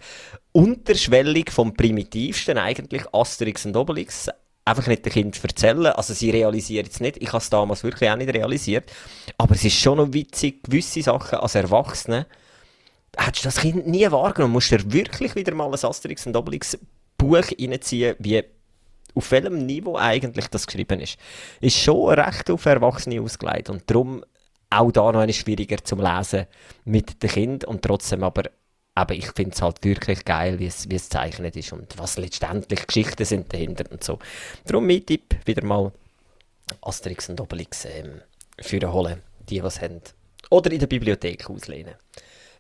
unterschwellig 0.52 1.52
vom 1.52 1.74
Primitivsten 1.74 2.58
eigentlich 2.58 3.04
Asterix 3.14 3.66
und 3.66 3.76
Obelix 3.76 4.30
einfach 4.64 4.88
nicht 4.88 5.06
den 5.06 5.12
Kind 5.12 5.44
erzählen. 5.44 5.88
Also 5.88 6.14
sie 6.14 6.30
realisieren 6.30 6.88
es 6.90 7.00
nicht. 7.00 7.18
Ich 7.18 7.30
habe 7.30 7.40
es 7.40 7.50
damals 7.50 7.84
wirklich 7.84 8.10
auch 8.10 8.16
nicht 8.16 8.34
realisiert. 8.34 8.90
Aber 9.38 9.56
es 9.56 9.66
ist 9.66 9.78
schon 9.78 9.98
noch 9.98 10.14
witzig, 10.14 10.64
gewisse 10.64 11.02
Sachen 11.02 11.40
als 11.40 11.56
Erwachsene 11.56 12.26
hättest 13.18 13.44
du 13.44 13.48
das 13.48 13.58
Kind 13.58 13.88
nie 13.88 14.10
wahrgenommen. 14.10 14.54
Musst 14.54 14.72
du 14.72 14.78
dir 14.78 14.94
wirklich 14.94 15.36
wieder 15.36 15.54
mal 15.54 15.68
ein 15.68 15.74
Asterix 15.74 16.26
und 16.26 16.36
Obelix 16.36 16.78
Buch 17.18 17.44
reinziehen, 17.60 18.16
wie 18.20 18.44
auf 19.20 19.32
welchem 19.32 19.66
Niveau 19.66 19.98
eigentlich 19.98 20.48
das 20.48 20.66
geschrieben 20.66 21.02
ist. 21.02 21.18
Ist 21.60 21.78
schon 21.78 22.18
recht 22.18 22.50
auf 22.50 22.66
Erwachsene 22.66 23.22
ausgelegt 23.22 23.70
und 23.70 23.84
darum 23.90 24.24
auch 24.70 24.92
da 24.92 25.12
noch 25.12 25.20
eine 25.20 25.34
schwieriger 25.34 25.84
zum 25.84 26.00
Lesen 26.00 26.46
mit 26.86 27.22
den 27.22 27.30
Kindern 27.30 27.70
und 27.70 27.82
trotzdem 27.82 28.24
aber 28.24 28.44
aber 28.96 29.14
ich 29.14 29.32
finde 29.32 29.52
es 29.52 29.62
halt 29.62 29.84
wirklich 29.84 30.26
geil, 30.26 30.60
wie 30.60 30.66
es, 30.66 30.88
gezeichnet 30.88 31.56
ist 31.56 31.72
und 31.72 31.98
was 31.98 32.18
letztendlich 32.18 32.86
Geschichten 32.86 33.24
sind 33.24 33.54
dahinter 33.54 33.86
und 33.92 34.04
so. 34.04 34.20
Darum 34.66 34.88
mein 34.88 35.06
Tipp, 35.06 35.36
wieder 35.46 35.64
mal 35.64 35.94
Asterix 36.82 37.30
und 37.30 37.40
Obelix 37.40 37.86
ähm, 37.86 38.22
für 38.60 38.92
holen, 38.92 39.22
die 39.50 39.64
was 39.64 39.82
haben. 39.82 40.02
Oder 40.50 40.72
in 40.72 40.80
der 40.80 40.88
Bibliothek 40.88 41.50
auslehnen. 41.50 41.96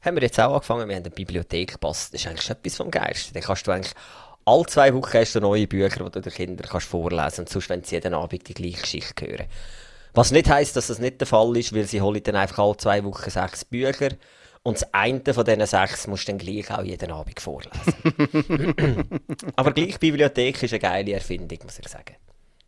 Haben 0.01 0.15
wir 0.15 0.23
jetzt 0.23 0.39
auch 0.39 0.53
angefangen, 0.53 0.87
wir 0.87 0.95
haben 0.95 1.03
eine 1.03 1.13
Bibliothek 1.13 1.73
gepasst. 1.73 2.13
Das 2.13 2.21
ist 2.21 2.27
eigentlich 2.27 2.49
etwas 2.49 2.77
vom 2.77 2.89
Geist. 2.89 3.35
Da 3.35 3.41
kannst 3.41 3.67
du 3.67 3.71
eigentlich 3.71 3.93
alle 4.49 4.65
zwei 4.65 4.93
Wochen 4.93 5.13
hast 5.13 5.35
du 5.35 5.39
neue 5.39 5.67
Bücher, 5.67 6.05
die 6.05 6.11
du 6.11 6.21
den 6.21 6.33
Kindern 6.33 6.67
kannst 6.67 6.87
vorlesen 6.87 7.45
kannst. 7.45 7.53
Sonst, 7.53 7.69
wenn 7.69 7.83
sie 7.83 7.95
jeden 7.95 8.13
Abend 8.13 8.47
die 8.47 8.53
gleiche 8.53 8.81
Geschichte 8.81 9.27
hören. 9.27 9.45
Was 10.13 10.31
nicht 10.31 10.49
heisst, 10.49 10.75
dass 10.75 10.87
das 10.87 10.99
nicht 10.99 11.21
der 11.21 11.27
Fall 11.27 11.55
ist, 11.57 11.73
weil 11.73 11.85
sie 11.85 12.01
holen 12.01 12.21
dann 12.23 12.35
einfach 12.35 12.59
alle 12.59 12.77
zwei 12.77 13.03
Wochen 13.03 13.29
sechs 13.29 13.63
Bücher 13.63 14.09
und 14.63 14.81
das 14.81 14.93
eine 14.93 15.21
von 15.33 15.45
diesen 15.45 15.65
sechs 15.65 16.07
musst 16.07 16.27
du 16.27 16.31
dann 16.31 16.39
gleich 16.39 16.69
auch 16.71 16.83
jeden 16.83 17.11
Abend 17.11 17.39
vorlesen. 17.39 17.93
Aber 19.55 19.71
gleich 19.71 19.99
Bibliothek 19.99 20.61
ist 20.63 20.73
eine 20.73 20.79
geile 20.79 21.13
Erfindung, 21.13 21.59
muss 21.63 21.79
ich 21.79 21.87
sagen. 21.87 22.15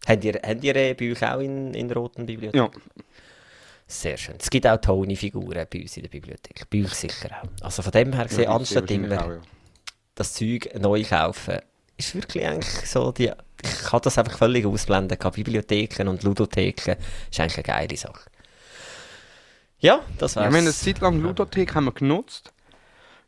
Habt 0.07 0.23
ihr, 0.23 0.33
habt 0.43 0.63
ihr 0.63 0.75
äh, 0.75 0.93
Bücher 0.93 1.35
auch 1.35 1.39
in, 1.41 1.73
in 1.73 1.87
der 1.87 1.97
Roten 1.97 2.25
Bibliothek? 2.25 2.55
Ja. 2.55 2.69
Sehr 3.87 4.17
schön. 4.17 4.35
Es 4.39 4.49
gibt 4.49 4.65
auch 4.65 4.77
Tony-Figuren 4.77 5.67
bei 5.69 5.81
uns 5.81 5.97
in 5.97 6.03
der 6.03 6.09
Bibliothek. 6.09 6.69
Bücher 6.69 6.95
sicher 6.95 7.29
auch. 7.41 7.65
Also 7.65 7.81
von 7.81 7.91
dem 7.91 8.13
her 8.13 8.25
gesehen, 8.25 8.43
Ja, 8.45 8.55
anstatt 8.55 8.89
immer 8.89 9.25
auch, 9.25 9.29
ja. 9.29 9.41
das 10.15 10.33
Zeug 10.33 10.69
neu 10.79 11.03
kaufen, 11.03 11.59
ist 12.05 12.15
wirklich 12.15 12.45
eigentlich 12.45 12.89
so 12.89 13.11
die... 13.11 13.31
Ich 13.63 13.83
kann 13.83 14.01
das 14.03 14.17
einfach 14.17 14.37
völlig 14.39 14.65
ausblenden. 14.65 15.17
Bibliotheken 15.35 16.07
und 16.07 16.23
Ludotheken 16.23 16.95
ist 17.29 17.39
eigentlich 17.39 17.57
eine 17.57 17.63
geile 17.63 17.95
Sache. 17.97 18.29
Ja, 19.79 20.01
das 20.17 20.35
Ja, 20.35 20.41
war's. 20.41 20.51
wir 20.53 20.57
haben 20.57 20.65
eine 20.65 20.73
Zeit 20.73 20.99
lang 20.99 21.21
Ludothek 21.21 21.75
haben 21.75 21.85
wir 21.85 21.91
genutzt, 21.91 22.53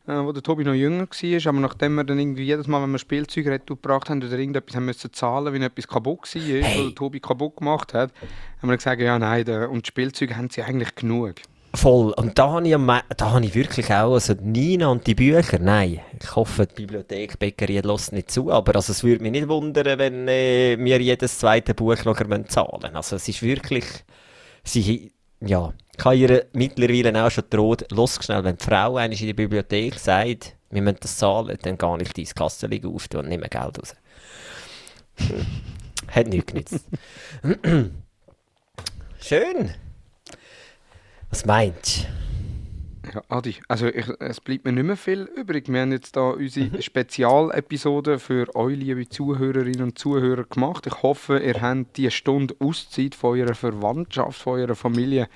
äh, 0.07 0.13
wo 0.13 0.31
der 0.31 0.41
Tobi 0.43 0.63
noch 0.63 0.73
jünger 0.73 1.07
war. 1.07 1.49
Aber 1.49 1.59
nachdem 1.59 1.95
wir 1.95 2.03
dann 2.03 2.17
irgendwie 2.19 2.43
jedes 2.45 2.67
Mal, 2.67 2.81
wenn 2.81 2.91
wir 2.91 2.99
Spielzeug 2.99 3.65
gebracht 3.65 4.09
haben 4.09 4.23
oder 4.23 4.37
irgendetwas 4.37 4.75
haben 4.75 4.85
müssen 4.85 5.13
zahlen, 5.13 5.53
wenn 5.53 5.61
etwas 5.61 5.87
kaputt 5.87 6.21
war, 6.35 6.41
Hey. 6.41 6.81
oder 6.85 6.95
Tobi 6.95 7.19
kaputt 7.19 7.57
gemacht 7.57 7.93
hat, 7.93 8.11
haben 8.61 8.69
wir 8.69 8.77
gesagt, 8.77 9.01
ja 9.01 9.17
nein, 9.19 9.45
der, 9.45 9.69
und 9.69 9.85
die 9.85 9.89
Spielzeuge 9.89 10.35
haben 10.35 10.49
sie 10.49 10.63
eigentlich 10.63 10.95
genug. 10.95 11.35
Voll. 11.75 12.13
Und 12.13 12.37
da 12.37 12.51
habe 12.51 12.67
ich, 12.67 12.75
da 13.17 13.31
habe 13.31 13.45
ich 13.45 13.55
wirklich 13.55 13.87
auch, 13.91 14.13
also 14.13 14.33
Nina 14.39 14.87
und 14.89 15.07
die 15.07 15.15
Bücher, 15.15 15.57
nein. 15.59 16.01
Ich 16.21 16.35
hoffe, 16.35 16.67
die 16.67 16.75
Bibliothek 16.75 17.39
Bäckerei 17.39 17.79
lässt 17.79 18.13
nicht 18.13 18.29
zu, 18.29 18.51
aber 18.51 18.75
also 18.75 18.91
es 18.91 19.03
würde 19.03 19.23
mich 19.23 19.31
nicht 19.31 19.47
wundern, 19.47 19.97
wenn 19.97 20.27
äh, 20.27 20.77
wir 20.77 21.01
jedes 21.01 21.39
zweite 21.39 21.73
Buch 21.73 22.05
noch 22.05 22.17
zahlen 22.17 22.79
müssen. 22.81 22.95
Also 22.95 23.15
es 23.15 23.27
ist 23.27 23.41
wirklich, 23.41 23.85
sie, 24.63 25.11
ja, 25.41 25.73
ich 25.97 26.05
habe 26.05 26.15
ihr 26.15 26.45
mittlerweile 26.53 27.25
auch 27.25 27.31
schon 27.31 27.45
droht, 27.49 27.91
los 27.91 28.19
schnell, 28.21 28.43
wenn 28.43 28.57
die 28.57 28.63
Frau 28.63 28.99
in 28.99 29.11
der 29.11 29.33
Bibliothek 29.33 29.95
sagt, 29.95 30.55
wir 30.69 30.81
müssen 30.81 30.97
das 31.01 31.17
zahlen, 31.17 31.57
dann 31.63 31.77
gehe 31.77 31.97
ich 32.01 32.13
dein 32.13 32.35
Kassenli 32.35 32.83
auf 32.85 33.07
und 33.15 33.29
nehme 33.29 33.49
Geld 33.49 33.79
raus. 33.79 33.95
Hm. 35.15 35.45
Hat 36.07 36.27
nichts 36.27 36.45
genützt. 36.45 36.85
Schön. 39.19 39.73
Was 41.33 41.45
meinst 41.45 42.05
du? 43.03 43.11
Ja, 43.11 43.23
Adi, 43.27 43.55
also 43.67 43.87
ich, 43.87 44.05
es 44.19 44.39
bleibt 44.39 44.65
mir 44.65 44.71
nicht 44.71 44.83
mehr 44.83 44.95
viel 44.95 45.23
übrig. 45.35 45.67
Wir 45.67 45.81
haben 45.81 45.91
jetzt 45.91 46.15
da 46.15 46.29
unsere 46.29 46.79
Spezialepisode 46.79 48.19
für 48.19 48.55
euch, 48.55 48.77
liebe 48.77 49.09
Zuhörerinnen 49.09 49.81
und 49.81 49.97
Zuhörer, 49.97 50.43
gemacht. 50.43 50.85
Ich 50.85 51.01
hoffe, 51.01 51.39
ihr 51.39 51.59
habt 51.59 51.97
die 51.97 52.11
Stunde 52.11 52.55
Auszeit 52.59 53.15
von 53.15 53.39
eurer 53.39 53.55
Verwandtschaft, 53.55 54.39
von 54.39 54.59
eurer 54.59 54.75
Familie 54.75 55.27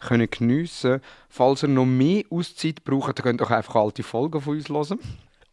können 0.00 0.28
geniessen. 0.30 1.00
Falls 1.30 1.62
ihr 1.62 1.70
noch 1.70 1.86
mehr 1.86 2.24
Auszeit 2.28 2.84
braucht, 2.84 3.18
dann 3.18 3.24
könnt 3.24 3.40
ihr 3.40 3.46
auch 3.46 3.50
einfach 3.50 3.76
alte 3.76 4.02
Folgen 4.02 4.42
von 4.42 4.54
uns 4.54 4.68
hören. 4.68 4.98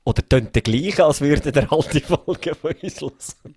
Oder 0.03 0.27
tönt 0.27 0.55
der 0.55 0.61
gleiche, 0.61 1.05
als 1.05 1.21
würde 1.21 1.53
der 1.53 1.71
alte 1.71 2.01
Folge 2.01 2.53
von 2.53 2.73
uns 2.81 2.99
hören? 2.99 3.55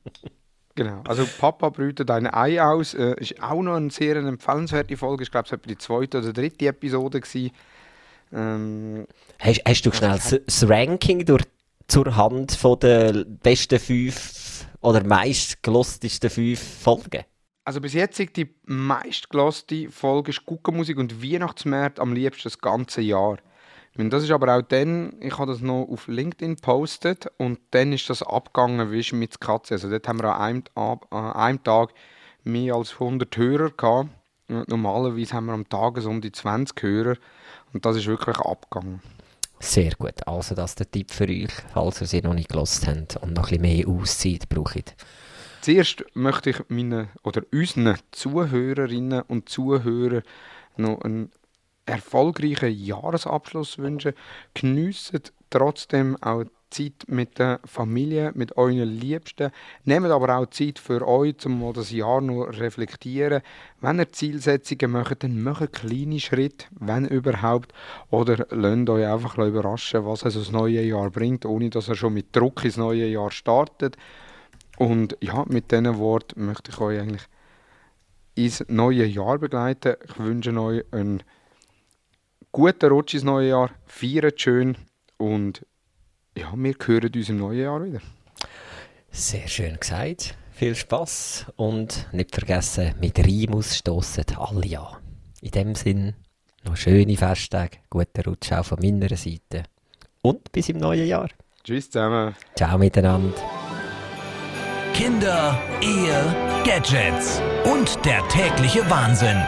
Genau. 0.79 1.03
Also 1.09 1.26
Papa 1.41 1.70
brütet 1.70 2.09
ein 2.09 2.33
Ei 2.33 2.62
aus. 2.62 2.95
Äh, 2.95 3.16
ist 3.18 3.43
auch 3.43 3.61
noch 3.62 3.74
eine 3.74 3.91
sehr 3.91 4.14
empfehlenswerte 4.14 4.97
Folge. 4.97 5.24
Ich 5.24 5.31
glaube, 5.33 5.47
es 5.47 5.51
war 5.51 5.59
die 5.59 5.76
zweite 5.76 6.18
oder 6.18 6.33
dritte 6.33 6.68
Episode. 6.68 7.20
Gewesen. 7.20 7.51
Ähm, 8.33 9.05
Hast, 9.41 9.61
hast 9.66 9.87
du 9.87 9.91
schnell 9.91 10.12
das, 10.12 10.39
das 10.47 10.68
Ranking 10.68 11.24
durch, 11.26 11.43
zur 11.89 12.14
Hand 12.14 12.53
von 12.53 12.79
den 12.79 13.39
besten 13.43 13.81
fünf 13.81 14.66
oder 14.81 15.03
meistgelostesten 15.03 16.31
fünf 16.31 16.61
Folgen? 16.61 17.24
Also 17.64 17.81
bis 17.81 17.95
jetzt 17.95 18.20
ist 18.20 18.37
die 18.37 18.55
meistgeloste 18.64 19.91
Folge 19.91 20.31
ist 20.31 20.47
Guckenmusik 20.47 20.97
und 20.97 21.20
Weihnachtsmärkte 21.20 22.01
am 22.01 22.12
liebsten 22.12 22.45
das 22.45 22.61
ganze 22.61 23.01
Jahr. 23.01 23.39
Meine, 23.99 24.11
das 24.11 24.22
ist 24.22 24.30
aber 24.30 24.57
auch 24.57 24.62
dann, 24.62 25.16
ich 25.20 25.36
habe 25.38 25.51
das 25.51 25.61
noch 25.61 25.88
auf 25.90 26.07
LinkedIn 26.07 26.55
gepostet 26.55 27.26
und 27.36 27.59
dann 27.72 27.92
ist 27.92 28.09
das 28.09 28.22
abgegangen 28.22 28.92
wie 28.92 29.16
mit 29.16 29.40
Katze. 29.40 29.74
Also 29.74 29.90
dort 29.90 30.07
haben 30.07 30.20
wir 30.20 30.36
an 30.36 30.62
einem, 30.76 31.01
an 31.11 31.32
einem 31.32 31.64
Tag 31.64 31.90
mehr 32.44 32.76
als 32.76 32.92
100 32.92 33.36
Hörer 33.36 33.70
gehabt. 33.70 34.11
Und 34.49 34.68
Normalerweise 34.68 35.34
haben 35.34 35.46
wir 35.46 35.53
am 35.53 35.68
Tag 35.68 36.01
so 36.01 36.11
um 36.11 36.20
die 36.20 36.30
20 36.30 36.80
Hörer 36.80 37.16
und 37.72 37.84
das 37.84 37.96
ist 37.96 38.07
wirklich 38.07 38.38
abgegangen. 38.38 39.03
Sehr 39.59 39.90
gut. 39.99 40.26
Also 40.28 40.55
das 40.55 40.70
ist 40.70 40.78
der 40.78 40.90
Tipp 40.92 41.11
für 41.11 41.26
euch, 41.26 41.51
falls 41.74 42.01
ihr 42.01 42.07
sie 42.07 42.22
noch 42.22 42.34
nicht 42.34 42.51
gelost 42.51 42.86
habt 42.86 43.16
und 43.16 43.32
noch 43.32 43.51
ein 43.51 43.61
bisschen 43.61 43.62
mehr 43.62 43.88
Auszeit 43.88 44.49
braucht. 44.49 44.94
Zuerst 45.61 46.05
möchte 46.14 46.51
ich 46.51 46.61
meinen 46.68 47.09
oder 47.24 47.42
unseren 47.51 47.99
Zuhörerinnen 48.12 49.22
und 49.22 49.49
Zuhörern 49.49 50.22
noch 50.76 51.03
einen 51.03 51.32
erfolgreichen 51.89 52.70
Jahresabschluss 52.70 53.78
wünschen. 53.78 54.12
Geniessen 54.55 55.20
trotzdem 55.51 56.16
auch 56.22 56.45
Zeit 56.70 57.05
mit 57.07 57.39
der 57.39 57.61
Familie, 57.64 58.32
mit 58.34 58.57
euren 58.57 58.89
Liebsten. 58.89 59.51
Nehmt 59.84 60.09
aber 60.09 60.36
auch 60.36 60.47
Zeit 60.51 60.78
für 60.78 61.07
euch, 61.07 61.47
um 61.47 61.61
mal 61.61 61.72
das 61.72 61.91
Jahr 61.91 62.20
noch 62.20 62.45
reflektieren. 62.47 63.43
Wenn 63.80 63.99
ihr 63.99 64.12
Zielsetzungen 64.12 64.93
macht, 64.93 65.22
dann 65.22 65.43
macht 65.43 65.72
kleine 65.72 66.20
Schritte, 66.20 66.66
wenn 66.78 67.07
überhaupt. 67.07 67.72
Oder 68.11 68.47
lasst 68.51 68.91
euch 68.91 69.07
einfach 69.07 69.39
überraschen, 69.39 70.05
was 70.05 70.24
also 70.24 70.41
das 70.41 70.53
neue 70.53 70.82
Jahr 70.82 71.11
bringt, 71.11 71.47
ohne 71.47 71.70
dass 71.70 71.89
ihr 71.89 71.95
schon 71.95 72.14
mit 72.14 72.36
Druck 72.36 72.64
ins 72.64 72.76
neue 72.76 73.07
Jahr 73.07 73.30
startet. 73.30 73.97
Und 74.76 75.16
ja, 75.20 75.45
mit 75.49 75.72
diesen 75.72 75.99
Worten 75.99 76.45
möchte 76.45 76.70
ich 76.70 76.80
euch 76.80 77.01
eigentlich 77.01 77.26
ins 78.34 78.64
neue 78.68 79.05
Jahr 79.07 79.39
begleiten. 79.39 79.97
Ich 80.05 80.18
wünsche 80.18 80.57
euch 80.61 80.84
einen 80.93 81.22
guten 82.53 82.90
Rutsch 82.90 83.14
ins 83.14 83.24
neue 83.24 83.49
Jahr. 83.49 83.70
Feiert 83.86 84.40
schön 84.40 84.76
und 85.16 85.64
ja, 86.36 86.53
wir 86.55 86.74
hören 86.86 87.11
uns 87.14 87.28
im 87.28 87.38
neuen 87.38 87.61
Jahr 87.61 87.84
wieder. 87.84 88.01
Sehr 89.11 89.49
schön 89.49 89.78
gesagt. 89.78 90.36
Viel 90.53 90.74
Spaß 90.74 91.46
und 91.57 92.09
nicht 92.12 92.34
vergessen, 92.34 92.94
mit 93.01 93.18
Rimus 93.18 93.76
stossen 93.76 94.24
alle 94.36 94.80
an. 94.80 94.96
In 95.40 95.51
dem 95.53 95.74
Sinn, 95.74 96.14
noch 96.64 96.76
schöne 96.76 97.16
Festtage, 97.16 97.78
guten 97.88 98.22
Rutsch 98.22 98.53
auch 98.53 98.64
von 98.64 98.78
meiner 98.80 99.16
Seite 99.16 99.64
und 100.22 100.51
bis 100.51 100.68
im 100.68 100.78
neuen 100.78 101.07
Jahr. 101.07 101.28
Tschüss 101.62 101.90
zusammen. 101.90 102.34
Ciao 102.57 102.76
miteinander. 102.76 103.36
Kinder, 104.94 105.57
Ehe, 105.80 106.34
Gadgets 106.64 107.40
und 107.64 108.05
der 108.05 108.26
tägliche 108.28 108.88
Wahnsinn. 108.90 109.38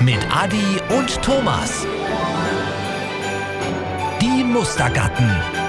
Mit 0.00 0.18
Adi 0.30 0.78
und 0.90 1.22
Thomas. 1.22 1.86
Die 4.20 4.44
Mustergatten. 4.44 5.65